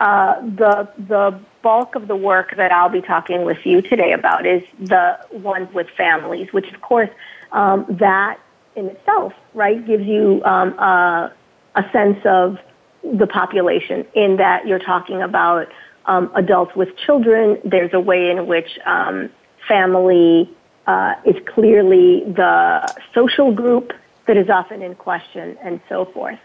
uh, 0.00 0.40
the 0.40 0.88
the 1.08 1.40
bulk 1.62 1.94
of 1.96 2.06
the 2.06 2.16
work 2.16 2.54
that 2.56 2.70
I'll 2.70 2.88
be 2.88 3.02
talking 3.02 3.44
with 3.44 3.58
you 3.64 3.82
today 3.82 4.12
about 4.12 4.46
is 4.46 4.62
the 4.80 5.18
ones 5.32 5.68
with 5.74 5.88
families, 5.96 6.52
which 6.52 6.72
of 6.72 6.80
course 6.80 7.10
um, 7.52 7.84
that 7.98 8.38
in 8.76 8.86
itself 8.86 9.32
right 9.54 9.84
gives 9.84 10.06
you 10.06 10.40
um, 10.44 10.78
a, 10.78 11.32
a 11.78 11.90
sense 11.92 12.18
of 12.24 12.58
the 13.04 13.26
population 13.26 14.04
in 14.14 14.36
that 14.36 14.66
you're 14.66 14.80
talking 14.80 15.22
about 15.22 15.68
um, 16.06 16.30
adults 16.34 16.74
with 16.74 16.88
children. 17.06 17.58
There's 17.64 17.94
a 17.94 18.00
way 18.00 18.30
in 18.30 18.46
which 18.46 18.78
um, 18.84 19.30
family 19.68 20.50
uh, 20.86 21.14
is 21.24 21.36
clearly 21.54 22.24
the 22.26 22.92
social 23.14 23.52
group 23.52 23.92
that 24.26 24.36
is 24.36 24.50
often 24.50 24.82
in 24.82 24.94
question 24.96 25.56
and 25.62 25.80
so 25.88 26.06
forth. 26.06 26.38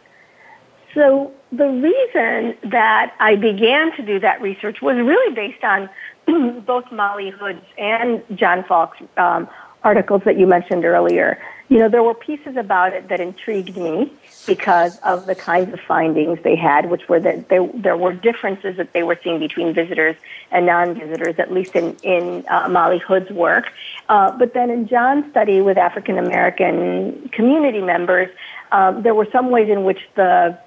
So 0.93 1.31
the 1.51 1.67
reason 1.67 2.55
that 2.69 3.15
I 3.19 3.35
began 3.35 3.95
to 3.95 4.05
do 4.05 4.19
that 4.19 4.41
research 4.41 4.81
was 4.81 4.95
really 4.95 5.33
based 5.33 5.63
on 5.63 5.89
both 6.65 6.91
Molly 6.91 7.31
Hood's 7.31 7.65
and 7.79 8.23
John 8.35 8.63
Falk's 8.65 8.99
um, 9.17 9.49
articles 9.83 10.21
that 10.25 10.37
you 10.37 10.45
mentioned 10.45 10.85
earlier. 10.85 11.41
You 11.69 11.79
know, 11.79 11.89
there 11.89 12.03
were 12.03 12.13
pieces 12.13 12.55
about 12.55 12.93
it 12.93 13.09
that 13.09 13.19
intrigued 13.19 13.75
me 13.75 14.13
because 14.45 14.99
of 14.99 15.25
the 15.25 15.35
kinds 15.35 15.73
of 15.73 15.79
findings 15.79 16.39
they 16.43 16.55
had, 16.55 16.89
which 16.89 17.07
were 17.07 17.19
that 17.19 17.49
there, 17.49 17.67
there 17.73 17.97
were 17.97 18.13
differences 18.13 18.77
that 18.77 18.93
they 18.93 19.03
were 19.03 19.17
seeing 19.23 19.39
between 19.39 19.73
visitors 19.73 20.15
and 20.51 20.65
non-visitors, 20.65 21.35
at 21.39 21.51
least 21.51 21.75
in, 21.75 21.95
in 22.03 22.45
uh, 22.49 22.67
Molly 22.69 22.99
Hood's 22.99 23.31
work. 23.31 23.71
Uh, 24.09 24.31
but 24.37 24.53
then 24.53 24.69
in 24.69 24.87
John's 24.87 25.29
study 25.31 25.61
with 25.61 25.77
African 25.77 26.17
American 26.17 27.29
community 27.29 27.81
members, 27.81 28.29
um, 28.71 29.01
there 29.03 29.15
were 29.15 29.27
some 29.31 29.49
ways 29.49 29.69
in 29.69 29.83
which 29.83 29.99
the 30.15 30.57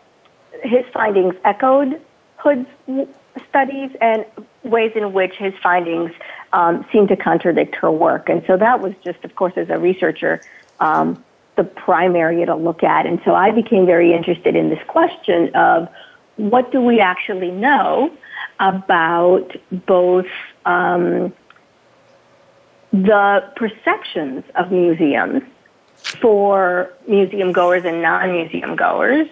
his 0.62 0.84
findings 0.92 1.34
echoed 1.44 2.00
Hood's 2.38 2.68
studies 3.48 3.90
and 4.00 4.24
ways 4.62 4.92
in 4.94 5.12
which 5.12 5.34
his 5.34 5.54
findings 5.62 6.12
um, 6.52 6.86
seemed 6.92 7.08
to 7.08 7.16
contradict 7.16 7.74
her 7.76 7.90
work. 7.90 8.28
And 8.28 8.42
so 8.46 8.56
that 8.56 8.80
was 8.80 8.94
just, 9.04 9.24
of 9.24 9.34
course, 9.34 9.52
as 9.56 9.68
a 9.68 9.78
researcher, 9.78 10.42
um, 10.80 11.22
the 11.56 11.64
primary 11.64 12.44
to 12.44 12.54
look 12.54 12.82
at. 12.82 13.06
And 13.06 13.20
so 13.24 13.34
I 13.34 13.50
became 13.50 13.86
very 13.86 14.12
interested 14.12 14.56
in 14.56 14.68
this 14.68 14.82
question 14.86 15.54
of 15.54 15.88
what 16.36 16.70
do 16.70 16.80
we 16.80 17.00
actually 17.00 17.50
know 17.50 18.10
about 18.60 19.56
both 19.86 20.26
um, 20.64 21.32
the 22.92 23.52
perceptions 23.56 24.44
of 24.54 24.70
museums 24.70 25.42
for 26.20 26.92
museum 27.08 27.52
goers 27.52 27.84
and 27.84 28.02
non-museum 28.02 28.76
goers, 28.76 29.26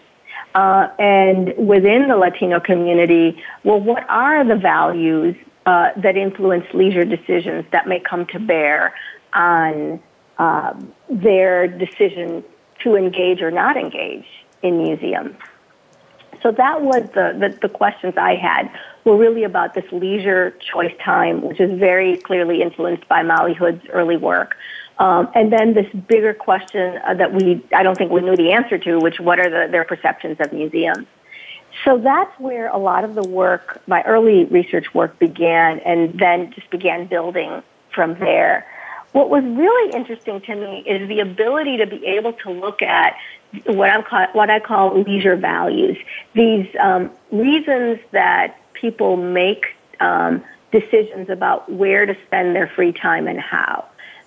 uh, 0.55 0.89
and 0.99 1.55
within 1.57 2.09
the 2.09 2.17
Latino 2.17 2.61
community, 2.61 3.43
well, 3.65 3.81
what 3.81 4.09
are 4.09 4.45
the 4.45 4.57
values 4.57 5.37
uh, 5.67 5.91
that 5.97 6.17
influence 6.17 6.67
leisure 6.73 7.05
decisions 7.05 7.65
that 7.73 7.89
may 7.89 8.01
come 8.01 8.27
to 8.27 8.39
bear 8.39 8.95
on 9.33 10.01
um, 10.39 10.93
their 11.09 11.67
decision 11.67 12.45
to 12.83 12.97
engage 12.97 13.41
or 13.41 13.51
not 13.51 13.77
engage 13.77 14.27
in 14.63 14.79
museums. 14.79 15.37
So 16.43 16.53
that 16.53 16.83
was 16.83 17.05
the, 17.15 17.35
the, 17.39 17.59
the, 17.63 17.69
questions 17.69 18.15
I 18.19 18.35
had 18.35 18.71
were 19.05 19.17
really 19.17 19.45
about 19.45 19.73
this 19.73 19.85
leisure 19.93 20.51
choice 20.73 20.95
time, 21.03 21.41
which 21.41 21.59
is 21.59 21.79
very 21.79 22.19
clearly 22.19 22.61
influenced 22.61 23.09
by 23.09 23.23
Molly 23.23 23.55
Hood's 23.55 23.87
early 23.89 24.19
work. 24.19 24.55
Um, 24.99 25.29
and 25.35 25.51
then 25.51 25.73
this 25.73 25.91
bigger 26.07 26.35
question 26.35 27.01
uh, 27.05 27.15
that 27.15 27.33
we, 27.33 27.65
I 27.75 27.83
don't 27.83 27.97
think 27.97 28.11
we 28.11 28.21
knew 28.21 28.37
the 28.37 28.53
answer 28.53 28.77
to, 28.79 28.99
which 28.99 29.19
what 29.21 29.41
are 29.41 29.49
the, 29.49 29.73
their 29.73 29.85
perceptions 29.85 30.37
of 30.39 30.53
museums? 30.53 31.07
So 31.85 31.99
that's 31.99 32.39
where 32.39 32.69
a 32.69 32.79
lot 32.79 33.05
of 33.05 33.15
the 33.15 33.27
work, 33.27 33.81
my 33.87 34.03
early 34.03 34.45
research 34.45 34.93
work 34.95 35.19
began 35.19 35.81
and 35.81 36.19
then 36.19 36.53
just 36.53 36.71
began 36.71 37.07
building 37.07 37.63
from 37.93 38.19
there. 38.19 38.67
What 39.15 39.31
was 39.31 39.45
really 39.45 39.93
interesting 39.93 40.41
to 40.41 40.57
me 40.57 40.79
is 40.81 41.09
the 41.09 41.21
ability 41.21 41.77
to 41.77 41.87
be 41.87 42.05
able 42.05 42.33
to 42.33 42.51
look 42.51 42.83
at 42.83 43.15
what 43.65 43.89
I'm 43.89 44.03
call, 44.03 44.27
what 44.33 44.51
I 44.51 44.59
call 44.59 45.01
leisure 45.01 45.37
values. 45.37 45.97
These 46.35 46.67
um, 46.81 47.13
reasons 47.31 48.01
that 48.11 48.57
people 48.73 49.17
make 49.17 49.67
um, 50.01 50.43
decisions 50.73 51.31
about 51.31 51.71
where 51.71 52.07
to 52.07 52.17
spend 52.27 52.57
their 52.57 52.67
free 52.67 52.93
time 52.93 53.29
and 53.29 53.39
how. 53.39 53.85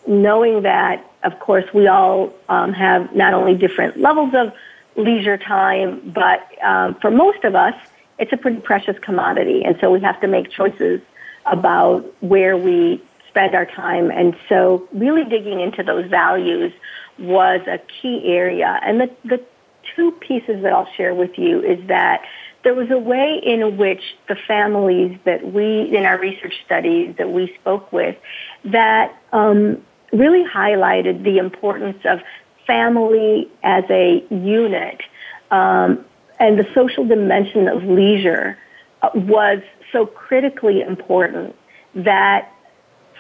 Knowing 0.08 0.62
that, 0.62 1.06
of 1.24 1.38
course, 1.42 1.66
we 1.74 1.90
all 1.90 2.34
um, 2.48 2.72
have 2.72 3.14
not 3.14 3.34
only 3.34 3.56
different 3.56 4.00
levels 4.00 4.34
of 4.34 4.54
leisure 4.96 5.38
time, 5.38 6.14
but 6.16 6.48
um, 6.64 6.96
for 7.02 7.12
most 7.12 7.44
of 7.44 7.56
us, 7.56 7.76
it's 8.20 8.32
a 8.32 8.38
pretty 8.38 8.62
precious 8.62 8.98
commodity, 9.00 9.66
and 9.66 9.78
so 9.82 9.92
we 9.92 10.00
have 10.00 10.22
to 10.22 10.28
make 10.28 10.50
choices 10.50 11.02
about 11.46 12.06
where 12.24 12.56
we 12.56 13.04
spend 13.38 13.54
our 13.54 13.66
time. 13.68 14.10
And 14.10 14.36
so 14.50 14.88
really 14.92 15.24
digging 15.24 15.60
into 15.60 15.84
those 15.84 16.10
values 16.10 16.74
was 17.20 17.62
a 17.68 17.80
key 18.02 18.24
area. 18.26 18.80
And 18.84 19.00
the, 19.00 19.12
the 19.24 19.44
two 19.96 20.12
pieces 20.14 20.64
that 20.64 20.74
I'll 20.74 20.90
share 20.98 21.14
with 21.14 21.38
you 21.38 21.62
is 21.62 21.88
that 21.88 22.24
there 22.64 22.74
was 22.74 22.90
a 22.90 22.98
way 22.98 23.40
in 23.44 23.78
which 23.78 24.02
the 24.28 24.36
families 24.48 25.20
that 25.26 25.54
we, 25.54 25.96
in 25.96 26.04
our 26.06 26.20
research 26.20 26.54
studies 26.66 27.16
that 27.18 27.30
we 27.30 27.56
spoke 27.62 27.94
with, 27.94 28.18
that 28.66 29.16
um, 29.32 29.84
really 30.12 30.44
highlighted 30.44 31.24
the 31.24 31.38
importance 31.38 32.00
of 32.06 32.20
family 32.66 33.48
as 33.64 33.84
a 33.90 34.26
unit 34.32 35.02
um, 35.52 36.04
and 36.40 36.58
the 36.58 36.68
social 36.74 37.06
dimension 37.06 37.68
of 37.68 37.84
leisure 37.84 38.58
uh, 39.04 39.10
was 39.14 39.60
so 39.92 40.08
critically 40.08 40.82
important 40.82 41.56
that 41.94 42.52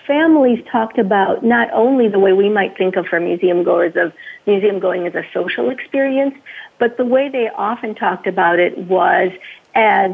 families 0.07 0.63
talked 0.71 0.97
about 0.97 1.43
not 1.43 1.69
only 1.73 2.07
the 2.07 2.17
way 2.17 2.33
we 2.33 2.49
might 2.49 2.77
think 2.77 2.95
of 2.95 3.05
for 3.05 3.19
museum 3.19 3.63
goers 3.63 3.93
of 3.95 4.13
museum 4.47 4.79
going 4.79 5.05
as 5.05 5.13
a 5.13 5.23
social 5.33 5.69
experience, 5.69 6.33
but 6.79 6.97
the 6.97 7.05
way 7.05 7.29
they 7.29 7.49
often 7.49 7.93
talked 7.93 8.25
about 8.25 8.57
it 8.57 8.77
was 8.77 9.31
as 9.75 10.11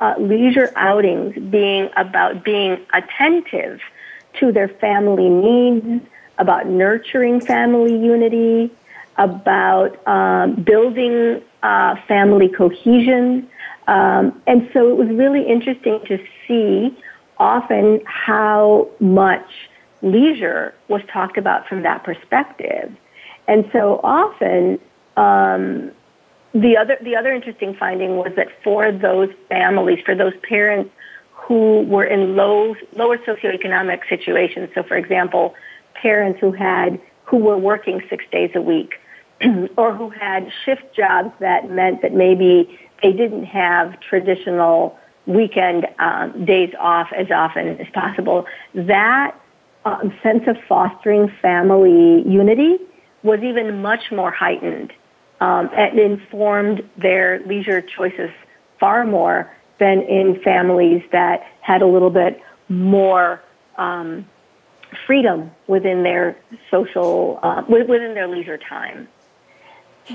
uh, 0.00 0.14
leisure 0.18 0.72
outings 0.76 1.36
being 1.50 1.90
about 1.96 2.44
being 2.44 2.78
attentive 2.94 3.80
to 4.38 4.52
their 4.52 4.68
family 4.68 5.28
needs, 5.28 6.02
about 6.38 6.66
nurturing 6.66 7.40
family 7.40 7.92
unity, 7.92 8.70
about 9.16 10.06
um, 10.06 10.54
building 10.62 11.42
uh, 11.62 11.96
family 12.08 12.48
cohesion. 12.48 13.48
Um, 13.86 14.40
and 14.46 14.70
so 14.72 14.88
it 14.88 14.96
was 14.96 15.08
really 15.08 15.46
interesting 15.46 16.00
to 16.06 16.18
see 16.46 16.96
often 17.42 18.00
how 18.06 18.88
much 19.00 19.46
leisure 20.00 20.74
was 20.88 21.02
talked 21.12 21.36
about 21.36 21.66
from 21.66 21.82
that 21.82 22.04
perspective. 22.04 22.94
And 23.48 23.68
so 23.72 24.00
often, 24.04 24.78
um, 25.16 25.90
the 26.54 26.76
other 26.76 26.96
the 27.02 27.16
other 27.16 27.32
interesting 27.32 27.74
finding 27.74 28.16
was 28.16 28.32
that 28.36 28.48
for 28.62 28.92
those 28.92 29.30
families, 29.48 29.98
for 30.04 30.14
those 30.14 30.34
parents 30.48 30.90
who 31.32 31.82
were 31.82 32.04
in 32.04 32.36
low 32.36 32.76
lower 32.94 33.18
socioeconomic 33.18 34.08
situations, 34.08 34.68
so 34.74 34.82
for 34.84 34.96
example, 34.96 35.54
parents 35.94 36.38
who 36.40 36.52
had 36.52 37.00
who 37.24 37.38
were 37.38 37.58
working 37.58 38.00
six 38.08 38.24
days 38.30 38.50
a 38.54 38.60
week, 38.60 38.92
or 39.76 39.94
who 39.94 40.10
had 40.10 40.48
shift 40.64 40.94
jobs 40.94 41.32
that 41.40 41.70
meant 41.70 42.02
that 42.02 42.12
maybe 42.12 42.78
they 43.02 43.12
didn't 43.12 43.44
have 43.44 43.98
traditional 44.00 44.96
weekend 45.26 45.86
um, 45.98 46.44
days 46.44 46.74
off 46.78 47.08
as 47.16 47.30
often 47.30 47.80
as 47.80 47.86
possible. 47.92 48.46
That 48.74 49.38
um, 49.84 50.12
sense 50.22 50.44
of 50.46 50.56
fostering 50.68 51.32
family 51.40 52.22
unity 52.28 52.78
was 53.22 53.40
even 53.42 53.82
much 53.82 54.10
more 54.10 54.30
heightened 54.30 54.92
um, 55.40 55.70
and 55.76 55.98
informed 55.98 56.88
their 56.96 57.40
leisure 57.46 57.80
choices 57.80 58.30
far 58.78 59.04
more 59.04 59.52
than 59.78 60.02
in 60.02 60.40
families 60.42 61.02
that 61.12 61.42
had 61.60 61.82
a 61.82 61.86
little 61.86 62.10
bit 62.10 62.40
more 62.68 63.42
um, 63.76 64.28
freedom 65.06 65.50
within 65.66 66.02
their 66.02 66.36
social, 66.70 67.38
uh, 67.42 67.62
within 67.68 68.14
their 68.14 68.28
leisure 68.28 68.58
time. 68.58 69.08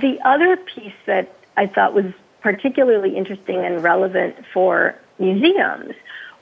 The 0.02 0.20
other 0.24 0.58
piece 0.58 0.94
that 1.06 1.34
I 1.56 1.68
thought 1.68 1.94
was 1.94 2.06
particularly 2.48 3.14
interesting 3.18 3.58
and 3.66 3.84
relevant 3.84 4.34
for 4.54 4.96
museums 5.20 5.94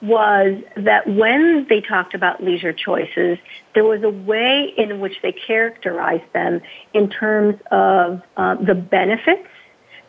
was 0.03 0.61
that 0.77 1.07
when 1.07 1.65
they 1.67 1.81
talked 1.81 2.13
about 2.13 2.43
leisure 2.43 2.71
choices, 2.71 3.39
there 3.73 3.83
was 3.83 4.03
a 4.03 4.11
way 4.11 4.71
in 4.77 4.99
which 4.99 5.13
they 5.23 5.31
characterized 5.31 6.31
them 6.31 6.61
in 6.93 7.09
terms 7.09 7.55
of 7.71 8.21
uh, 8.37 8.53
the 8.53 8.75
benefits 8.75 9.49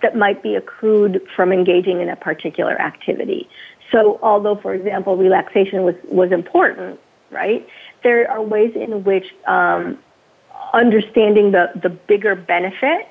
that 0.02 0.14
might 0.14 0.42
be 0.42 0.54
accrued 0.54 1.22
from 1.34 1.50
engaging 1.50 2.02
in 2.02 2.10
a 2.10 2.16
particular 2.16 2.78
activity. 2.78 3.48
So, 3.90 4.20
although, 4.22 4.56
for 4.56 4.74
example, 4.74 5.16
relaxation 5.16 5.82
was, 5.82 5.94
was 6.10 6.30
important, 6.30 7.00
right, 7.30 7.66
there 8.02 8.30
are 8.30 8.42
ways 8.42 8.72
in 8.74 9.02
which 9.02 9.24
um, 9.46 9.98
understanding 10.74 11.52
the, 11.52 11.70
the 11.82 11.88
bigger 11.88 12.34
benefit 12.34 13.08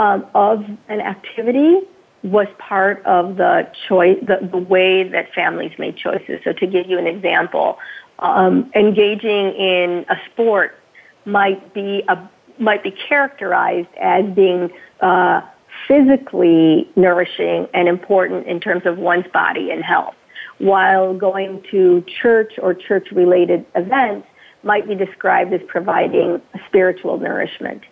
um, 0.00 0.26
of 0.34 0.64
an 0.88 1.00
activity 1.00 1.78
was 2.24 2.46
part 2.58 3.04
of 3.04 3.36
the 3.36 3.70
choice, 3.86 4.16
the, 4.22 4.48
the 4.50 4.58
way 4.58 5.06
that 5.06 5.32
families 5.34 5.72
made 5.78 5.96
choices. 5.96 6.40
So 6.42 6.52
to 6.54 6.66
give 6.66 6.86
you 6.88 6.98
an 6.98 7.06
example, 7.06 7.78
um, 8.18 8.72
engaging 8.74 9.54
in 9.54 10.06
a 10.08 10.16
sport 10.32 10.78
might 11.26 11.74
be 11.74 12.02
a, 12.08 12.30
might 12.58 12.82
be 12.82 12.90
characterized 12.90 13.88
as 14.00 14.24
being 14.34 14.70
uh, 15.00 15.42
physically 15.86 16.90
nourishing 16.96 17.68
and 17.74 17.88
important 17.88 18.46
in 18.46 18.58
terms 18.58 18.86
of 18.86 18.96
one's 18.96 19.26
body 19.32 19.70
and 19.70 19.84
health, 19.84 20.14
while 20.58 21.12
going 21.12 21.62
to 21.70 22.02
church 22.22 22.54
or 22.62 22.72
church 22.72 23.08
related 23.12 23.66
events 23.74 24.26
might 24.62 24.88
be 24.88 24.94
described 24.94 25.52
as 25.52 25.60
providing 25.66 26.40
spiritual 26.66 27.18
nourishment. 27.18 27.82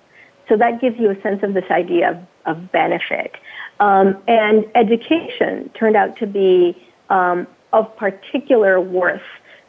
So 0.49 0.57
that 0.57 0.81
gives 0.81 0.99
you 0.99 1.11
a 1.11 1.21
sense 1.23 1.43
of 1.43 1.55
this 1.55 1.65
idea 1.71 2.11
of, 2.11 2.57
of 2.57 2.73
benefit. 2.73 3.33
Um, 3.81 4.23
and 4.29 4.65
education 4.75 5.71
turned 5.79 5.97
out 5.97 6.17
to 6.19 6.27
be 6.27 6.77
um, 7.11 7.47
of 7.73 7.97
particular 7.97 8.81
worth. 8.81 9.23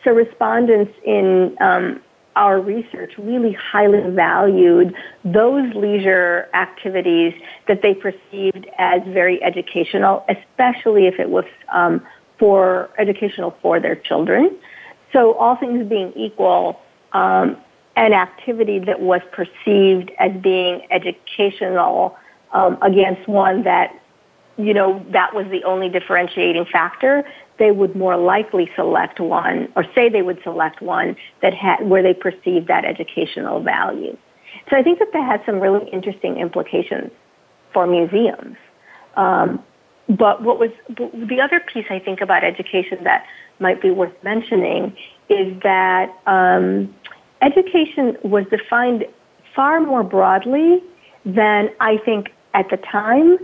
So 0.04 0.12
respondents 0.12 0.94
in 1.06 1.58
um, 1.62 2.02
our 2.36 2.60
research 2.60 3.14
really 3.18 3.54
highly 3.54 4.02
valued 4.12 4.94
those 5.24 5.74
leisure 5.76 6.50
activities 6.54 7.34
that 7.68 7.82
they 7.82 7.94
perceived 7.94 8.68
as 8.78 9.02
very 9.08 9.42
educational, 9.44 10.26
especially 10.30 11.08
if 11.08 11.20
it 11.20 11.30
was 11.30 11.46
um, 11.72 12.02
for 12.40 12.90
educational 12.98 13.56
for 13.62 13.80
their 13.80 13.96
children. 13.96 14.58
So 15.12 15.34
all 15.36 15.56
things 15.56 15.88
being 15.88 16.12
equal, 16.16 16.80
um, 17.14 17.58
an 17.96 18.14
activity 18.14 18.80
that 18.80 19.00
was 19.00 19.22
perceived 19.32 20.12
as 20.18 20.32
being 20.42 20.82
educational 20.90 22.18
against 22.54 23.28
one 23.28 23.64
that, 23.64 24.00
you 24.58 24.74
know, 24.74 25.04
that 25.10 25.34
was 25.34 25.46
the 25.50 25.64
only 25.64 25.90
differentiating 25.90 26.66
factor, 26.66 27.24
they 27.58 27.72
would 27.72 27.96
more 27.96 28.18
likely 28.18 28.70
select 28.76 29.20
one 29.20 29.72
or 29.76 29.86
say 29.96 30.10
they 30.10 30.22
would 30.22 30.40
select 30.44 30.82
one 30.82 31.16
that 31.42 31.54
had, 31.54 31.88
where 31.88 32.04
they 32.04 32.14
perceived 32.14 32.68
that 32.68 32.86
educational 32.86 33.62
value. 33.62 34.16
So 34.70 34.78
I 34.78 34.84
think 34.84 35.00
that 35.00 35.12
that 35.14 35.26
has 35.26 35.40
some 35.46 35.60
really 35.60 35.90
interesting 35.90 36.38
implications 36.38 37.12
for 37.74 37.88
museums. 37.88 38.56
Um, 39.16 39.64
but 40.08 40.44
what 40.44 40.60
was 40.60 40.70
the 40.88 41.40
other 41.42 41.60
piece 41.60 41.86
I 41.90 42.00
think 42.00 42.22
about 42.22 42.44
education 42.44 43.04
that 43.04 43.26
might 43.60 43.82
be 43.82 43.90
worth 43.90 44.14
mentioning 44.24 44.96
is 45.30 45.60
that 45.64 46.14
um, 46.28 46.94
education 47.42 48.18
was 48.24 48.46
defined 48.50 49.06
far 49.56 49.80
more 49.80 50.04
broadly 50.04 50.84
than 51.26 51.70
I 51.80 51.98
think 51.98 52.34
at 52.54 52.70
the 52.70 52.78
time 52.78 53.38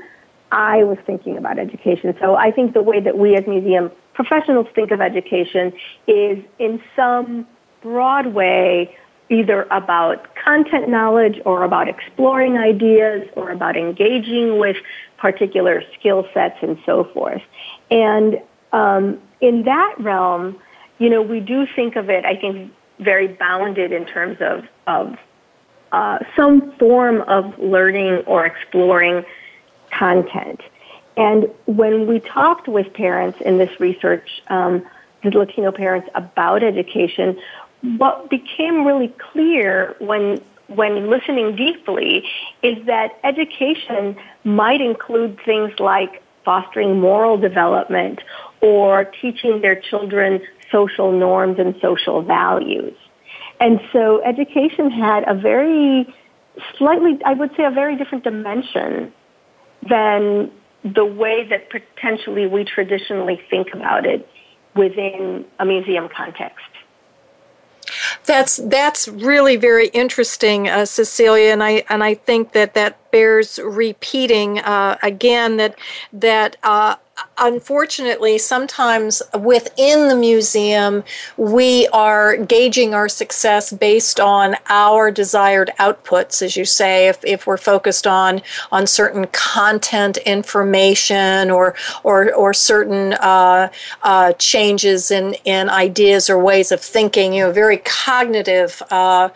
I 0.52 0.84
was 0.84 0.98
thinking 1.06 1.38
about 1.38 1.60
education. 1.60 2.16
So 2.20 2.36
I 2.36 2.52
think 2.52 2.74
the 2.74 2.82
way 2.82 3.00
that 3.00 3.18
we 3.18 3.36
as 3.36 3.46
museum 3.48 3.92
professionals 4.14 4.68
think 4.74 4.92
of 4.92 5.02
education 5.02 5.74
is 6.08 6.44
in 6.58 6.82
some 6.96 7.48
broad 7.82 8.28
way 8.34 8.96
either 9.30 9.64
about 9.70 10.28
content 10.36 10.90
knowledge 10.90 11.40
or 11.46 11.64
about 11.64 11.88
exploring 11.88 12.58
ideas 12.58 13.28
or 13.36 13.52
about 13.52 13.78
engaging 13.78 14.58
with 14.58 14.76
particular 15.18 15.84
skill 15.98 16.26
sets 16.34 16.58
and 16.62 16.78
so 16.86 17.04
forth. 17.14 17.42
And 17.92 18.42
um, 18.74 19.20
in 19.40 19.64
that 19.66 19.96
realm, 20.00 20.60
you 20.98 21.10
know, 21.10 21.22
we 21.22 21.40
do 21.40 21.66
think 21.76 21.96
of 21.96 22.10
it, 22.10 22.26
I 22.26 22.36
think, 22.36 22.74
very 23.00 23.28
bounded 23.28 23.92
in 23.92 24.06
terms 24.06 24.38
of, 24.42 24.64
of 24.88 25.16
uh, 25.92 26.20
some 26.36 26.72
form 26.74 27.22
of 27.22 27.58
learning 27.60 28.24
or 28.26 28.46
exploring 28.46 29.24
content. 29.92 30.62
And 31.18 31.50
when 31.66 32.08
we 32.08 32.20
talked 32.20 32.68
with 32.68 32.94
parents 32.94 33.40
in 33.42 33.58
this 33.58 33.80
research, 33.80 34.30
um, 34.48 34.86
the 35.24 35.32
Latino 35.32 35.72
parents 35.72 36.08
about 36.16 36.64
education, 36.64 37.38
what 37.82 38.30
became 38.30 38.86
really 38.86 39.14
clear 39.32 39.96
when 40.00 40.42
when 40.68 41.10
listening 41.10 41.56
deeply 41.56 42.24
is 42.62 42.86
that 42.86 43.20
education 43.24 44.16
might 44.44 44.82
include 44.82 45.40
things 45.44 45.72
like 45.80 46.22
fostering 46.46 47.00
moral 47.00 47.38
development 47.38 48.22
or 48.62 49.06
teaching 49.06 49.62
their 49.62 49.76
children 49.76 50.40
social 50.72 51.12
norms 51.12 51.58
and 51.58 51.76
social 51.82 52.22
values. 52.22 52.96
And 53.60 53.80
so 53.92 54.24
education 54.24 54.90
had 54.90 55.24
a 55.28 55.34
very 55.34 56.14
slightly, 56.78 57.20
I 57.26 57.34
would 57.34 57.52
say, 57.56 57.64
a 57.64 57.72
very 57.72 57.96
different 57.96 58.24
dimension 58.24 59.14
than 59.88 60.52
the 60.84 61.06
way 61.06 61.46
that 61.50 61.70
potentially 61.70 62.48
we 62.48 62.64
traditionally 62.64 63.42
think 63.50 63.74
about 63.74 64.06
it 64.06 64.28
within 64.76 65.46
a 65.60 65.66
museum 65.66 66.08
context. 66.16 66.66
That's 68.26 68.58
that's 68.58 69.08
really 69.08 69.56
very 69.56 69.88
interesting, 69.88 70.70
uh, 70.70 70.86
Cecilia, 70.86 71.52
and 71.52 71.64
I 71.64 71.84
and 71.90 72.04
I 72.04 72.14
think 72.14 72.52
that 72.52 72.76
that 72.76 73.12
bears 73.12 73.60
repeating 73.64 74.60
uh, 74.60 74.98
again. 75.02 75.58
That 75.58 75.76
that 76.14 76.58
uh, 76.62 76.98
unfortunately, 77.38 78.38
sometimes 78.38 79.22
within 79.40 80.08
the 80.08 80.16
museum, 80.16 81.04
we 81.38 81.88
are 81.88 82.38
gauging 82.38 82.94
our 82.94 83.10
success 83.10 83.72
based 83.72 84.20
on 84.20 84.56
our 84.68 85.12
desired 85.12 85.72
outputs, 85.80 86.42
as 86.42 86.56
you 86.56 86.66
say. 86.66 87.08
If, 87.08 87.24
if 87.24 87.48
we're 87.48 87.58
focused 87.58 88.06
on 88.08 88.42
on 88.72 88.88
certain 88.88 89.28
content 89.28 90.18
information 90.18 91.50
or 91.50 91.76
or 92.04 92.34
or 92.34 92.54
certain 92.54 93.14
uh, 93.14 93.70
uh, 94.04 94.34
changes 94.34 95.12
in 95.12 95.36
in 95.46 95.70
ideas 95.70 96.30
or 96.30 96.40
ways 96.40 96.72
of 96.72 96.82
thinking, 96.82 97.34
you 97.34 97.44
know, 97.44 97.52
very 97.52 97.78
cognitive. 97.78 98.82
Uh, 98.92 99.30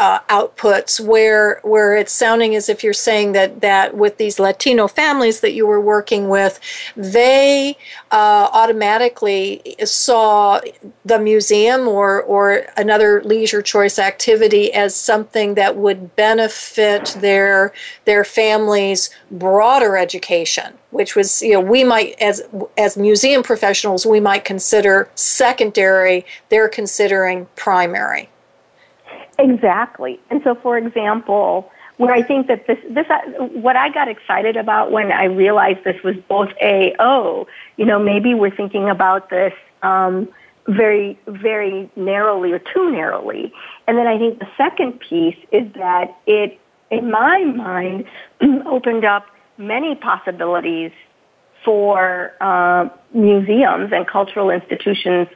uh 0.00 0.18
outputs 0.30 0.98
where 0.98 1.60
where 1.62 1.94
it's 1.94 2.12
sounding 2.12 2.56
as 2.56 2.68
if 2.68 2.82
you're 2.82 2.92
saying 2.92 3.32
that 3.32 3.60
that 3.60 3.96
with 3.96 4.16
these 4.16 4.40
Latino 4.40 4.88
families 4.88 5.40
that 5.40 5.52
you 5.52 5.66
were 5.66 5.80
working 5.80 6.28
with, 6.28 6.58
they 6.96 7.76
uh, 8.10 8.48
automatically 8.52 9.76
saw 9.84 10.60
the 11.04 11.18
museum 11.18 11.86
or 11.86 12.22
or 12.22 12.66
another 12.76 13.22
leisure 13.22 13.62
choice 13.62 13.98
activity 13.98 14.72
as 14.72 14.96
something 14.96 15.54
that 15.54 15.76
would 15.76 16.16
benefit 16.16 17.16
their 17.20 17.72
their 18.06 18.24
families' 18.24 19.10
broader 19.30 19.96
education 19.96 20.72
which 20.90 21.14
was 21.14 21.42
you 21.42 21.52
know 21.52 21.60
we 21.60 21.84
might 21.84 22.14
as 22.20 22.42
as 22.78 22.96
museum 22.96 23.42
professionals 23.42 24.06
we 24.06 24.20
might 24.20 24.44
consider 24.44 25.08
secondary 25.14 26.24
they're 26.48 26.68
considering 26.68 27.46
primary 27.54 28.28
Exactly. 29.40 30.20
And 30.30 30.40
so, 30.44 30.54
for 30.54 30.76
example, 30.76 31.70
where 31.96 32.14
I 32.14 32.22
think 32.22 32.46
that 32.48 32.66
this, 32.66 32.78
this, 32.88 33.06
uh, 33.10 33.44
what 33.44 33.76
I 33.76 33.90
got 33.90 34.08
excited 34.08 34.56
about 34.56 34.90
when 34.90 35.12
I 35.12 35.24
realized 35.24 35.84
this 35.84 36.02
was 36.02 36.16
both 36.28 36.50
a, 36.62 36.94
oh, 36.98 37.46
you 37.76 37.84
know, 37.84 37.98
maybe 37.98 38.34
we're 38.34 38.54
thinking 38.54 38.88
about 38.88 39.30
this 39.30 39.52
um, 39.82 40.28
very, 40.66 41.18
very 41.26 41.90
narrowly 41.96 42.52
or 42.52 42.58
too 42.58 42.90
narrowly. 42.90 43.52
And 43.86 43.98
then 43.98 44.06
I 44.06 44.18
think 44.18 44.38
the 44.38 44.48
second 44.56 45.00
piece 45.00 45.36
is 45.52 45.70
that 45.74 46.16
it, 46.26 46.58
in 46.90 47.10
my 47.10 47.44
mind, 47.44 48.06
opened 48.66 49.04
up 49.04 49.26
many 49.58 49.94
possibilities 49.94 50.92
for 51.64 52.32
uh, 52.40 52.88
museums 53.12 53.92
and 53.92 54.06
cultural 54.06 54.50
institutions 54.50 55.28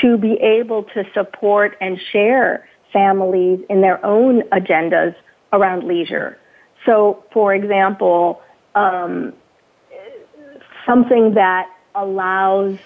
to 0.00 0.16
be 0.16 0.34
able 0.34 0.84
to 0.84 1.04
support 1.12 1.76
and 1.80 1.98
share 2.12 2.68
families 2.92 3.60
in 3.68 3.80
their 3.80 4.04
own 4.04 4.42
agendas 4.50 5.14
around 5.52 5.84
leisure. 5.84 6.38
So, 6.84 7.24
for 7.32 7.54
example, 7.54 8.42
um, 8.74 9.32
something 10.86 11.34
that 11.34 11.68
allows 11.94 12.78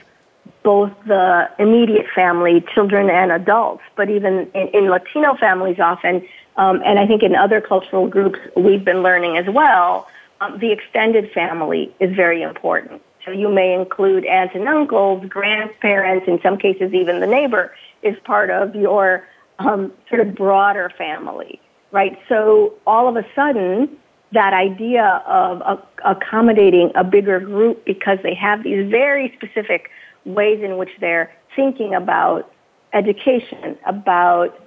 both 0.62 0.92
the 1.06 1.48
immediate 1.58 2.06
family, 2.14 2.64
children 2.74 3.08
and 3.08 3.30
adults, 3.30 3.82
but 3.96 4.10
even 4.10 4.50
in, 4.54 4.68
in 4.68 4.90
Latino 4.90 5.36
families 5.36 5.78
often, 5.78 6.26
um, 6.56 6.82
and 6.84 6.98
I 6.98 7.06
think 7.06 7.22
in 7.22 7.36
other 7.36 7.60
cultural 7.60 8.08
groups 8.08 8.38
we've 8.56 8.84
been 8.84 9.02
learning 9.02 9.36
as 9.36 9.46
well, 9.48 10.08
um, 10.40 10.58
the 10.58 10.72
extended 10.72 11.30
family 11.32 11.94
is 12.00 12.14
very 12.14 12.42
important. 12.42 13.00
So 13.24 13.30
you 13.30 13.48
may 13.48 13.74
include 13.74 14.24
aunts 14.24 14.54
and 14.54 14.68
uncles, 14.68 15.26
grandparents, 15.28 16.28
in 16.28 16.40
some 16.42 16.58
cases 16.58 16.92
even 16.92 17.20
the 17.20 17.26
neighbor 17.26 17.74
is 18.02 18.16
part 18.24 18.50
of 18.50 18.74
your 18.74 19.26
um, 19.58 19.92
sort 20.08 20.20
of 20.20 20.34
broader 20.34 20.90
family, 20.96 21.60
right? 21.92 22.18
So 22.28 22.74
all 22.86 23.08
of 23.08 23.16
a 23.16 23.26
sudden, 23.34 23.96
that 24.32 24.52
idea 24.52 25.22
of 25.26 25.80
accommodating 26.04 26.90
a 26.94 27.04
bigger 27.04 27.40
group 27.40 27.84
because 27.84 28.18
they 28.22 28.34
have 28.34 28.64
these 28.64 28.90
very 28.90 29.32
specific 29.36 29.90
ways 30.24 30.62
in 30.62 30.76
which 30.78 30.90
they're 31.00 31.32
thinking 31.54 31.94
about 31.94 32.50
education, 32.92 33.78
about 33.86 34.60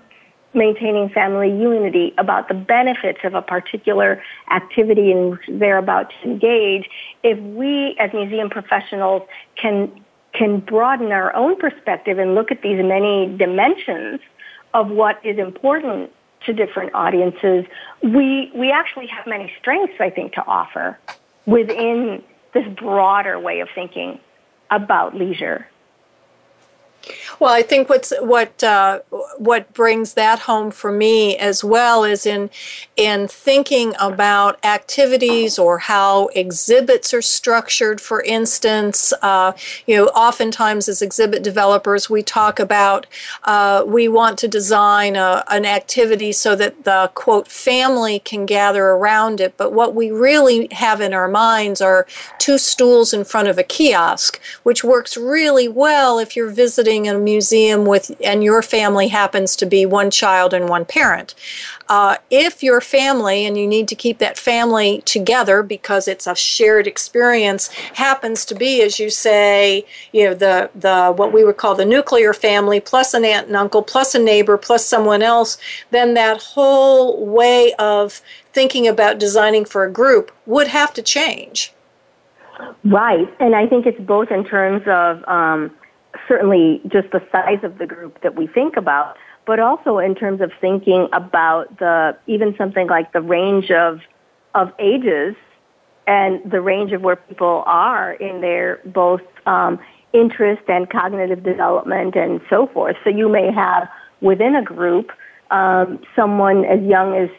maintaining 0.54 1.10
family 1.10 1.50
unity, 1.50 2.14
about 2.18 2.48
the 2.48 2.54
benefits 2.54 3.20
of 3.24 3.36
a 3.36 3.42
particular 3.42 4.22
activity 4.52 5.12
in 5.12 5.32
which 5.32 5.42
they're 5.48 5.78
about 5.78 6.10
to 6.10 6.30
engage, 6.30 6.90
if 7.24 7.38
we 7.40 7.96
as 8.00 8.12
museum 8.14 8.50
professionals 8.50 9.24
can 9.56 9.92
can 10.32 10.60
broaden 10.60 11.12
our 11.12 11.36
own 11.36 11.58
perspective 11.58 12.20
and 12.20 12.36
look 12.36 12.52
at 12.52 12.62
these 12.62 12.84
many 12.84 13.36
dimensions 13.38 14.20
of 14.74 14.90
what 14.90 15.24
is 15.26 15.38
important 15.38 16.12
to 16.46 16.54
different 16.54 16.94
audiences, 16.94 17.66
we 18.02 18.52
we 18.56 18.72
actually 18.72 19.08
have 19.08 19.28
many 19.28 19.52
strengths, 19.60 20.00
I 20.00 20.10
think, 20.10 20.34
to 20.34 20.46
offer 20.46 20.98
within 21.46 22.24
this 22.54 22.66
broader 22.78 23.40
way 23.40 23.60
of 23.60 23.70
thinking 23.74 24.20
about 24.72 25.16
leisure. 25.16 25.68
Well, 27.40 27.54
I 27.54 27.62
think 27.62 27.90
what's 27.90 28.14
what 28.20 28.64
uh, 28.64 29.00
what 29.38 29.74
brings 29.74 30.14
that 30.14 30.40
home 30.40 30.72
for 30.72 30.92
me 30.92 31.38
as 31.38 31.64
well 31.64 32.04
is 32.04 32.26
in 32.26 32.50
in 32.96 33.28
thinking 33.28 33.94
about 34.00 34.64
activities 34.66 35.58
or 35.58 35.80
how 35.80 36.28
exhibits 36.36 37.14
are 37.14 37.22
structured. 37.22 38.02
For 38.02 38.22
instance, 38.22 39.14
uh, 39.22 39.54
you 39.88 39.96
know, 39.96 40.08
oftentimes 40.08 40.90
as 40.90 41.02
exhibit 41.02 41.44
developers, 41.44 42.10
we 42.10 42.24
talk 42.24 42.60
about 42.60 43.06
uh, 43.44 43.84
we 43.88 44.08
want 44.08 44.38
to 44.40 44.48
design 44.48 45.16
a, 45.16 45.44
an 45.50 45.66
activity 45.66 46.32
so 46.32 46.56
that 46.56 46.84
the 46.84 47.12
quote 47.16 47.48
family 47.48 48.20
can 48.20 48.46
gather 48.46 48.86
around 48.86 49.40
it. 49.40 49.56
But 49.58 49.74
what 49.74 49.96
we 49.96 50.12
really 50.12 50.68
have 50.72 51.02
in 51.02 51.14
our 51.14 51.28
minds 51.28 51.82
are 51.82 52.06
two 52.38 52.58
stools 52.58 53.14
in 53.14 53.24
front 53.24 53.48
of 53.48 53.58
a 53.58 53.64
kiosk, 53.64 54.40
which 54.64 54.84
works 54.84 55.16
really 55.18 55.68
well 55.68 56.20
if 56.20 56.36
you're 56.36 56.50
visiting 56.50 56.99
a 57.08 57.18
museum 57.18 57.86
with 57.86 58.12
and 58.24 58.44
your 58.44 58.62
family 58.62 59.08
happens 59.08 59.56
to 59.58 59.66
be 59.66 59.86
one 59.86 60.12
child 60.12 60.54
and 60.54 60.68
one 60.70 60.86
parent. 60.86 61.36
Uh, 61.88 62.18
if 62.30 62.62
your 62.62 62.82
family 62.82 63.46
and 63.46 63.58
you 63.58 63.68
need 63.68 63.88
to 63.88 63.96
keep 63.96 64.20
that 64.20 64.38
family 64.38 65.02
together 65.06 65.64
because 65.64 66.08
it's 66.08 66.28
a 66.28 66.36
shared 66.36 66.86
experience 66.88 67.68
happens 67.94 68.46
to 68.46 68.56
be, 68.56 68.82
as 68.82 69.00
you 69.00 69.10
say, 69.10 69.86
you 70.12 70.26
know 70.26 70.34
the 70.34 70.70
the 70.76 71.14
what 71.16 71.32
we 71.32 71.44
would 71.44 71.58
call 71.58 71.76
the 71.76 71.86
nuclear 71.86 72.34
family 72.34 72.80
plus 72.80 73.14
an 73.14 73.24
aunt 73.24 73.48
and 73.48 73.56
uncle 73.56 73.82
plus 73.82 74.14
a 74.16 74.20
neighbor 74.20 74.58
plus 74.58 74.86
someone 74.86 75.22
else, 75.22 75.58
then 75.92 76.14
that 76.14 76.42
whole 76.42 77.26
way 77.26 77.74
of 77.80 78.22
thinking 78.54 78.88
about 78.88 79.20
designing 79.20 79.66
for 79.66 79.84
a 79.84 79.92
group 79.92 80.32
would 80.46 80.68
have 80.68 80.94
to 80.94 81.02
change. 81.02 81.74
Right, 82.84 83.34
and 83.40 83.56
I 83.56 83.68
think 83.68 83.86
it's 83.86 84.00
both 84.00 84.32
in 84.32 84.44
terms 84.44 84.84
of 84.88 85.24
um, 85.28 85.72
certainly 86.30 86.82
just 86.88 87.12
the 87.12 87.22
size 87.32 87.60
of 87.64 87.78
the 87.80 87.86
group 87.86 88.22
that 88.22 88.36
we 88.36 88.48
think 88.48 88.78
about, 88.78 89.18
but 89.46 89.60
also 89.60 89.98
in 89.98 90.16
terms 90.16 90.40
of 90.40 90.52
thinking 90.62 91.10
about 91.12 91.80
the 91.80 92.16
even 92.28 92.56
something 92.58 92.88
like 92.88 93.12
the 93.12 93.22
range 93.22 93.72
of 93.72 94.00
of 94.56 94.72
ages 94.80 95.36
and 96.08 96.40
the 96.50 96.62
range 96.62 96.92
of 96.92 97.02
where 97.02 97.18
people 97.18 97.64
are 97.66 98.14
in 98.14 98.42
their 98.42 98.80
both 98.86 99.22
um, 99.46 99.78
interest 100.14 100.64
and 100.68 100.90
cognitive 100.90 101.44
development 101.44 102.16
and 102.16 102.42
so 102.50 102.68
forth. 102.68 102.96
So 103.04 103.10
you 103.10 103.28
may 103.30 103.52
have 103.52 103.90
within 104.22 104.56
a 104.56 104.64
group 104.64 105.12
um, 105.52 106.00
someone 106.16 106.66
as 106.66 106.82
young 106.82 107.16
as 107.16 107.30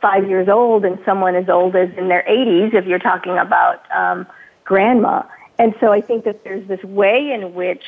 five 0.00 0.28
years 0.28 0.48
old 0.48 0.84
and 0.84 0.98
someone 1.04 1.34
as 1.34 1.48
old 1.48 1.74
as 1.74 1.88
in 1.96 2.08
their 2.08 2.24
80s 2.28 2.74
if 2.74 2.84
you're 2.86 2.98
talking 2.98 3.38
about 3.38 3.90
um, 3.92 4.26
grandma. 4.64 5.22
And 5.58 5.74
so 5.80 5.92
I 5.92 6.00
think 6.00 6.24
that 6.24 6.44
there's 6.44 6.66
this 6.68 6.82
way 6.82 7.32
in 7.32 7.54
which 7.54 7.82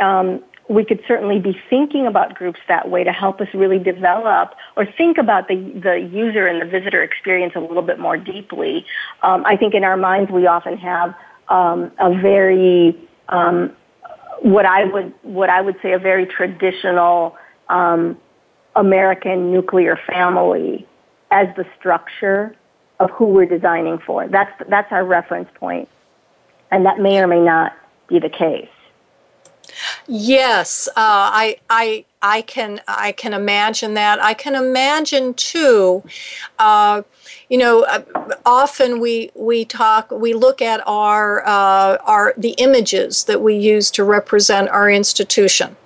um, 0.00 0.42
we 0.68 0.84
could 0.84 1.00
certainly 1.06 1.38
be 1.38 1.58
thinking 1.70 2.06
about 2.06 2.34
groups 2.34 2.58
that 2.68 2.90
way 2.90 3.04
to 3.04 3.12
help 3.12 3.40
us 3.40 3.48
really 3.54 3.78
develop 3.78 4.54
or 4.76 4.84
think 4.84 5.16
about 5.18 5.48
the, 5.48 5.54
the 5.54 6.08
user 6.12 6.46
and 6.46 6.60
the 6.60 6.66
visitor 6.66 7.02
experience 7.02 7.54
a 7.54 7.60
little 7.60 7.82
bit 7.82 7.98
more 7.98 8.16
deeply. 8.16 8.84
Um, 9.22 9.44
I 9.46 9.56
think 9.56 9.74
in 9.74 9.84
our 9.84 9.96
minds 9.96 10.30
we 10.30 10.46
often 10.46 10.76
have 10.78 11.14
um, 11.48 11.92
a 11.98 12.10
very 12.20 12.98
um, 13.28 13.72
what 14.42 14.66
I 14.66 14.84
would 14.84 15.14
what 15.22 15.50
I 15.50 15.60
would 15.60 15.76
say 15.82 15.92
a 15.92 15.98
very 15.98 16.26
traditional 16.26 17.36
um, 17.68 18.18
American 18.74 19.52
nuclear 19.52 19.98
family 20.06 20.86
as 21.30 21.46
the 21.56 21.64
structure 21.78 22.54
of 23.00 23.10
who 23.10 23.26
we're 23.26 23.46
designing 23.46 23.98
for. 23.98 24.28
That's 24.28 24.50
that's 24.68 24.90
our 24.90 25.04
reference 25.04 25.48
point 25.54 25.88
and 26.70 26.84
that 26.86 26.98
may 26.98 27.18
or 27.18 27.26
may 27.26 27.40
not 27.40 27.76
be 28.08 28.18
the 28.18 28.28
case. 28.28 28.68
Yes, 30.06 30.88
uh, 30.88 30.92
I, 30.96 31.56
I, 31.68 32.04
I 32.22 32.42
can, 32.42 32.80
I 32.88 33.12
can 33.12 33.34
imagine 33.34 33.94
that. 33.94 34.22
I 34.22 34.32
can 34.32 34.54
imagine 34.54 35.34
too. 35.34 36.02
Uh, 36.58 37.02
you 37.48 37.58
know, 37.58 37.82
uh, 37.84 38.02
often 38.44 39.00
we 39.00 39.30
we 39.34 39.64
talk, 39.64 40.10
we 40.10 40.32
look 40.34 40.62
at 40.62 40.82
our 40.86 41.46
uh, 41.46 41.98
our 42.04 42.34
the 42.36 42.50
images 42.58 43.24
that 43.24 43.40
we 43.40 43.54
use 43.56 43.90
to 43.92 44.04
represent 44.04 44.68
our 44.70 44.90
institution. 44.90 45.76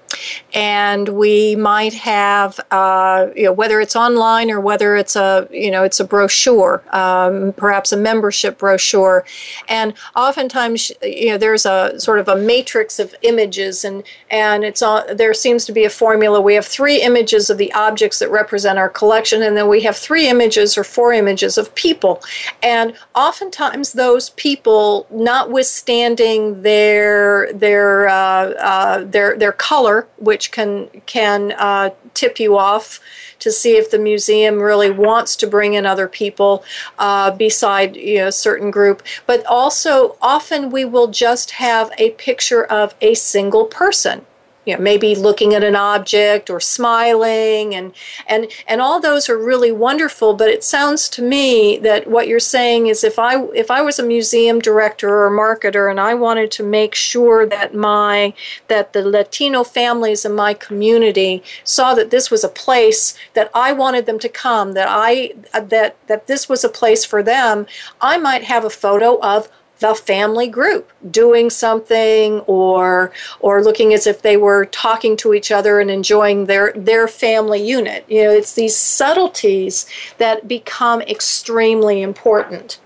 And 0.53 1.09
we 1.09 1.57
might 1.57 1.95
have, 1.95 2.61
uh, 2.71 3.29
you 3.37 3.45
know, 3.45 3.53
whether 3.53 3.81
it's 3.81 3.97
online 3.97 4.51
or 4.51 4.61
whether 4.61 4.97
it's 4.97 5.17
a, 5.17 5.49
you 5.51 5.71
know, 5.71 5.83
it's 5.83 6.01
a 6.01 6.05
brochure, 6.05 6.83
um, 6.91 7.53
perhaps 7.55 7.93
a 7.93 7.97
membership 7.97 8.59
brochure, 8.59 9.25
and 9.69 9.95
oftentimes, 10.17 10.93
you 11.03 11.31
know, 11.31 11.39
there's 11.39 11.67
a 11.67 11.99
sort 11.99 12.19
of 12.19 12.29
a 12.29 12.37
matrix 12.37 12.99
of 12.99 13.15
images, 13.23 13.85
and 13.85 14.03
and 14.31 14.65
it's 14.65 14.83
all 14.83 15.05
there 15.15 15.35
seems 15.35 15.65
to 15.67 15.73
be 15.73 15.85
a 15.85 15.91
formula. 15.91 16.41
We 16.41 16.55
have 16.55 16.67
three 16.67 17.03
images 17.03 17.51
of 17.51 17.59
the 17.59 17.73
objects 17.73 18.19
that 18.19 18.31
represent 18.31 18.79
our 18.79 18.89
collection, 18.89 19.43
and 19.43 19.57
then 19.57 19.69
we 19.69 19.83
have 19.83 19.97
three 19.97 20.29
images 20.29 20.77
or 20.77 20.85
four 20.85 21.13
images 21.13 21.59
of 21.59 21.75
people, 21.75 22.23
and 22.63 22.95
oftentimes 23.15 23.93
those 23.93 24.31
people, 24.31 25.07
notwithstanding 25.11 26.63
their 26.63 27.53
their 27.53 28.09
uh, 28.09 28.15
uh, 28.15 29.05
their 29.05 29.37
their 29.37 29.53
color, 29.53 30.07
which 30.17 30.51
can 30.53 30.89
can 31.07 31.53
uh, 31.53 31.91
tip 32.15 32.39
you 32.39 32.57
off 32.57 33.01
to 33.39 33.51
see 33.51 33.77
if 33.77 33.91
the 33.91 33.99
museum 33.99 34.61
really 34.61 34.91
wants 34.91 35.37
to 35.37 35.47
bring 35.47 35.75
in 35.75 35.87
other 35.87 36.09
people 36.09 36.65
uh, 36.99 37.31
beside 37.31 37.97
you 37.97 38.19
know 38.19 38.29
a 38.29 38.33
certain 38.33 38.71
group. 38.71 39.03
But 39.27 39.45
also, 39.47 40.17
often 40.21 40.71
we 40.71 40.85
will 40.85 41.09
just 41.09 41.53
have 41.53 41.91
a 41.99 42.11
picture 42.11 42.65
of 42.65 42.95
a 43.01 43.15
single 43.15 43.65
person 43.65 44.27
you 44.71 44.77
know 44.77 44.83
maybe 44.83 45.17
looking 45.17 45.53
at 45.53 45.65
an 45.65 45.75
object 45.75 46.49
or 46.49 46.61
smiling 46.61 47.75
and 47.75 47.93
and 48.29 48.47
and 48.69 48.81
all 48.81 49.01
those 49.01 49.29
are 49.29 49.37
really 49.37 49.73
wonderful 49.73 50.33
but 50.33 50.49
it 50.49 50.63
sounds 50.63 51.09
to 51.09 51.23
me 51.23 51.77
that 51.79 52.09
what 52.09 52.29
you're 52.29 52.39
saying 52.39 52.87
is 52.87 53.03
if 53.03 53.19
i 53.19 53.43
if 53.47 53.69
i 53.69 53.83
was 53.83 53.99
a 53.99 54.03
museum 54.03 54.61
director 54.61 55.25
or 55.25 55.31
marketer 55.31 55.91
and 55.91 55.99
i 55.99 56.15
wanted 56.15 56.53
to 56.53 56.63
make 56.63 56.95
sure 56.95 57.45
that 57.45 57.75
my 57.75 58.33
that 58.69 58.93
the 58.93 59.03
latino 59.03 59.65
families 59.65 60.25
in 60.25 60.33
my 60.33 60.55
community 60.55 61.43
saw 61.65 61.93
that 61.93 62.11
this 62.11 62.31
was 62.31 62.45
a 62.45 62.49
place 62.49 63.17
that 63.35 63.51
i 63.53 63.73
wanted 63.73 64.07
them 64.07 64.21
to 64.21 64.29
come 64.29 64.73
that 64.75 64.89
i 64.89 65.33
that 65.53 65.97
that 66.07 66.29
this 66.29 66.49
was 66.49 66.63
a 66.63 66.69
place 66.69 67.05
for 67.05 67.25
them 67.25 67.67
i 68.01 68.17
might 68.17 68.45
have 68.45 68.65
a 68.65 68.71
photo 68.71 69.19
of 69.21 69.49
the 69.81 69.95
family 69.95 70.47
group 70.47 70.93
doing 71.11 71.51
something 71.51 72.41
or 72.41 73.13
or 73.41 73.63
looking 73.63 73.93
as 73.93 74.07
if 74.07 74.23
they 74.23 74.37
were 74.37 74.67
talking 74.67 75.17
to 75.17 75.35
each 75.35 75.51
other 75.51 75.81
and 75.81 75.91
enjoying 75.91 76.47
their 76.47 76.73
their 76.77 77.09
family 77.09 77.63
unit. 77.63 78.05
You 78.09 78.25
know 78.25 78.31
it's 78.31 78.55
these 78.55 78.77
subtleties 78.77 79.87
that 80.19 80.47
become 80.47 81.03
extremely 81.03 82.03
important. 82.03 82.79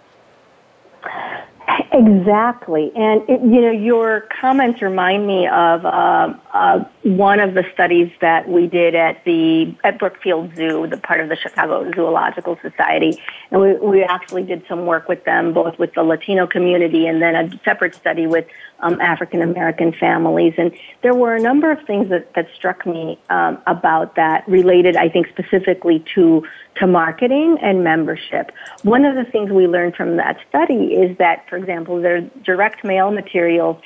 Exactly, 1.92 2.92
and 2.94 3.22
it, 3.28 3.40
you 3.40 3.60
know 3.60 3.70
your 3.70 4.28
comments 4.40 4.80
remind 4.80 5.26
me 5.26 5.46
of 5.46 5.84
uh, 5.84 6.32
uh, 6.54 6.84
one 7.02 7.40
of 7.40 7.54
the 7.54 7.64
studies 7.74 8.12
that 8.20 8.48
we 8.48 8.68
did 8.68 8.94
at 8.94 9.24
the 9.24 9.74
at 9.82 9.98
Brookfield 9.98 10.54
Zoo, 10.54 10.86
the 10.86 10.96
part 10.96 11.18
of 11.18 11.28
the 11.28 11.34
Chicago 11.34 11.90
Zoological 11.96 12.56
Society, 12.62 13.20
and 13.50 13.60
we 13.60 13.72
we 13.74 14.04
actually 14.04 14.44
did 14.44 14.64
some 14.68 14.86
work 14.86 15.08
with 15.08 15.24
them, 15.24 15.52
both 15.52 15.76
with 15.80 15.94
the 15.94 16.04
Latino 16.04 16.46
community 16.46 17.08
and 17.08 17.20
then 17.20 17.34
a 17.34 17.60
separate 17.64 17.96
study 17.96 18.28
with 18.28 18.46
um, 18.78 19.00
African 19.00 19.42
American 19.42 19.92
families. 19.92 20.54
And 20.56 20.70
there 21.02 21.12
were 21.12 21.34
a 21.34 21.40
number 21.40 21.72
of 21.72 21.84
things 21.88 22.08
that, 22.10 22.32
that 22.34 22.46
struck 22.54 22.86
me 22.86 23.18
um, 23.30 23.60
about 23.66 24.14
that 24.14 24.48
related, 24.48 24.94
I 24.94 25.08
think, 25.08 25.26
specifically 25.26 26.04
to 26.14 26.46
to 26.76 26.86
marketing 26.86 27.58
and 27.62 27.82
membership. 27.82 28.52
One 28.84 29.04
of 29.04 29.16
the 29.16 29.24
things 29.24 29.50
we 29.50 29.66
learned 29.66 29.96
from 29.96 30.18
that 30.18 30.36
study 30.48 30.94
is 30.94 31.18
that, 31.18 31.48
for 31.48 31.56
example, 31.56 32.00
their 32.00 32.20
direct 32.44 32.84
mail 32.84 33.10
materials 33.10 33.82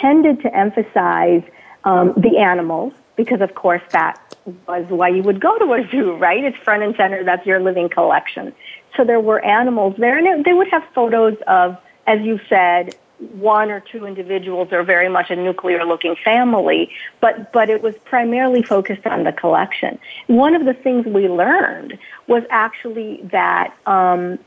tended 0.00 0.40
to 0.42 0.56
emphasize 0.56 1.42
um, 1.84 2.14
the 2.16 2.38
animals 2.38 2.92
because, 3.16 3.40
of 3.40 3.54
course, 3.54 3.82
that 3.90 4.18
was 4.66 4.84
why 4.88 5.08
you 5.08 5.22
would 5.22 5.40
go 5.40 5.58
to 5.58 5.72
a 5.74 5.88
zoo, 5.90 6.16
right? 6.16 6.42
It's 6.42 6.56
front 6.58 6.82
and 6.82 6.96
center. 6.96 7.22
That's 7.24 7.46
your 7.46 7.60
living 7.60 7.88
collection. 7.88 8.52
So 8.96 9.04
there 9.04 9.20
were 9.20 9.44
animals 9.44 9.94
there, 9.98 10.18
and 10.18 10.44
they 10.44 10.52
would 10.52 10.68
have 10.68 10.84
photos 10.94 11.36
of, 11.46 11.76
as 12.06 12.20
you 12.22 12.40
said, 12.48 12.94
one 13.34 13.70
or 13.70 13.80
two 13.80 14.04
individuals 14.04 14.68
or 14.72 14.82
very 14.82 15.08
much 15.08 15.30
a 15.30 15.36
nuclear 15.36 15.84
looking 15.84 16.16
family, 16.16 16.90
but, 17.20 17.52
but 17.52 17.70
it 17.70 17.82
was 17.82 17.94
primarily 18.04 18.62
focused 18.62 19.06
on 19.06 19.24
the 19.24 19.32
collection. 19.32 19.98
One 20.26 20.54
of 20.54 20.64
the 20.64 20.74
things 20.74 21.06
we 21.06 21.28
learned 21.28 21.98
was 22.26 22.42
actually 22.50 23.20
that, 23.30 23.76
um, 23.86 24.38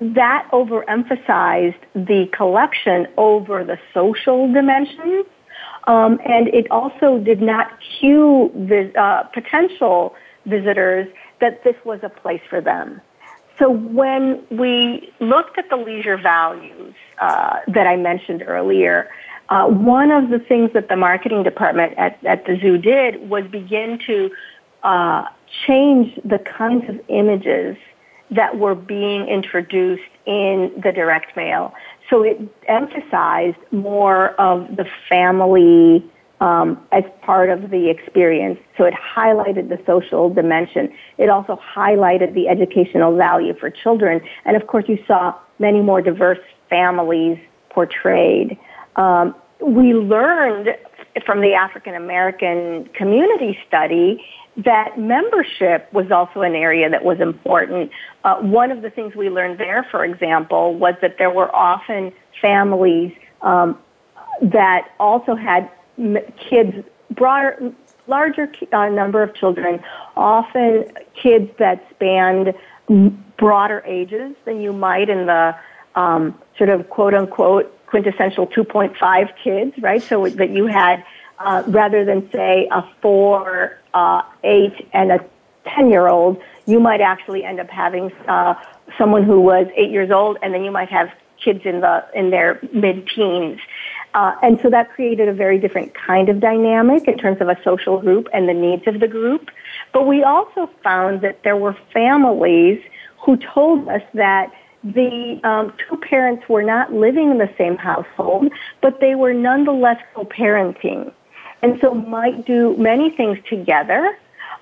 that 0.00 0.48
overemphasized 0.52 1.80
the 1.94 2.28
collection 2.32 3.06
over 3.16 3.64
the 3.64 3.78
social 3.94 4.52
dimensions. 4.52 5.26
Um, 5.88 6.20
and 6.26 6.48
it 6.48 6.70
also 6.70 7.18
did 7.18 7.40
not 7.40 7.66
cue 7.98 8.52
vis- 8.54 8.94
uh, 8.94 9.22
potential 9.32 10.14
visitors 10.44 11.08
that 11.40 11.64
this 11.64 11.76
was 11.84 12.00
a 12.02 12.10
place 12.10 12.42
for 12.48 12.60
them. 12.60 13.00
So 13.58 13.70
when 13.70 14.44
we 14.50 15.10
looked 15.18 15.56
at 15.58 15.70
the 15.70 15.76
leisure 15.76 16.18
values 16.18 16.94
uh, 17.20 17.60
that 17.68 17.86
I 17.86 17.96
mentioned 17.96 18.44
earlier, 18.46 19.10
uh, 19.48 19.66
one 19.66 20.10
of 20.10 20.28
the 20.28 20.38
things 20.38 20.70
that 20.74 20.88
the 20.88 20.96
marketing 20.96 21.42
department 21.42 21.94
at, 21.96 22.22
at 22.24 22.44
the 22.44 22.58
zoo 22.60 22.76
did 22.76 23.30
was 23.30 23.44
begin 23.50 23.98
to 24.06 24.30
uh, 24.82 25.24
change 25.66 26.14
the 26.22 26.38
kinds 26.38 26.88
of 26.90 27.00
images 27.08 27.76
that 28.30 28.58
were 28.58 28.74
being 28.74 29.26
introduced 29.26 30.02
in 30.26 30.70
the 30.84 30.92
direct 30.92 31.34
mail. 31.34 31.72
So 32.10 32.22
it 32.22 32.38
emphasized 32.66 33.58
more 33.70 34.30
of 34.40 34.76
the 34.76 34.86
family 35.08 36.04
um, 36.40 36.80
as 36.92 37.02
part 37.22 37.50
of 37.50 37.70
the 37.70 37.90
experience. 37.90 38.58
So 38.76 38.84
it 38.84 38.94
highlighted 38.94 39.68
the 39.68 39.78
social 39.86 40.32
dimension. 40.32 40.92
It 41.18 41.28
also 41.28 41.58
highlighted 41.74 42.34
the 42.34 42.48
educational 42.48 43.16
value 43.16 43.54
for 43.58 43.70
children. 43.70 44.20
And 44.44 44.56
of 44.56 44.66
course, 44.66 44.84
you 44.88 44.98
saw 45.06 45.34
many 45.58 45.80
more 45.80 46.00
diverse 46.00 46.38
families 46.70 47.38
portrayed. 47.70 48.58
Um, 48.96 49.34
we 49.60 49.94
learned 49.94 50.68
from 51.24 51.40
the 51.40 51.54
African 51.54 51.94
American 51.94 52.88
community 52.94 53.58
study 53.66 54.24
that 54.58 54.98
membership 54.98 55.92
was 55.92 56.10
also 56.10 56.42
an 56.42 56.54
area 56.54 56.90
that 56.90 57.04
was 57.04 57.20
important. 57.20 57.90
Uh, 58.24 58.36
one 58.40 58.72
of 58.72 58.82
the 58.82 58.90
things 58.90 59.14
we 59.14 59.30
learned 59.30 59.58
there, 59.58 59.86
for 59.90 60.04
example, 60.04 60.74
was 60.74 60.94
that 61.00 61.16
there 61.16 61.30
were 61.30 61.54
often 61.54 62.12
families 62.42 63.12
um, 63.42 63.78
that 64.42 64.88
also 64.98 65.36
had 65.36 65.70
kids, 66.50 66.74
broader, 67.12 67.72
larger 68.08 68.50
uh, 68.72 68.88
number 68.88 69.22
of 69.22 69.32
children, 69.34 69.80
often 70.16 70.90
kids 71.14 71.50
that 71.58 71.86
spanned 71.90 72.52
broader 73.36 73.82
ages 73.86 74.34
than 74.44 74.60
you 74.60 74.72
might 74.72 75.08
in 75.08 75.26
the 75.26 75.54
um, 75.94 76.36
sort 76.56 76.70
of 76.70 76.90
quote 76.90 77.14
unquote 77.14 77.77
quintessential 77.90 78.46
2.5 78.46 79.28
kids, 79.42 79.72
right? 79.80 80.02
So 80.02 80.28
that 80.28 80.50
you 80.50 80.66
had, 80.66 81.04
uh, 81.38 81.62
rather 81.66 82.04
than 82.04 82.30
say 82.30 82.68
a 82.70 82.82
four, 83.00 83.78
uh, 83.94 84.22
eight, 84.44 84.88
and 84.92 85.12
a 85.12 85.24
10 85.74 85.90
year 85.90 86.08
old, 86.08 86.40
you 86.66 86.80
might 86.80 87.00
actually 87.00 87.44
end 87.44 87.60
up 87.60 87.70
having 87.70 88.12
uh, 88.26 88.54
someone 88.96 89.24
who 89.24 89.40
was 89.40 89.66
eight 89.76 89.90
years 89.90 90.10
old, 90.10 90.38
and 90.42 90.52
then 90.54 90.64
you 90.64 90.70
might 90.70 90.90
have 90.90 91.10
kids 91.42 91.60
in 91.64 91.80
the 91.80 92.04
in 92.14 92.30
their 92.30 92.60
mid 92.72 93.08
teens. 93.08 93.60
Uh, 94.14 94.34
and 94.42 94.58
so 94.62 94.70
that 94.70 94.90
created 94.90 95.28
a 95.28 95.32
very 95.32 95.58
different 95.58 95.94
kind 95.94 96.28
of 96.28 96.40
dynamic 96.40 97.06
in 97.06 97.16
terms 97.18 97.40
of 97.40 97.48
a 97.48 97.56
social 97.62 98.00
group 98.00 98.26
and 98.32 98.48
the 98.48 98.54
needs 98.54 98.86
of 98.86 99.00
the 99.00 99.08
group. 99.08 99.50
But 99.92 100.06
we 100.06 100.22
also 100.22 100.70
found 100.82 101.20
that 101.20 101.42
there 101.44 101.56
were 101.56 101.76
families 101.92 102.82
who 103.24 103.36
told 103.36 103.86
us 103.88 104.02
that 104.14 104.50
the 104.94 105.40
um, 105.44 105.72
two 105.82 105.96
parents 105.96 106.48
were 106.48 106.62
not 106.62 106.92
living 106.92 107.30
in 107.30 107.38
the 107.38 107.50
same 107.58 107.76
household, 107.76 108.50
but 108.80 109.00
they 109.00 109.14
were 109.14 109.34
nonetheless 109.34 110.00
co-parenting, 110.14 111.12
and 111.62 111.78
so 111.80 111.94
might 111.94 112.46
do 112.46 112.76
many 112.76 113.10
things 113.10 113.38
together, 113.48 114.16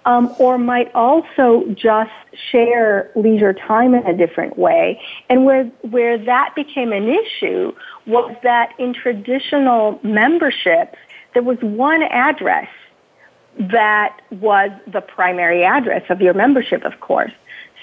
um, 0.04 0.34
or 0.38 0.58
might 0.58 0.90
also 0.94 1.64
just 1.74 2.10
share 2.50 3.10
leisure 3.14 3.52
time 3.52 3.94
in 3.94 4.06
a 4.06 4.16
different 4.16 4.58
way. 4.58 5.00
And 5.28 5.44
where 5.44 5.64
where 5.90 6.16
that 6.18 6.54
became 6.54 6.92
an 6.92 7.08
issue 7.08 7.72
was 8.06 8.34
that 8.42 8.72
in 8.78 8.94
traditional 8.94 10.00
memberships, 10.02 10.98
there 11.34 11.42
was 11.42 11.58
one 11.60 12.02
address 12.02 12.68
that 13.58 14.20
was 14.30 14.70
the 14.86 15.00
primary 15.00 15.64
address 15.64 16.02
of 16.10 16.20
your 16.20 16.34
membership, 16.34 16.84
of 16.84 17.00
course. 17.00 17.32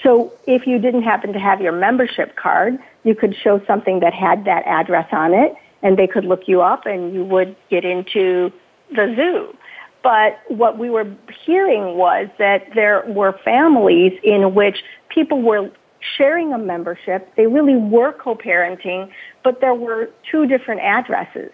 So 0.04 0.32
if 0.46 0.66
you 0.66 0.78
didn't 0.78 1.02
happen 1.02 1.32
to 1.32 1.40
have 1.40 1.60
your 1.60 1.72
membership 1.72 2.36
card, 2.36 2.78
you 3.02 3.14
could 3.16 3.34
show 3.34 3.60
something 3.66 4.00
that 4.00 4.14
had 4.14 4.44
that 4.44 4.64
address 4.66 5.08
on 5.10 5.34
it, 5.34 5.54
and 5.82 5.98
they 5.98 6.06
could 6.06 6.24
look 6.24 6.46
you 6.46 6.62
up 6.62 6.86
and 6.86 7.12
you 7.12 7.24
would 7.24 7.56
get 7.70 7.84
into 7.84 8.52
the 8.90 9.12
zoo. 9.16 9.56
But 10.02 10.38
what 10.48 10.78
we 10.78 10.90
were 10.90 11.06
hearing 11.44 11.96
was 11.96 12.28
that 12.38 12.68
there 12.74 13.02
were 13.08 13.32
families 13.44 14.12
in 14.22 14.54
which 14.54 14.84
people 15.08 15.40
were 15.40 15.70
sharing 16.18 16.52
a 16.52 16.58
membership. 16.58 17.34
They 17.36 17.46
really 17.46 17.76
were 17.76 18.12
co-parenting, 18.12 19.10
but 19.42 19.62
there 19.62 19.74
were 19.74 20.10
two 20.30 20.46
different 20.46 20.82
addresses. 20.82 21.50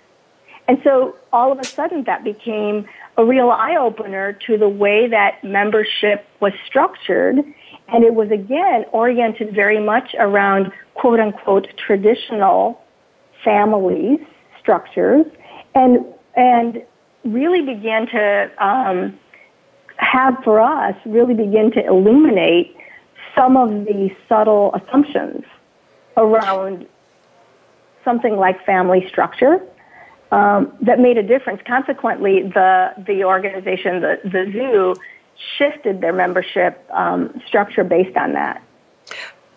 And 0.66 0.80
so 0.82 1.16
all 1.32 1.52
of 1.52 1.60
a 1.60 1.64
sudden 1.64 2.04
that 2.04 2.24
became 2.24 2.86
a 3.16 3.24
real 3.24 3.50
eye 3.50 3.76
opener 3.76 4.32
to 4.46 4.58
the 4.58 4.68
way 4.68 5.08
that 5.08 5.42
membership 5.44 6.26
was 6.40 6.52
structured. 6.66 7.38
And 7.92 8.04
it 8.04 8.14
was 8.14 8.30
again 8.30 8.84
oriented 8.92 9.54
very 9.54 9.80
much 9.80 10.14
around 10.18 10.72
quote 10.94 11.20
unquote 11.20 11.66
traditional 11.76 12.80
families 13.44 14.20
structures 14.60 15.26
and, 15.74 16.04
and 16.36 16.82
really 17.24 17.62
began 17.62 18.06
to, 18.06 18.50
um, 18.64 19.18
have 20.00 20.34
for 20.42 20.60
us 20.60 20.94
really 21.04 21.34
begin 21.34 21.70
to 21.70 21.84
illuminate 21.86 22.74
some 23.34 23.56
of 23.56 23.68
the 23.84 24.10
subtle 24.28 24.74
assumptions 24.74 25.44
around 26.16 26.86
something 28.04 28.36
like 28.36 28.64
family 28.64 29.06
structure 29.08 29.60
um, 30.32 30.72
that 30.80 30.98
made 30.98 31.18
a 31.18 31.22
difference. 31.22 31.60
Consequently, 31.66 32.42
the 32.42 32.92
the 33.06 33.24
organization, 33.24 34.00
the 34.00 34.18
the 34.24 34.50
zoo, 34.52 34.94
shifted 35.58 36.00
their 36.00 36.12
membership 36.12 36.84
um, 36.92 37.40
structure 37.46 37.84
based 37.84 38.16
on 38.16 38.32
that 38.34 38.62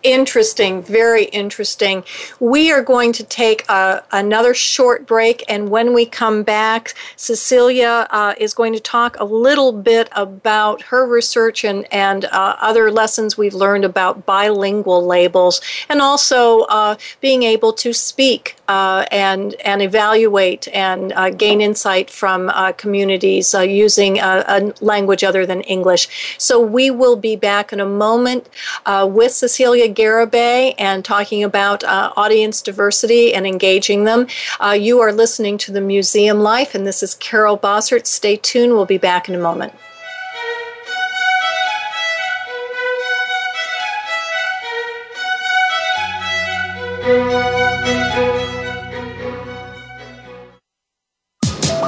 interesting, 0.04 0.82
very 0.82 1.24
interesting. 1.24 2.04
We 2.38 2.70
are 2.70 2.82
going 2.82 3.12
to 3.14 3.24
take 3.24 3.68
a, 3.68 4.04
another 4.12 4.54
short 4.54 5.06
break, 5.06 5.42
and 5.48 5.70
when 5.70 5.94
we 5.94 6.06
come 6.06 6.42
back, 6.44 6.94
Cecilia 7.16 8.06
uh, 8.10 8.34
is 8.38 8.54
going 8.54 8.74
to 8.74 8.80
talk 8.80 9.18
a 9.18 9.24
little 9.24 9.72
bit 9.72 10.08
about 10.12 10.82
her 10.82 11.06
research 11.06 11.64
and, 11.64 11.92
and 11.92 12.26
uh, 12.26 12.56
other 12.60 12.90
lessons 12.90 13.36
we've 13.36 13.54
learned 13.54 13.84
about 13.84 14.26
bilingual 14.26 15.04
labels 15.04 15.60
and 15.88 16.00
also 16.00 16.60
uh, 16.62 16.96
being 17.20 17.42
able 17.42 17.72
to 17.72 17.92
speak 17.92 18.56
uh, 18.68 19.06
and, 19.10 19.54
and 19.64 19.82
evaluate 19.82 20.68
and 20.68 21.12
uh, 21.14 21.30
gain 21.30 21.60
insight 21.60 22.10
from 22.10 22.50
uh, 22.50 22.72
communities 22.72 23.54
using 23.54 24.18
a, 24.18 24.44
a, 24.46 24.74
language 24.80 25.24
other 25.24 25.46
than 25.46 25.62
English. 25.62 26.36
So 26.38 26.60
we 26.60 26.90
will 26.90 27.16
be 27.16 27.36
back 27.36 27.72
in 27.72 27.80
a 27.80 27.86
moment 27.86 28.48
with 28.86 29.32
Cecilia 29.32 29.88
Garibay 29.94 30.74
and 30.78 31.04
talking 31.04 31.44
about 31.44 31.84
uh, 31.84 32.12
audience 32.16 32.62
diversity 32.62 33.34
and 33.34 33.46
engaging 33.46 34.04
them. 34.04 34.26
Uh, 34.60 34.70
you 34.70 35.00
are 35.00 35.12
listening 35.12 35.58
to 35.58 35.72
the 35.72 35.80
Museum 35.80 36.40
Life, 36.40 36.74
and 36.74 36.86
this 36.86 37.02
is 37.02 37.14
Carol 37.14 37.58
Bossert. 37.58 38.06
Stay 38.06 38.36
tuned. 38.36 38.72
We'll 38.72 38.86
be 38.86 38.98
back 38.98 39.28
in 39.28 39.34
a 39.34 39.38
moment. 39.38 39.72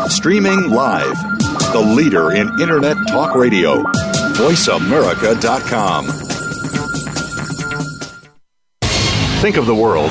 Streaming 0.08 0.70
live, 0.70 1.16
the 1.72 1.94
leader 1.96 2.32
in 2.32 2.48
Internet 2.60 2.96
Talk 3.08 3.34
Radio, 3.34 3.82
VoiceAmerica.com. 4.34 6.35
Think 9.40 9.58
of 9.58 9.66
the 9.66 9.74
world 9.74 10.10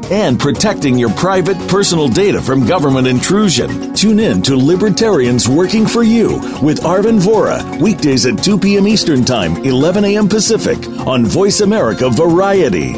and 0.11 0.39
protecting 0.39 0.99
your 0.99 1.09
private 1.11 1.57
personal 1.69 2.07
data 2.07 2.41
from 2.41 2.65
government 2.67 3.07
intrusion. 3.07 3.93
Tune 3.93 4.19
in 4.19 4.41
to 4.43 4.55
Libertarians 4.57 5.47
Working 5.47 5.87
for 5.87 6.03
You 6.03 6.35
with 6.61 6.81
Arvin 6.81 7.19
Vohra, 7.19 7.63
weekdays 7.81 8.25
at 8.25 8.43
2 8.43 8.59
p.m. 8.59 8.85
Eastern 8.87 9.23
Time, 9.23 9.55
11 9.63 10.03
a.m. 10.05 10.27
Pacific, 10.27 10.85
on 11.07 11.25
Voice 11.25 11.61
America 11.61 12.09
Variety. 12.09 12.95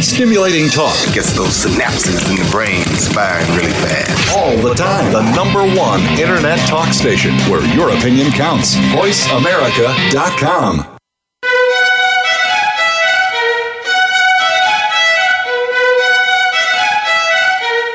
Stimulating 0.00 0.68
talk 0.70 0.96
gets 1.12 1.36
those 1.36 1.64
synapses 1.64 2.26
in 2.30 2.36
the 2.42 2.50
brain 2.50 2.82
firing 3.12 3.46
really 3.54 3.72
fast. 3.72 4.34
All 4.34 4.56
the 4.56 4.72
time. 4.74 5.12
The 5.12 5.20
number 5.34 5.62
one 5.78 6.00
internet 6.18 6.58
talk 6.68 6.94
station 6.94 7.34
where 7.50 7.62
your 7.74 7.90
opinion 7.90 8.32
counts. 8.32 8.76
VoiceAmerica.com. 8.76 10.95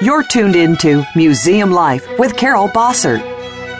You're 0.01 0.23
tuned 0.23 0.55
into 0.55 1.05
Museum 1.15 1.69
Life 1.69 2.03
with 2.17 2.35
Carol 2.35 2.67
Bossert. 2.67 3.21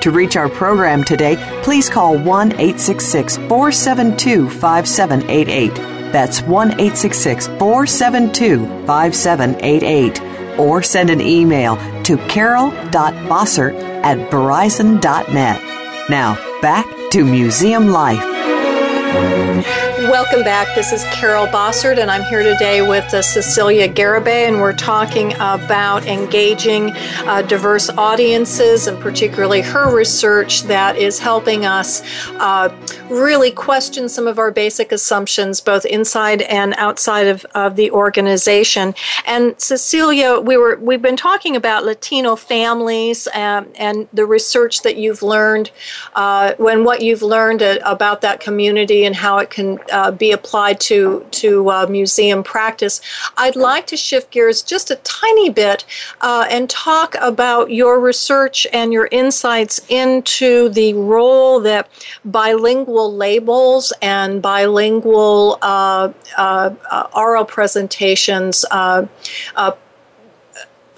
To 0.02 0.12
reach 0.12 0.36
our 0.36 0.50
program 0.50 1.04
today, 1.04 1.36
please 1.64 1.90
call 1.90 2.16
1 2.16 2.52
866 2.52 3.38
472 3.38 4.48
5788. 4.48 5.74
That's 6.12 6.44
1 6.44 6.74
866 6.74 7.48
472 7.48 8.86
5788. 8.86 10.60
Or 10.60 10.84
send 10.84 11.10
an 11.10 11.22
email 11.22 11.76
to 12.04 12.18
carol.bossert 12.28 13.74
at 14.04 14.20
verizon.net. 14.30 15.62
Now, 16.08 16.36
back 16.62 16.86
to 17.14 17.26
Museum 17.26 17.88
Life. 17.88 19.91
Welcome 20.10 20.42
back. 20.42 20.74
This 20.74 20.92
is 20.92 21.04
Carol 21.14 21.46
Bossert, 21.46 22.00
and 22.00 22.10
I'm 22.10 22.24
here 22.24 22.42
today 22.42 22.82
with 22.82 23.14
uh, 23.14 23.22
Cecilia 23.22 23.88
Garibay, 23.88 24.48
and 24.48 24.60
we're 24.60 24.74
talking 24.74 25.32
about 25.34 26.08
engaging 26.08 26.90
uh, 27.28 27.44
diverse 27.44 27.88
audiences, 27.92 28.88
and 28.88 29.00
particularly 29.00 29.62
her 29.62 29.96
research 29.96 30.64
that 30.64 30.96
is 30.96 31.20
helping 31.20 31.68
us 31.68 32.02
uh, 32.40 32.76
really 33.12 33.52
question 33.52 34.10
some 34.10 34.26
of 34.26 34.40
our 34.40 34.50
basic 34.50 34.92
assumptions, 34.92 35.62
both 35.62 35.86
inside 35.86 36.42
and 36.42 36.74
outside 36.78 37.28
of, 37.28 37.46
of 37.54 37.76
the 37.76 37.92
organization. 37.92 38.96
And 39.28 39.54
Cecilia, 39.62 40.40
we 40.40 40.58
were 40.58 40.78
we've 40.78 41.04
been 41.04 41.16
talking 41.16 41.56
about 41.56 41.86
Latino 41.86 42.36
families 42.36 43.28
um, 43.36 43.68
and 43.76 44.08
the 44.14 44.26
research 44.26 44.82
that 44.82 44.98
you've 44.98 45.22
learned, 45.22 45.70
uh, 46.16 46.56
when 46.58 46.86
what 46.86 47.04
you've 47.04 47.22
learned 47.22 47.62
uh, 47.62 47.78
about 47.86 48.22
that 48.22 48.40
community 48.40 49.06
and 49.06 49.16
how 49.16 49.38
it 49.38 49.52
can 49.52 49.78
uh, 49.92 50.12
be 50.12 50.32
applied 50.32 50.80
to 50.82 51.26
to 51.32 51.70
uh, 51.70 51.88
museum 51.88 52.44
practice. 52.44 53.02
I'd 53.38 53.56
like 53.56 53.88
to 53.88 53.98
shift 53.98 54.32
gears 54.32 54.62
just 54.62 54.92
a 54.92 54.96
tiny 54.98 55.50
bit 55.50 55.86
uh, 56.22 56.48
and 56.50 56.70
talk 56.70 57.16
about 57.22 57.72
your 57.72 58.00
research 58.00 58.68
and 58.74 58.94
your 58.94 59.08
insights 59.12 59.80
into 59.90 60.70
the 60.70 60.94
role 60.94 61.60
that 61.62 61.90
bilingual 62.26 63.16
labels 63.16 63.94
and 64.02 64.42
bilingual 64.42 65.58
uh, 65.62 66.12
uh, 66.38 66.72
uh, 66.90 67.08
oral 67.16 67.46
presentations 67.46 68.66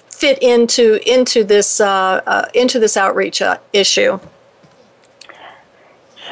fit 0.10 0.42
into 0.42 1.00
into 1.12 1.44
this 1.44 1.82
into 2.54 2.80
this 2.80 2.96
outreach 2.96 3.42
issue. 3.74 4.20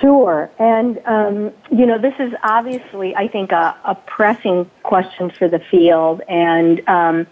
Sure. 0.02 0.49
And, 0.58 0.99
um, 1.06 1.52
you 1.72 1.86
know, 1.86 1.99
this 1.99 2.16
is 2.20 2.34
obviously, 2.43 3.16
I 3.16 3.28
think, 3.28 3.52
a, 3.52 3.78
a 3.86 3.95
pressing 3.95 4.70
question 4.82 5.30
for 5.30 5.47
the 5.47 5.60
field. 5.60 6.22
And 6.28 6.82
um, 6.89 7.28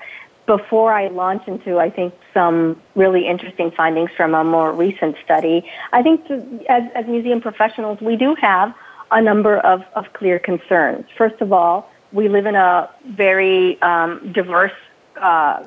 before 0.45 0.93
I 0.93 1.07
launch 1.07 1.47
into, 1.47 1.79
I 1.79 1.89
think, 1.89 2.13
some 2.33 2.79
really 2.95 3.27
interesting 3.27 3.71
findings 3.71 4.11
from 4.15 4.35
a 4.35 4.43
more 4.43 4.71
recent 4.71 5.15
study, 5.25 5.67
I 5.93 6.03
think 6.03 6.29
as, 6.29 6.83
as 6.93 7.07
museum 7.07 7.41
professionals, 7.41 7.99
we 8.01 8.15
do 8.15 8.35
have 8.35 8.75
a 9.11 9.19
number 9.19 9.57
of, 9.57 9.83
of 9.95 10.13
clear 10.13 10.37
concerns. 10.37 11.05
First 11.17 11.41
of 11.41 11.51
all, 11.51 11.89
we 12.11 12.29
live 12.29 12.45
in 12.45 12.55
a 12.55 12.89
very 13.07 13.81
um, 13.81 14.31
diverse 14.31 14.77
uh, 15.19 15.65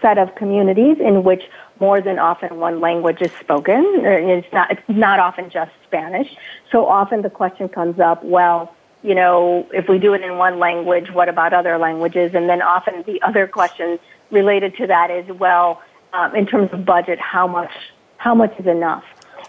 set 0.00 0.18
of 0.18 0.34
communities 0.34 0.98
in 1.00 1.24
which 1.24 1.42
more 1.80 2.00
than 2.00 2.18
often 2.18 2.58
one 2.58 2.80
language 2.80 3.20
is 3.20 3.32
spoken. 3.40 3.84
It's 4.04 4.52
not, 4.52 4.70
it's 4.70 4.88
not 4.88 5.18
often 5.18 5.50
just 5.50 5.72
Spanish. 5.86 6.28
So 6.70 6.86
often 6.86 7.22
the 7.22 7.30
question 7.30 7.68
comes 7.68 7.98
up, 7.98 8.24
well, 8.24 8.74
you 9.02 9.14
know, 9.14 9.66
if 9.72 9.88
we 9.88 9.98
do 9.98 10.14
it 10.14 10.22
in 10.22 10.38
one 10.38 10.58
language, 10.58 11.10
what 11.10 11.28
about 11.28 11.52
other 11.52 11.76
languages? 11.78 12.32
And 12.34 12.48
then 12.48 12.62
often 12.62 13.02
the 13.06 13.20
other 13.22 13.46
question 13.46 13.98
related 14.30 14.76
to 14.76 14.86
that 14.86 15.10
is, 15.10 15.26
well, 15.36 15.82
um, 16.12 16.34
in 16.34 16.46
terms 16.46 16.70
of 16.72 16.84
budget, 16.84 17.18
how 17.18 17.46
much, 17.46 17.72
how 18.16 18.34
much 18.34 18.58
is 18.58 18.66
enough? 18.66 19.04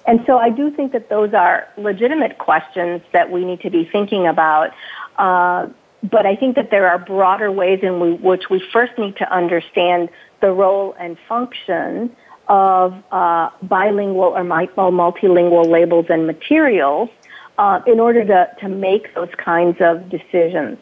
And 0.08 0.20
so 0.26 0.38
I 0.38 0.50
do 0.50 0.70
think 0.70 0.92
that 0.92 1.10
those 1.10 1.34
are 1.34 1.68
legitimate 1.78 2.38
questions 2.38 3.02
that 3.14 3.32
we 3.32 3.46
need 3.46 3.62
to 3.62 3.70
be 3.70 3.88
thinking 3.90 4.28
about. 4.28 4.72
Uh, 5.18 5.68
but 6.04 6.26
I 6.26 6.36
think 6.36 6.56
that 6.56 6.70
there 6.70 6.88
are 6.88 7.00
broader 7.00 7.52
ways 7.52 7.80
in 7.82 8.00
we, 8.00 8.14
which 8.14 8.50
we 8.50 8.62
first 8.72 8.98
need 8.98 9.16
to 9.18 9.34
understand 9.34 10.10
the 10.46 10.52
role 10.52 10.96
and 11.00 11.18
function 11.28 12.16
of 12.48 12.94
uh, 13.12 13.50
bilingual 13.64 14.32
or 14.38 14.44
multilingual 14.44 15.66
labels 15.78 16.06
and 16.10 16.28
materials 16.28 17.10
uh, 17.58 17.80
in 17.88 18.00
order 18.00 18.24
to, 18.24 18.40
to 18.62 18.68
make 18.70 19.14
those 19.16 19.34
kinds 19.44 19.78
of 19.80 20.08
decisions. 20.10 20.78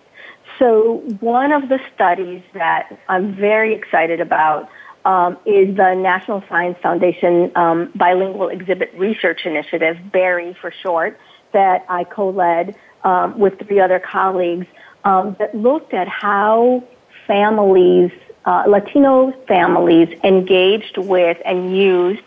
So 0.59 1.01
one 1.22 1.51
of 1.53 1.70
the 1.70 1.80
studies 1.95 2.43
that 2.53 2.84
I'm 3.07 3.36
very 3.36 3.74
excited 3.74 4.20
about 4.20 4.70
um, 5.05 5.38
is 5.45 5.76
the 5.78 5.93
National 5.93 6.43
Science 6.49 6.78
Foundation 6.82 7.51
um, 7.55 7.91
Bilingual 7.95 8.49
Exhibit 8.49 8.89
Research 8.97 9.41
Initiative, 9.45 9.95
BERI 10.11 10.55
for 10.59 10.72
short, 10.72 11.18
that 11.53 11.86
I 11.88 12.03
co-led 12.03 12.76
um, 13.03 13.39
with 13.39 13.53
three 13.66 13.80
other 13.80 13.99
colleagues 13.99 14.68
um, 15.05 15.36
that 15.39 15.55
looked 15.55 15.93
at 15.93 16.07
how 16.07 16.84
families, 17.28 18.11
uh, 18.45 18.63
Latino 18.67 19.31
families, 19.47 20.09
engaged 20.23 20.97
with 20.97 21.37
and 21.45 21.75
used 21.75 22.23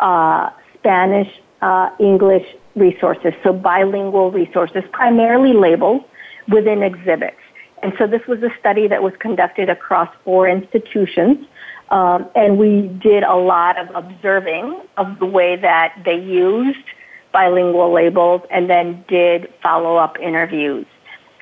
uh, 0.00 0.50
Spanish, 0.74 1.32
uh, 1.62 1.90
English 1.98 2.46
resources, 2.74 3.32
so 3.42 3.52
bilingual 3.52 4.30
resources, 4.30 4.82
primarily 4.92 5.52
labeled 5.52 6.04
within 6.48 6.82
exhibits. 6.82 7.36
And 7.82 7.92
so 7.98 8.06
this 8.06 8.26
was 8.26 8.42
a 8.42 8.50
study 8.58 8.86
that 8.88 9.02
was 9.02 9.12
conducted 9.18 9.68
across 9.68 10.08
four 10.24 10.48
institutions. 10.48 11.46
Um, 11.90 12.26
and 12.34 12.58
we 12.58 12.88
did 13.02 13.22
a 13.22 13.36
lot 13.36 13.78
of 13.78 13.88
observing 13.94 14.80
of 14.96 15.18
the 15.18 15.26
way 15.26 15.56
that 15.56 15.94
they 16.04 16.18
used 16.18 16.84
bilingual 17.32 17.92
labels 17.92 18.42
and 18.50 18.68
then 18.68 19.04
did 19.08 19.52
follow 19.62 19.96
up 19.96 20.18
interviews. 20.18 20.86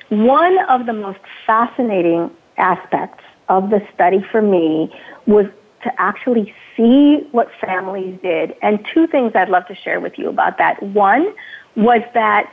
One 0.09 0.59
of 0.69 0.85
the 0.85 0.93
most 0.93 1.19
fascinating 1.47 2.29
aspects 2.57 3.23
of 3.49 3.69
the 3.69 3.85
study 3.93 4.25
for 4.31 4.41
me 4.41 4.93
was 5.25 5.45
to 5.83 6.01
actually 6.01 6.53
see 6.75 7.27
what 7.31 7.49
families 7.61 8.19
did. 8.21 8.55
And 8.61 8.85
two 8.93 9.07
things 9.07 9.33
I'd 9.35 9.49
love 9.49 9.67
to 9.67 9.75
share 9.75 9.99
with 9.99 10.17
you 10.17 10.29
about 10.29 10.57
that. 10.57 10.81
One 10.81 11.33
was 11.75 12.01
that 12.13 12.51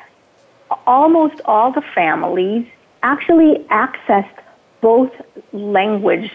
almost 0.86 1.40
all 1.44 1.72
the 1.72 1.82
families 1.94 2.66
actually 3.02 3.64
accessed 3.70 4.38
both 4.80 5.10
language 5.52 6.30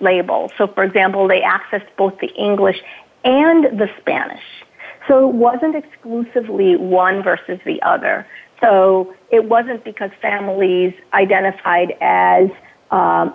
labels. 0.00 0.52
So, 0.58 0.66
for 0.66 0.84
example, 0.84 1.28
they 1.28 1.40
accessed 1.40 1.88
both 1.96 2.18
the 2.18 2.28
English 2.34 2.82
and 3.24 3.64
the 3.78 3.88
Spanish. 4.00 4.42
So 5.08 5.28
it 5.28 5.34
wasn't 5.34 5.76
exclusively 5.76 6.76
one 6.76 7.22
versus 7.22 7.58
the 7.64 7.82
other. 7.82 8.26
So 8.60 9.14
it 9.30 9.44
wasn't 9.44 9.84
because 9.84 10.10
families 10.20 10.94
identified 11.14 11.96
as 12.00 12.50
um, 12.90 13.34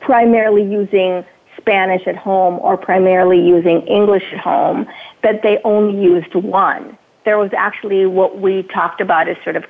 primarily 0.00 0.62
using 0.62 1.24
Spanish 1.56 2.06
at 2.06 2.16
home 2.16 2.58
or 2.60 2.76
primarily 2.76 3.40
using 3.40 3.82
English 3.86 4.24
at 4.32 4.38
home 4.38 4.86
that 5.22 5.42
they 5.42 5.58
only 5.64 6.00
used 6.00 6.34
one. 6.34 6.96
There 7.24 7.38
was 7.38 7.52
actually 7.56 8.06
what 8.06 8.38
we 8.38 8.62
talked 8.64 9.00
about 9.00 9.28
as 9.28 9.36
sort 9.42 9.56
of 9.56 9.64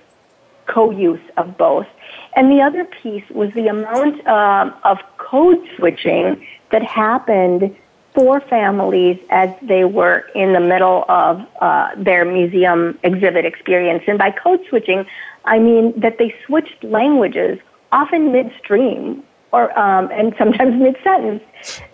co-use 0.66 1.20
of 1.36 1.56
both. 1.56 1.86
And 2.34 2.50
the 2.50 2.60
other 2.60 2.84
piece 2.84 3.24
was 3.30 3.52
the 3.54 3.68
amount 3.68 4.26
um, 4.26 4.74
of 4.84 4.98
code 5.16 5.58
switching 5.76 6.44
that 6.70 6.82
happened 6.82 7.74
for 8.14 8.40
families 8.40 9.18
as 9.30 9.50
they 9.62 9.84
were 9.84 10.26
in 10.34 10.54
the 10.54 10.60
middle 10.60 11.04
of 11.08 11.46
uh, 11.60 11.90
their 11.96 12.24
museum 12.24 12.98
exhibit 13.02 13.44
experience. 13.44 14.02
And 14.06 14.18
by 14.18 14.30
code 14.30 14.60
switching, 14.68 15.06
I 15.44 15.58
mean 15.58 15.98
that 16.00 16.18
they 16.18 16.34
switched 16.46 16.82
languages, 16.82 17.58
often 17.92 18.32
midstream 18.32 19.22
or 19.52 19.76
um, 19.78 20.10
and 20.12 20.34
sometimes 20.38 20.80
mid-sentence 20.80 21.42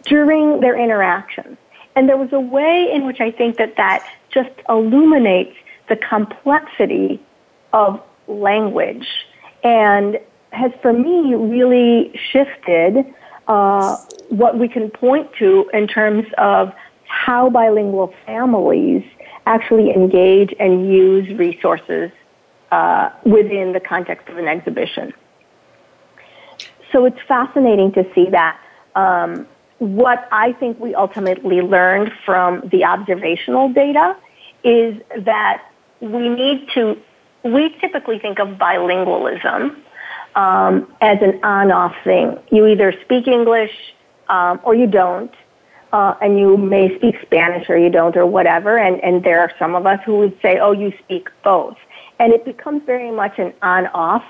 during 0.04 0.60
their 0.60 0.78
interactions. 0.78 1.56
And 1.94 2.08
there 2.08 2.16
was 2.16 2.32
a 2.32 2.40
way 2.40 2.90
in 2.92 3.06
which 3.06 3.20
I 3.20 3.30
think 3.30 3.58
that 3.58 3.76
that 3.76 4.06
just 4.30 4.50
illuminates 4.68 5.54
the 5.88 5.96
complexity 5.96 7.20
of 7.72 8.00
language 8.26 9.06
and 9.62 10.18
has, 10.52 10.72
for 10.80 10.92
me, 10.92 11.34
really 11.34 12.18
shifted 12.32 13.04
uh, 13.48 13.96
what 14.28 14.58
we 14.58 14.68
can 14.68 14.90
point 14.90 15.30
to 15.38 15.68
in 15.72 15.86
terms 15.86 16.26
of 16.38 16.72
how 17.06 17.50
bilingual 17.50 18.14
families 18.24 19.04
actually 19.46 19.90
engage 19.90 20.54
and 20.58 20.90
use 20.90 21.28
resources 21.38 22.10
uh, 22.70 23.10
within 23.24 23.72
the 23.72 23.80
context 23.80 24.28
of 24.28 24.38
an 24.38 24.48
exhibition. 24.48 25.12
So 26.92 27.06
it's 27.06 27.20
fascinating 27.26 27.92
to 27.92 28.06
see 28.14 28.28
that. 28.30 28.60
Um, 28.94 29.46
what 29.78 30.28
I 30.30 30.52
think 30.52 30.78
we 30.78 30.94
ultimately 30.94 31.60
learned 31.60 32.12
from 32.24 32.68
the 32.70 32.84
observational 32.84 33.72
data 33.72 34.16
is 34.62 35.00
that 35.24 35.64
we 36.00 36.28
need 36.28 36.68
to, 36.74 36.96
we 37.42 37.74
typically 37.80 38.18
think 38.20 38.38
of 38.38 38.48
bilingualism 38.58 39.76
um, 40.36 40.92
as 41.00 41.18
an 41.20 41.40
on-off 41.42 41.94
thing. 42.04 42.38
You 42.50 42.66
either 42.68 42.94
speak 43.04 43.26
English 43.26 43.72
um, 44.28 44.60
or 44.62 44.74
you 44.74 44.86
don't, 44.86 45.32
uh, 45.92 46.14
and 46.22 46.38
you 46.38 46.56
may 46.56 46.96
speak 46.96 47.16
Spanish 47.22 47.68
or 47.68 47.76
you 47.76 47.90
don't 47.90 48.16
or 48.16 48.24
whatever. 48.26 48.78
And, 48.78 49.02
and 49.02 49.24
there 49.24 49.40
are 49.40 49.50
some 49.58 49.74
of 49.74 49.84
us 49.84 49.98
who 50.06 50.18
would 50.18 50.38
say, 50.40 50.58
oh, 50.58 50.72
you 50.72 50.92
speak 51.04 51.28
both. 51.42 51.76
And 52.20 52.32
it 52.32 52.44
becomes 52.44 52.82
very 52.86 53.10
much 53.10 53.38
an 53.38 53.52
on-off 53.62 54.24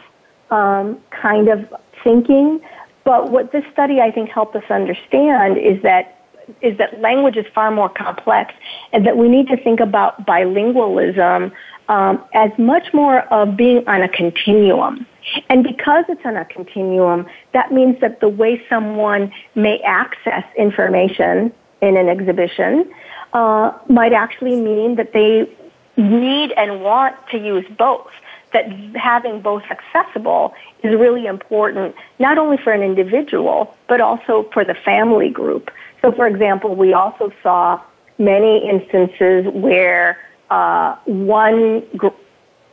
um, 0.51 0.99
kind 1.11 1.49
of 1.49 1.61
thinking. 2.03 2.61
But 3.05 3.31
what 3.31 3.53
this 3.53 3.65
study, 3.73 4.01
I 4.01 4.11
think, 4.11 4.31
helped 4.31 4.55
us 4.57 4.65
understand 4.71 5.59
is 5.59 5.83
that 5.83 6.19
is 6.61 6.77
that 6.79 7.01
language 7.01 7.37
is 7.37 7.47
far 7.55 7.71
more 7.71 7.89
complex, 7.89 8.53
and 8.93 9.07
that 9.07 9.17
we 9.17 9.29
need 9.29 9.47
to 9.49 9.57
think 9.57 9.81
about 9.81 10.27
bilingualism 10.27 11.53
um, 11.89 12.25
as 12.35 12.51
much 12.59 12.93
more 12.93 13.21
of 13.33 13.57
being 13.57 13.87
on 13.87 14.03
a 14.03 14.09
continuum. 14.09 15.07
And 15.49 15.63
because 15.63 16.05
it's 16.09 16.23
on 16.25 16.37
a 16.37 16.45
continuum, 16.45 17.27
that 17.53 17.73
means 17.73 18.01
that 18.01 18.21
the 18.21 18.29
way 18.29 18.61
someone 18.69 19.33
may 19.55 19.79
access 19.81 20.45
information 20.59 21.53
in 21.81 21.97
an 21.97 22.09
exhibition 22.09 22.93
uh, 23.33 23.73
might 23.89 24.13
actually 24.13 24.57
mean 24.57 24.97
that 24.97 25.13
they 25.13 25.49
need 25.97 26.53
and 26.53 26.83
want 26.83 27.15
to 27.31 27.39
use 27.39 27.65
both. 27.79 28.11
That 28.53 28.71
having 28.95 29.41
both 29.41 29.63
accessible 29.71 30.55
is 30.83 30.95
really 30.95 31.27
important, 31.27 31.95
not 32.19 32.37
only 32.39 32.59
for 32.59 32.73
an 32.73 32.83
individual, 32.83 33.75
but 33.89 34.01
also 34.01 34.49
for 34.53 34.65
the 34.65 34.75
family 34.75 35.31
group. 35.31 35.71
So, 36.03 36.13
for 36.13 36.27
example, 36.27 36.75
we 36.75 36.93
also 36.93 37.33
saw 37.43 37.81
many 38.19 38.69
instances 38.69 39.47
where 39.53 40.19
uh, 40.51 40.97
one 41.07 41.83
gr- 41.97 42.09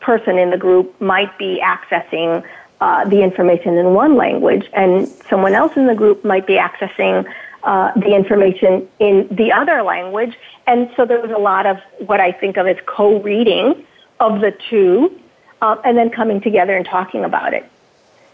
person 0.02 0.38
in 0.38 0.50
the 0.50 0.58
group 0.58 1.00
might 1.00 1.38
be 1.38 1.62
accessing 1.64 2.44
uh, 2.82 3.08
the 3.10 3.22
information 3.24 3.78
in 3.78 3.94
one 3.94 4.16
language, 4.16 4.66
and 4.74 5.08
someone 5.30 5.54
else 5.54 5.76
in 5.76 5.88
the 5.88 5.96
group 5.96 6.24
might 6.24 6.48
be 6.48 6.54
accessing 6.54 7.26
uh, 7.64 7.92
the 7.96 8.16
information 8.16 8.88
in 9.00 9.28
the 9.32 9.52
other 9.52 9.82
language. 9.84 10.34
And 10.66 10.90
so 10.96 11.06
there 11.06 11.22
was 11.22 11.32
a 11.32 11.38
lot 11.38 11.66
of 11.66 11.78
what 12.06 12.20
I 12.20 12.32
think 12.32 12.58
of 12.58 12.68
as 12.68 12.78
co-reading 12.86 13.86
of 14.20 14.42
the 14.42 14.54
two, 14.70 15.20
uh, 15.62 15.76
and 15.84 15.98
then 15.98 16.10
coming 16.10 16.42
together 16.42 16.76
and 16.76 16.86
talking 16.86 17.24
about 17.24 17.54
it. 17.54 17.70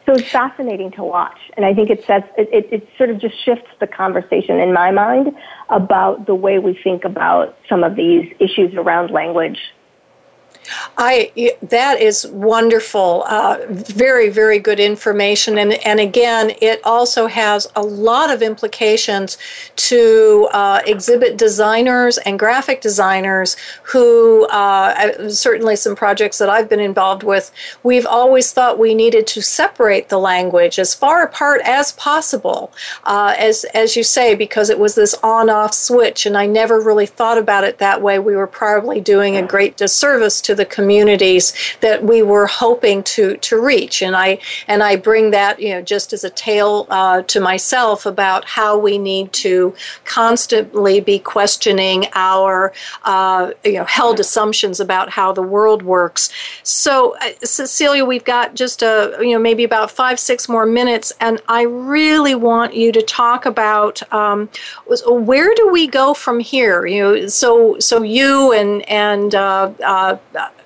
So 0.05 0.13
it's 0.13 0.30
fascinating 0.30 0.91
to 0.91 1.03
watch, 1.03 1.39
and 1.57 1.65
I 1.65 1.73
think 1.73 1.89
it 1.89 2.05
says 2.05 2.21
it, 2.38 2.47
it, 2.53 2.69
it 2.71 2.89
sort 2.95 3.09
of 3.09 3.19
just 3.19 3.43
shifts 3.43 3.71
the 3.80 3.88
conversation 3.88 4.59
in 4.59 4.71
my 4.71 4.91
mind 4.91 5.36
about 5.69 6.28
the 6.28 6.36
way 6.36 6.59
we 6.59 6.76
think 6.76 7.03
about 7.05 7.57
some 7.67 7.84
of 7.84 7.95
these 7.95 8.32
issues 8.39 8.76
around 8.76 9.09
language. 9.09 9.59
I 10.97 11.32
that 11.61 12.01
is 12.01 12.28
wonderful. 12.28 13.24
Uh, 13.28 13.57
very 13.70 14.30
very 14.30 14.59
good 14.59 14.80
information, 14.80 15.57
and 15.57 15.74
and 15.86 15.99
again, 15.99 16.53
it 16.61 16.82
also 16.84 17.28
has 17.28 17.68
a 17.76 17.82
lot 17.82 18.32
of 18.32 18.41
implications 18.41 19.38
to 19.76 20.47
uh, 20.51 20.82
exhibit 20.86 21.38
designers 21.38 22.18
and 22.20 22.39
graphic 22.39 22.82
designers 22.82 23.55
who 23.84 24.45
uh, 24.47 25.30
certainly 25.30 25.76
some 25.76 25.95
projects 25.95 26.38
that 26.38 26.49
I've 26.49 26.70
been 26.70 26.80
involved 26.80 27.24
with. 27.24 27.51
We've 27.84 28.05
always 28.05 28.51
thought 28.51 28.80
we 28.80 28.93
needed 28.93 29.28
to 29.28 29.41
separate 29.41 30.09
the 30.09 30.20
language 30.20 30.80
as 30.80 30.93
far 30.93 31.24
apart 31.24 31.61
as 31.63 31.91
possible, 31.91 32.72
uh, 33.03 33.36
as 33.38 33.66
as 33.74 33.95
you 33.95 34.03
say, 34.03 34.36
because 34.36 34.70
it 34.70 34.80
was 34.80 34.95
this 34.95 35.13
on 35.24 35.49
off 35.49 35.74
switch, 35.74 36.26
and 36.26 36.38
I 36.38 36.45
never 36.45 36.80
really 36.80 37.05
thought 37.05 37.38
about 37.38 37.63
it 37.63 37.78
that 37.80 38.01
way. 38.01 38.20
We 38.20 38.36
were 38.36 38.47
probably 38.47 39.01
doing 39.01 39.36
a 39.36 39.45
great 39.45 39.78
disservice 39.78 40.41
to 40.41 40.55
the 40.56 40.66
communities 40.66 41.53
that 41.82 42.03
we 42.03 42.22
were 42.22 42.47
hoping 42.47 43.03
to 43.03 43.38
to 43.38 43.60
reach. 43.60 44.01
And 44.01 44.16
I 44.16 44.39
and 44.68 44.84
I 44.84 44.95
bring 44.95 45.32
that 45.32 45.62
you 45.62 45.70
know 45.70 45.82
just 45.82 46.14
as 46.14 46.24
a 46.24 46.30
tale 46.30 46.88
uh, 46.89 47.22
to 47.24 47.39
myself 47.39 48.06
about 48.06 48.45
how 48.45 48.78
we 48.78 48.97
need 48.97 49.34
to 49.34 49.74
constantly 50.03 50.99
be 50.99 51.20
questioning 51.20 52.06
our 52.14 52.74
uh, 53.03 53.51
you 53.64 53.74
know 53.74 53.86
held 53.86 54.20
assumptions 54.20 54.80
about 54.80 55.10
how 55.10 55.32
the 55.32 55.41
world 55.41 55.84
works. 55.84 56.30
So 56.64 57.16
uh, 57.18 57.32
Cecilia, 57.43 58.06
we've 58.06 58.24
got 58.24 58.56
just 58.56 58.82
a 58.82 59.18
you 59.20 59.34
know 59.34 59.39
maybe 59.39 59.64
about 59.64 59.91
five 59.91 60.20
six 60.20 60.49
more 60.49 60.66
minutes, 60.66 61.14
and 61.20 61.41
I 61.47 61.64
really 61.64 62.36
want 62.36 62.74
you 62.76 62.91
to 62.91 63.01
talk 63.01 63.45
about 63.45 64.01
um, 64.14 64.49
where 65.08 65.53
do 65.56 65.70
we 65.70 65.88
go 65.88 66.14
from 66.14 66.39
here? 66.39 66.86
You 66.86 67.01
know, 67.01 67.28
so 67.28 67.80
so 67.80 68.03
you 68.03 68.51
and 68.53 68.88
and 68.89 69.36
uh, 69.36 69.72
uh, 69.84 70.18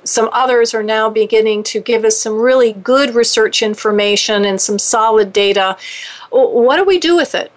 some 0.04 0.30
others 0.32 0.74
are 0.74 0.84
now 0.84 1.10
beginning 1.10 1.64
to 1.64 1.80
give 1.80 2.06
us 2.06 2.20
some 2.20 2.40
really 2.40 2.74
good 2.74 3.14
research 3.14 3.62
information 3.62 4.46
and 4.46 4.60
some 4.60 4.80
solid 4.80 5.34
data. 5.34 5.78
What 6.32 6.78
do 6.78 6.84
we 6.86 7.00
do 7.00 7.16
with 7.16 7.36
it? 7.36 7.52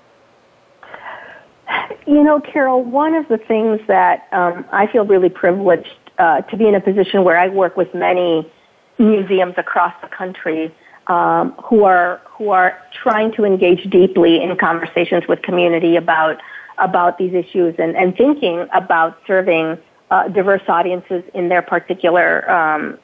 You 2.07 2.23
know, 2.23 2.41
Carol, 2.41 2.83
one 2.83 3.15
of 3.15 3.29
the 3.29 3.39
things 3.39 3.81
that 3.87 4.29
um, 4.33 4.65
I 4.73 4.87
feel 4.87 5.05
really 5.05 5.29
privileged 5.29 5.89
uh, 6.19 6.43
to 6.43 6.57
be 6.57 6.69
in 6.69 6.75
a 6.75 6.81
position 6.81 7.25
where 7.25 7.39
I 7.39 7.49
work 7.49 7.77
with 7.77 7.95
many 7.95 8.51
museums 8.99 9.55
across 9.57 9.95
the 10.03 10.09
country 10.09 10.75
um, 11.07 11.53
who 11.65 11.85
are 11.85 12.21
who 12.27 12.51
are 12.51 12.79
trying 13.03 13.33
to 13.33 13.45
engage 13.45 13.85
deeply 13.91 14.43
in 14.43 14.57
conversations 14.57 15.25
with 15.29 15.43
community 15.43 15.97
about 15.97 16.41
about 16.79 17.19
these 17.19 17.35
issues 17.35 17.75
and, 17.79 17.97
and 17.97 18.17
thinking 18.17 18.67
about 18.73 19.19
serving 19.27 19.79
uh, 20.13 20.29
diverse 20.29 20.63
audiences 20.69 21.25
in 21.33 21.49
their 21.49 21.63
particular 21.63 22.49
um, 22.51 22.99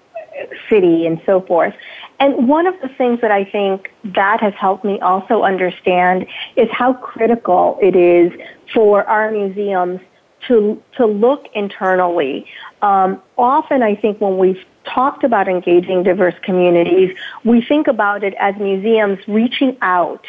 city 0.69 1.07
and 1.07 1.21
so 1.25 1.41
forth. 1.41 1.75
And 2.21 2.47
one 2.47 2.67
of 2.67 2.75
the 2.83 2.89
things 2.89 3.21
that 3.23 3.31
I 3.31 3.45
think 3.45 3.91
that 4.05 4.41
has 4.41 4.53
helped 4.55 4.85
me 4.85 5.01
also 5.01 5.43
understand 5.43 6.27
is 6.57 6.69
how 6.71 6.93
critical 6.93 7.79
it 7.81 7.97
is 7.97 8.31
for 8.75 9.05
our 9.05 9.31
museums 9.31 10.01
to 10.49 10.81
to 10.97 11.07
look 11.07 11.47
internally. 11.55 12.47
Um, 12.83 13.23
often, 13.39 13.83
I 13.83 13.95
think 13.95 14.21
when 14.21 14.37
we've 14.37 14.63
talked 14.85 15.25
about 15.25 15.49
engaging 15.49 16.03
diverse 16.03 16.35
communities, 16.43 17.17
we 17.45 17.63
think 17.63 17.89
about 17.89 18.23
it 18.23 18.35
as 18.39 18.55
museums 18.57 19.19
reaching 19.27 19.79
out, 19.81 20.25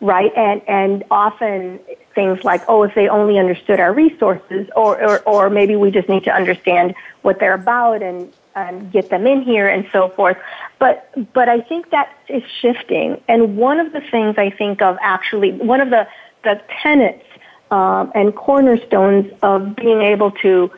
right? 0.00 0.32
And 0.36 0.60
and 0.68 1.04
often 1.10 1.80
things 2.18 2.42
like, 2.42 2.62
oh, 2.66 2.82
if 2.82 2.92
they 2.96 3.08
only 3.08 3.38
understood 3.38 3.78
our 3.78 3.92
resources, 3.92 4.66
or, 4.74 5.00
or, 5.08 5.20
or 5.20 5.50
maybe 5.50 5.76
we 5.76 5.88
just 5.92 6.08
need 6.08 6.24
to 6.24 6.34
understand 6.34 6.86
what 7.22 7.38
they're 7.38 7.54
about 7.54 8.02
and, 8.02 8.32
and 8.56 8.90
get 8.90 9.08
them 9.08 9.24
in 9.24 9.40
here 9.42 9.68
and 9.68 9.86
so 9.92 10.08
forth. 10.16 10.36
But, 10.80 10.96
but 11.32 11.48
I 11.48 11.60
think 11.60 11.90
that 11.90 12.08
is 12.28 12.42
shifting. 12.60 13.22
And 13.28 13.56
one 13.56 13.78
of 13.78 13.92
the 13.92 14.00
things 14.00 14.34
I 14.36 14.50
think 14.50 14.82
of 14.82 14.98
actually, 15.00 15.52
one 15.52 15.80
of 15.80 15.90
the, 15.90 16.08
the 16.42 16.60
tenets 16.82 17.24
um, 17.70 18.10
and 18.16 18.34
cornerstones 18.34 19.32
of 19.42 19.76
being 19.76 20.02
able 20.02 20.32
to 20.46 20.72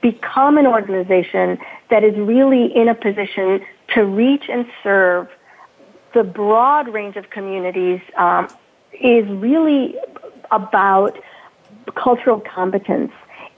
become 0.00 0.56
an 0.56 0.66
organization 0.66 1.58
that 1.90 2.04
is 2.04 2.16
really 2.16 2.74
in 2.74 2.88
a 2.88 2.94
position 2.94 3.60
to 3.94 4.00
reach 4.04 4.44
and 4.48 4.64
serve 4.82 5.28
the 6.14 6.24
broad 6.24 6.88
range 6.88 7.16
of 7.16 7.28
communities 7.28 8.00
um, 8.16 8.48
is 8.92 9.26
really 9.28 9.96
about 10.50 11.18
cultural 11.94 12.40
competence 12.40 13.12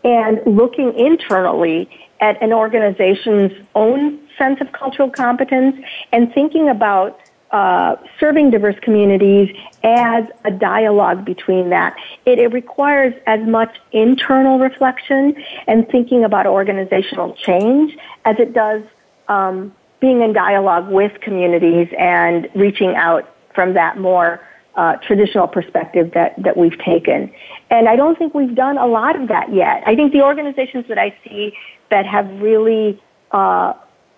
and 0.04 0.40
looking 0.46 0.94
internally 0.98 1.88
at 2.20 2.40
an 2.42 2.52
organization's 2.52 3.52
own 3.74 4.18
sense 4.38 4.60
of 4.60 4.72
cultural 4.72 5.10
competence 5.10 5.76
and 6.12 6.32
thinking 6.32 6.68
about 6.68 7.20
uh, 7.52 7.96
serving 8.18 8.50
diverse 8.50 8.76
communities 8.80 9.54
as 9.84 10.24
a 10.44 10.50
dialogue 10.50 11.24
between 11.24 11.68
that. 11.68 11.94
It, 12.24 12.38
it, 12.38 12.50
requires 12.50 13.12
as 13.26 13.46
much 13.46 13.76
internal 13.92 14.58
reflection 14.58 15.36
and 15.66 15.86
thinking 15.88 16.24
about 16.24 16.46
organizational 16.46 17.34
change 17.34 17.94
as 18.24 18.36
it 18.38 18.54
does 18.54 18.82
um, 19.28 19.74
being 20.00 20.22
in 20.22 20.32
dialogue 20.32 20.90
with 20.90 21.20
communities 21.20 21.88
and 21.98 22.48
reaching 22.54 22.94
out 22.94 23.28
from 23.54 23.74
that 23.74 23.98
more 23.98 24.40
uh, 24.76 24.96
traditional 24.96 25.46
perspective 25.46 26.12
that, 26.14 26.40
that 26.42 26.56
we've 26.56 26.78
taken. 26.78 27.32
And 27.70 27.88
I 27.88 27.96
don't 27.96 28.18
think 28.18 28.34
we've 28.34 28.54
done 28.54 28.78
a 28.78 28.86
lot 28.86 29.20
of 29.20 29.28
that 29.28 29.52
yet. 29.52 29.82
I 29.86 29.94
think 29.94 30.12
the 30.12 30.22
organizations 30.22 30.86
that 30.88 30.98
I 30.98 31.14
see 31.24 31.54
that 31.90 32.06
have 32.06 32.28
really 32.40 33.02
uh, 33.32 33.74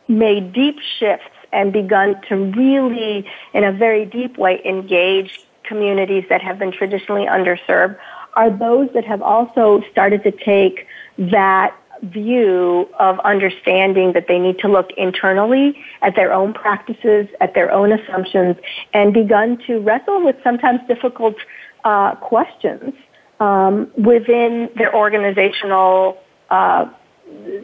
made 0.08 0.52
deep 0.52 0.76
shifts 0.98 1.26
and 1.52 1.72
begun 1.72 2.20
to 2.28 2.36
really, 2.36 3.26
in 3.52 3.64
a 3.64 3.72
very 3.72 4.04
deep 4.04 4.38
way, 4.38 4.60
engage 4.64 5.40
communities 5.64 6.24
that 6.28 6.42
have 6.42 6.58
been 6.58 6.72
traditionally 6.72 7.26
underserved 7.26 7.96
are 8.34 8.50
those 8.50 8.88
that 8.94 9.04
have 9.04 9.22
also 9.22 9.82
started 9.90 10.22
to 10.24 10.30
take 10.30 10.86
that 11.18 11.74
view 12.04 12.88
of 12.98 13.18
understanding 13.20 14.12
that 14.12 14.28
they 14.28 14.38
need 14.38 14.58
to 14.58 14.68
look 14.68 14.90
internally 14.96 15.78
at 16.02 16.14
their 16.14 16.32
own 16.32 16.52
practices, 16.52 17.26
at 17.40 17.54
their 17.54 17.72
own 17.72 17.92
assumptions, 17.92 18.56
and 18.92 19.12
begun 19.12 19.58
to 19.66 19.78
wrestle 19.80 20.24
with 20.24 20.36
sometimes 20.42 20.80
difficult 20.86 21.36
uh, 21.84 22.14
questions 22.16 22.94
um, 23.40 23.90
within 23.96 24.70
their 24.76 24.94
organizational 24.94 26.18
uh, 26.50 26.88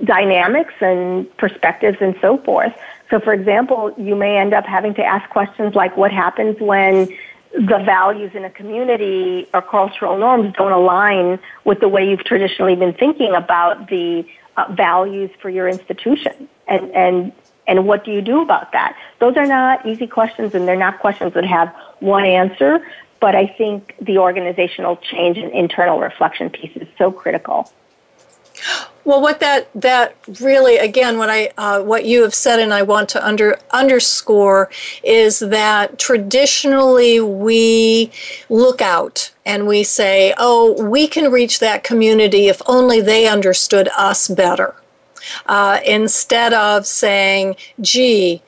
dynamics 0.04 0.74
and 0.80 1.34
perspectives 1.36 1.98
and 2.00 2.14
so 2.20 2.38
forth. 2.38 2.72
So, 3.10 3.20
for 3.20 3.32
example, 3.32 3.92
you 3.98 4.14
may 4.14 4.38
end 4.38 4.54
up 4.54 4.64
having 4.64 4.94
to 4.94 5.04
ask 5.04 5.28
questions 5.30 5.74
like 5.74 5.96
what 5.96 6.12
happens 6.12 6.60
when 6.60 7.08
the 7.52 7.82
values 7.84 8.32
in 8.34 8.44
a 8.44 8.50
community 8.50 9.48
or 9.52 9.62
cultural 9.62 10.16
norms 10.16 10.54
don't 10.56 10.72
align 10.72 11.38
with 11.64 11.80
the 11.80 11.88
way 11.88 12.08
you've 12.08 12.24
traditionally 12.24 12.76
been 12.76 12.94
thinking 12.94 13.34
about 13.34 13.88
the 13.88 14.24
uh, 14.56 14.72
values 14.72 15.30
for 15.40 15.50
your 15.50 15.68
institution. 15.68 16.48
And 16.68 16.90
and 16.92 17.32
and 17.66 17.86
what 17.86 18.04
do 18.04 18.12
you 18.12 18.20
do 18.20 18.40
about 18.40 18.72
that? 18.72 18.96
Those 19.18 19.36
are 19.36 19.46
not 19.46 19.86
easy 19.86 20.06
questions 20.06 20.54
and 20.54 20.66
they're 20.66 20.76
not 20.76 21.00
questions 21.00 21.34
that 21.34 21.44
have 21.44 21.74
one 22.00 22.24
answer 22.24 22.80
but 23.20 23.34
i 23.34 23.46
think 23.46 23.94
the 24.00 24.18
organizational 24.18 24.96
change 24.96 25.38
and 25.38 25.52
internal 25.52 26.00
reflection 26.00 26.50
piece 26.50 26.74
is 26.76 26.88
so 26.98 27.12
critical 27.12 27.70
well, 29.04 29.20
what 29.20 29.40
that 29.40 29.68
that 29.74 30.16
really 30.40 30.76
again, 30.76 31.18
what 31.18 31.30
I 31.30 31.50
uh, 31.56 31.82
what 31.82 32.04
you 32.04 32.22
have 32.22 32.34
said, 32.34 32.60
and 32.60 32.72
I 32.72 32.82
want 32.82 33.08
to 33.10 33.26
under 33.26 33.58
underscore 33.70 34.70
is 35.02 35.38
that 35.38 35.98
traditionally 35.98 37.20
we 37.20 38.12
look 38.48 38.82
out 38.82 39.32
and 39.46 39.66
we 39.66 39.84
say, 39.84 40.34
"Oh, 40.36 40.82
we 40.82 41.08
can 41.08 41.32
reach 41.32 41.60
that 41.60 41.82
community 41.82 42.48
if 42.48 42.60
only 42.66 43.00
they 43.00 43.26
understood 43.26 43.88
us 43.96 44.28
better." 44.28 44.74
Uh, 45.46 45.80
instead 45.86 46.52
of 46.52 46.86
saying, 46.86 47.54
gee, 47.80 48.42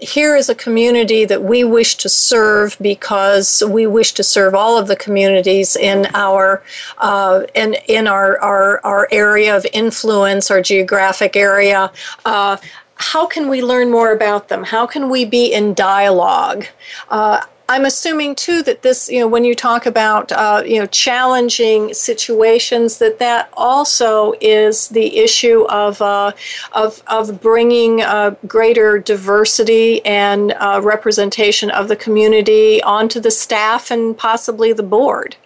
here 0.00 0.36
is 0.36 0.48
a 0.48 0.54
community 0.54 1.24
that 1.24 1.42
we 1.42 1.64
wish 1.64 1.96
to 1.98 2.08
serve 2.08 2.76
because 2.80 3.62
we 3.68 3.86
wish 3.86 4.12
to 4.14 4.22
serve 4.22 4.54
all 4.54 4.78
of 4.78 4.88
the 4.88 4.96
communities 4.96 5.76
in 5.76 6.06
our 6.14 6.62
uh, 6.98 7.42
in 7.54 7.74
in 7.86 8.06
our, 8.06 8.38
our 8.40 8.80
our 8.84 9.08
area 9.10 9.56
of 9.56 9.66
influence, 9.72 10.50
our 10.50 10.62
geographic 10.62 11.36
area. 11.36 11.90
Uh, 12.24 12.56
how 12.94 13.26
can 13.26 13.48
we 13.48 13.62
learn 13.62 13.90
more 13.90 14.12
about 14.12 14.48
them? 14.48 14.64
How 14.64 14.86
can 14.86 15.08
we 15.08 15.24
be 15.24 15.52
in 15.52 15.74
dialogue? 15.74 16.66
Uh, 17.08 17.44
I'm 17.70 17.84
assuming 17.84 18.34
too 18.34 18.62
that 18.62 18.80
this, 18.80 19.10
you 19.10 19.20
know, 19.20 19.28
when 19.28 19.44
you 19.44 19.54
talk 19.54 19.84
about, 19.84 20.32
uh, 20.32 20.62
you 20.64 20.78
know, 20.78 20.86
challenging 20.86 21.92
situations, 21.92 22.96
that 22.96 23.18
that 23.18 23.50
also 23.52 24.32
is 24.40 24.88
the 24.88 25.18
issue 25.18 25.66
of 25.68 26.00
uh, 26.00 26.32
of 26.72 27.02
of 27.08 27.42
bringing 27.42 28.00
uh, 28.00 28.36
greater 28.46 28.98
diversity 28.98 30.04
and 30.06 30.52
uh, 30.52 30.80
representation 30.82 31.70
of 31.70 31.88
the 31.88 31.96
community 31.96 32.82
onto 32.84 33.20
the 33.20 33.30
staff 33.30 33.90
and 33.90 34.16
possibly 34.16 34.72
the 34.72 34.82
board. 34.82 35.36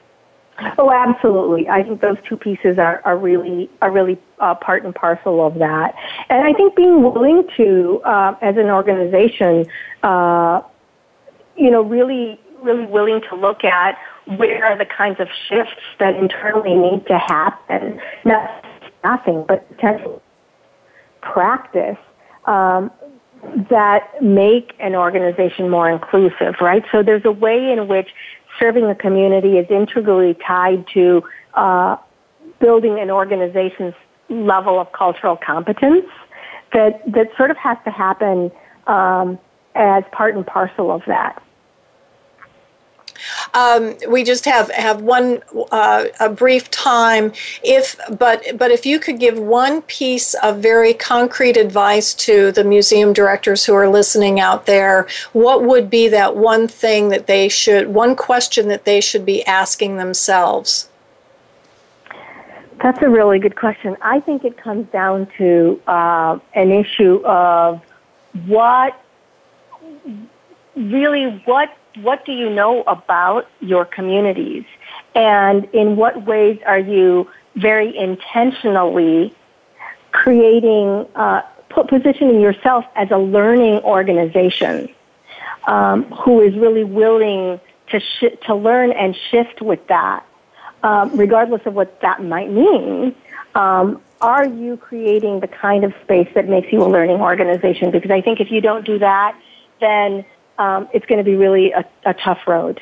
Oh, 0.78 0.92
absolutely. 0.92 1.68
I 1.68 1.82
think 1.82 2.00
those 2.02 2.18
two 2.28 2.36
pieces 2.36 2.78
are, 2.78 3.02
are 3.04 3.18
really 3.18 3.68
are 3.80 3.90
really 3.90 4.16
uh, 4.38 4.54
part 4.54 4.84
and 4.84 4.94
parcel 4.94 5.44
of 5.44 5.54
that. 5.56 5.96
And 6.28 6.46
I 6.46 6.52
think 6.52 6.76
being 6.76 7.02
willing 7.02 7.48
to, 7.56 8.00
uh, 8.04 8.36
as 8.40 8.56
an 8.56 8.66
organization, 8.66 9.66
uh, 10.04 10.62
you 11.56 11.70
know, 11.70 11.82
really 11.82 12.38
really 12.62 12.86
willing 12.86 13.20
to 13.28 13.34
look 13.34 13.64
at 13.64 13.98
where 14.36 14.64
are 14.64 14.78
the 14.78 14.84
kinds 14.84 15.18
of 15.20 15.28
shifts 15.48 15.82
that 15.98 16.14
internally 16.14 16.74
need 16.74 17.06
to 17.06 17.18
happen, 17.18 18.00
not 18.24 18.64
nothing, 19.02 19.44
but 19.48 19.68
potential 19.68 20.22
practice 21.20 21.98
um, 22.46 22.90
that 23.68 24.22
make 24.22 24.74
an 24.78 24.94
organization 24.94 25.68
more 25.68 25.90
inclusive, 25.90 26.54
right? 26.60 26.84
So 26.92 27.02
there's 27.02 27.24
a 27.24 27.32
way 27.32 27.72
in 27.72 27.88
which 27.88 28.08
serving 28.60 28.86
the 28.86 28.94
community 28.94 29.58
is 29.58 29.66
integrally 29.70 30.36
tied 30.46 30.84
to 30.94 31.22
uh, 31.54 31.96
building 32.60 33.00
an 33.00 33.10
organization's 33.10 33.94
level 34.28 34.80
of 34.80 34.92
cultural 34.92 35.36
competence 35.36 36.06
that 36.72 37.02
that 37.12 37.28
sort 37.36 37.50
of 37.50 37.56
has 37.56 37.76
to 37.84 37.90
happen 37.90 38.50
um, 38.86 39.38
as 39.74 40.04
part 40.12 40.34
and 40.34 40.46
parcel 40.46 40.90
of 40.90 41.02
that. 41.06 41.42
Um, 43.54 43.96
we 44.08 44.24
just 44.24 44.44
have 44.46 44.70
have 44.70 45.02
one 45.02 45.42
uh, 45.70 46.06
a 46.20 46.28
brief 46.28 46.70
time. 46.70 47.32
If 47.62 47.98
but 48.18 48.44
but 48.56 48.70
if 48.70 48.86
you 48.86 48.98
could 48.98 49.20
give 49.20 49.38
one 49.38 49.82
piece 49.82 50.34
of 50.34 50.58
very 50.58 50.94
concrete 50.94 51.56
advice 51.56 52.14
to 52.14 52.52
the 52.52 52.64
museum 52.64 53.12
directors 53.12 53.64
who 53.64 53.74
are 53.74 53.88
listening 53.88 54.40
out 54.40 54.66
there, 54.66 55.06
what 55.32 55.62
would 55.62 55.90
be 55.90 56.08
that 56.08 56.36
one 56.36 56.66
thing 56.66 57.10
that 57.10 57.26
they 57.26 57.48
should 57.48 57.88
one 57.88 58.16
question 58.16 58.68
that 58.68 58.84
they 58.84 59.00
should 59.00 59.24
be 59.24 59.44
asking 59.44 59.96
themselves? 59.96 60.88
That's 62.82 63.00
a 63.00 63.08
really 63.08 63.38
good 63.38 63.54
question. 63.54 63.96
I 64.02 64.18
think 64.18 64.44
it 64.44 64.56
comes 64.56 64.88
down 64.90 65.28
to 65.38 65.80
uh, 65.86 66.40
an 66.54 66.72
issue 66.72 67.24
of 67.24 67.80
what 68.46 69.01
really 70.76 71.42
what 71.44 71.76
what 71.96 72.24
do 72.24 72.32
you 72.32 72.48
know 72.48 72.82
about 72.82 73.48
your 73.60 73.84
communities? 73.84 74.64
And 75.14 75.64
in 75.74 75.96
what 75.96 76.24
ways 76.24 76.58
are 76.66 76.78
you 76.78 77.28
very 77.56 77.96
intentionally 77.96 79.34
creating, 80.12 81.06
uh, 81.14 81.42
positioning 81.68 82.40
yourself 82.40 82.84
as 82.96 83.10
a 83.10 83.18
learning 83.18 83.80
organization 83.80 84.88
um, 85.66 86.04
who 86.04 86.40
is 86.40 86.54
really 86.56 86.84
willing 86.84 87.60
to 87.88 88.00
sh- 88.00 88.36
to 88.46 88.54
learn 88.54 88.92
and 88.92 89.16
shift 89.30 89.60
with 89.60 89.86
that, 89.88 90.24
um, 90.82 91.14
regardless 91.16 91.62
of 91.66 91.74
what 91.74 92.00
that 92.00 92.22
might 92.22 92.50
mean. 92.50 93.14
Um, 93.54 94.00
are 94.20 94.46
you 94.46 94.76
creating 94.76 95.40
the 95.40 95.48
kind 95.48 95.84
of 95.84 95.92
space 96.02 96.28
that 96.34 96.48
makes 96.48 96.72
you 96.72 96.82
a 96.82 96.88
learning 96.88 97.20
organization? 97.20 97.90
Because 97.90 98.10
I 98.10 98.20
think 98.20 98.40
if 98.40 98.50
you 98.50 98.60
don't 98.60 98.86
do 98.86 98.98
that, 98.98 99.36
then 99.80 100.24
um, 100.62 100.88
it's 100.92 101.06
going 101.06 101.18
to 101.18 101.24
be 101.24 101.34
really 101.34 101.72
a, 101.72 101.84
a 102.04 102.14
tough 102.14 102.46
road. 102.46 102.80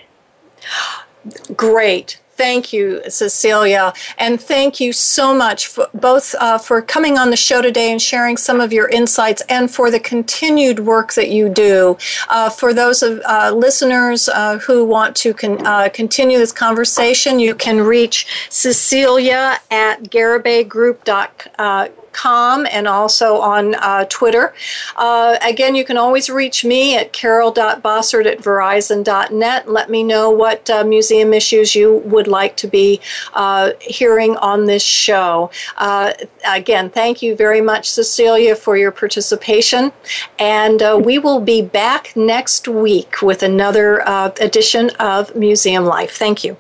Great. 1.57 2.21
Thank 2.37 2.73
you, 2.73 3.03
Cecilia. 3.09 3.93
And 4.17 4.41
thank 4.41 4.81
you 4.81 4.95
so 4.95 5.35
much 5.35 5.67
for 5.67 5.89
both 5.93 6.35
uh, 6.41 6.57
for 6.57 6.81
coming 6.81 7.19
on 7.19 7.29
the 7.29 7.37
show 7.37 7.61
today 7.61 7.93
and 7.93 8.01
sharing 8.01 8.39
some 8.39 8.63
of 8.63 8.73
your 8.73 8.89
insights 8.89 9.43
and 9.51 9.71
for 9.71 9.91
the 9.91 10.01
continued 10.01 10.81
work 10.81 11.13
that 11.15 11.29
you 11.29 11.51
do. 11.51 11.99
Uh, 12.31 12.49
for 12.49 12.73
those 12.73 13.03
of 13.03 13.21
uh, 13.27 13.53
listeners 13.55 14.31
uh, 14.31 14.57
who 14.59 14.87
want 14.87 15.15
to 15.17 15.35
con- 15.35 15.67
uh, 15.67 15.91
continue 15.93 16.39
this 16.39 16.53
conversation, 16.53 17.41
you 17.41 17.55
can 17.55 17.83
reach 17.83 18.27
Cecilia 18.49 19.59
at 19.71 20.05
garibaygroup.com 20.05 22.00
and 22.25 22.87
also 22.87 23.37
on 23.41 23.75
uh, 23.77 24.05
Twitter. 24.09 24.55
Uh, 24.97 25.37
again, 25.43 25.75
you 25.75 25.85
can 25.85 25.97
always 25.97 26.29
reach 26.29 26.65
me 26.65 26.97
at 26.97 27.13
carol.bossert 27.13 28.27
at 28.27 28.39
verizon.net. 28.39 29.69
Let 29.69 29.91
me 29.91 30.03
know 30.03 30.31
what 30.31 30.69
uh, 30.71 30.85
museum 30.85 31.33
issues 31.33 31.75
you 31.75 31.99
would 32.05 32.27
like 32.27 32.57
to 32.57 32.69
be 32.69 33.01
uh, 33.35 33.73
hearing 33.81 34.37
on 34.37 34.67
this 34.67 34.83
show. 34.83 35.51
Uh, 35.77 36.13
again, 36.47 36.91
thank 36.91 37.23
you 37.23 37.35
very 37.37 37.61
much, 37.61 37.91
Cecilia, 37.91 38.55
for 38.55 38.77
your 38.77 38.91
participation. 38.91 39.93
And 40.39 40.83
uh, 40.83 41.01
we 41.03 41.19
will 41.19 41.41
be 41.41 41.63
back 41.63 42.15
next 42.17 42.69
week 42.69 43.23
with 43.23 43.43
another 43.43 44.03
edition 44.41 44.91
of 44.99 45.35
Museum 45.35 45.85
Life. 45.85 46.17
Thank 46.17 46.45
you. 46.45 46.57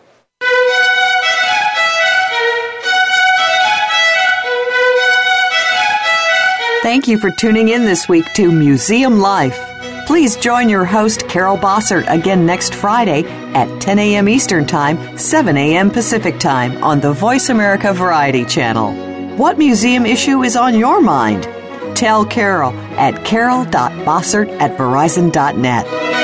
Thank 6.82 7.06
you 7.08 7.18
for 7.18 7.30
tuning 7.30 7.68
in 7.68 7.84
this 7.84 8.08
week 8.08 8.24
to 8.36 8.50
Museum 8.50 9.18
Life. 9.18 9.58
Please 10.06 10.34
join 10.34 10.70
your 10.70 10.86
host, 10.86 11.28
Carol 11.28 11.58
Bossert, 11.58 12.10
again 12.10 12.46
next 12.46 12.74
Friday 12.74 13.24
at 13.54 13.82
10 13.82 13.98
a.m. 13.98 14.30
Eastern 14.30 14.66
Time, 14.66 15.18
7 15.18 15.58
a.m. 15.58 15.90
Pacific 15.90 16.38
Time 16.38 16.82
on 16.82 16.98
the 16.98 17.12
Voice 17.12 17.50
America 17.50 17.92
Variety 17.92 18.46
Channel. 18.46 18.94
What 19.36 19.58
museum 19.58 20.06
issue 20.06 20.42
is 20.42 20.56
on 20.56 20.74
your 20.74 21.02
mind? 21.02 21.44
Tell 21.94 22.24
Carol 22.24 22.72
at 22.98 23.26
carol.bossert 23.26 24.48
at 24.58 24.78
verizon.net. 24.78 26.19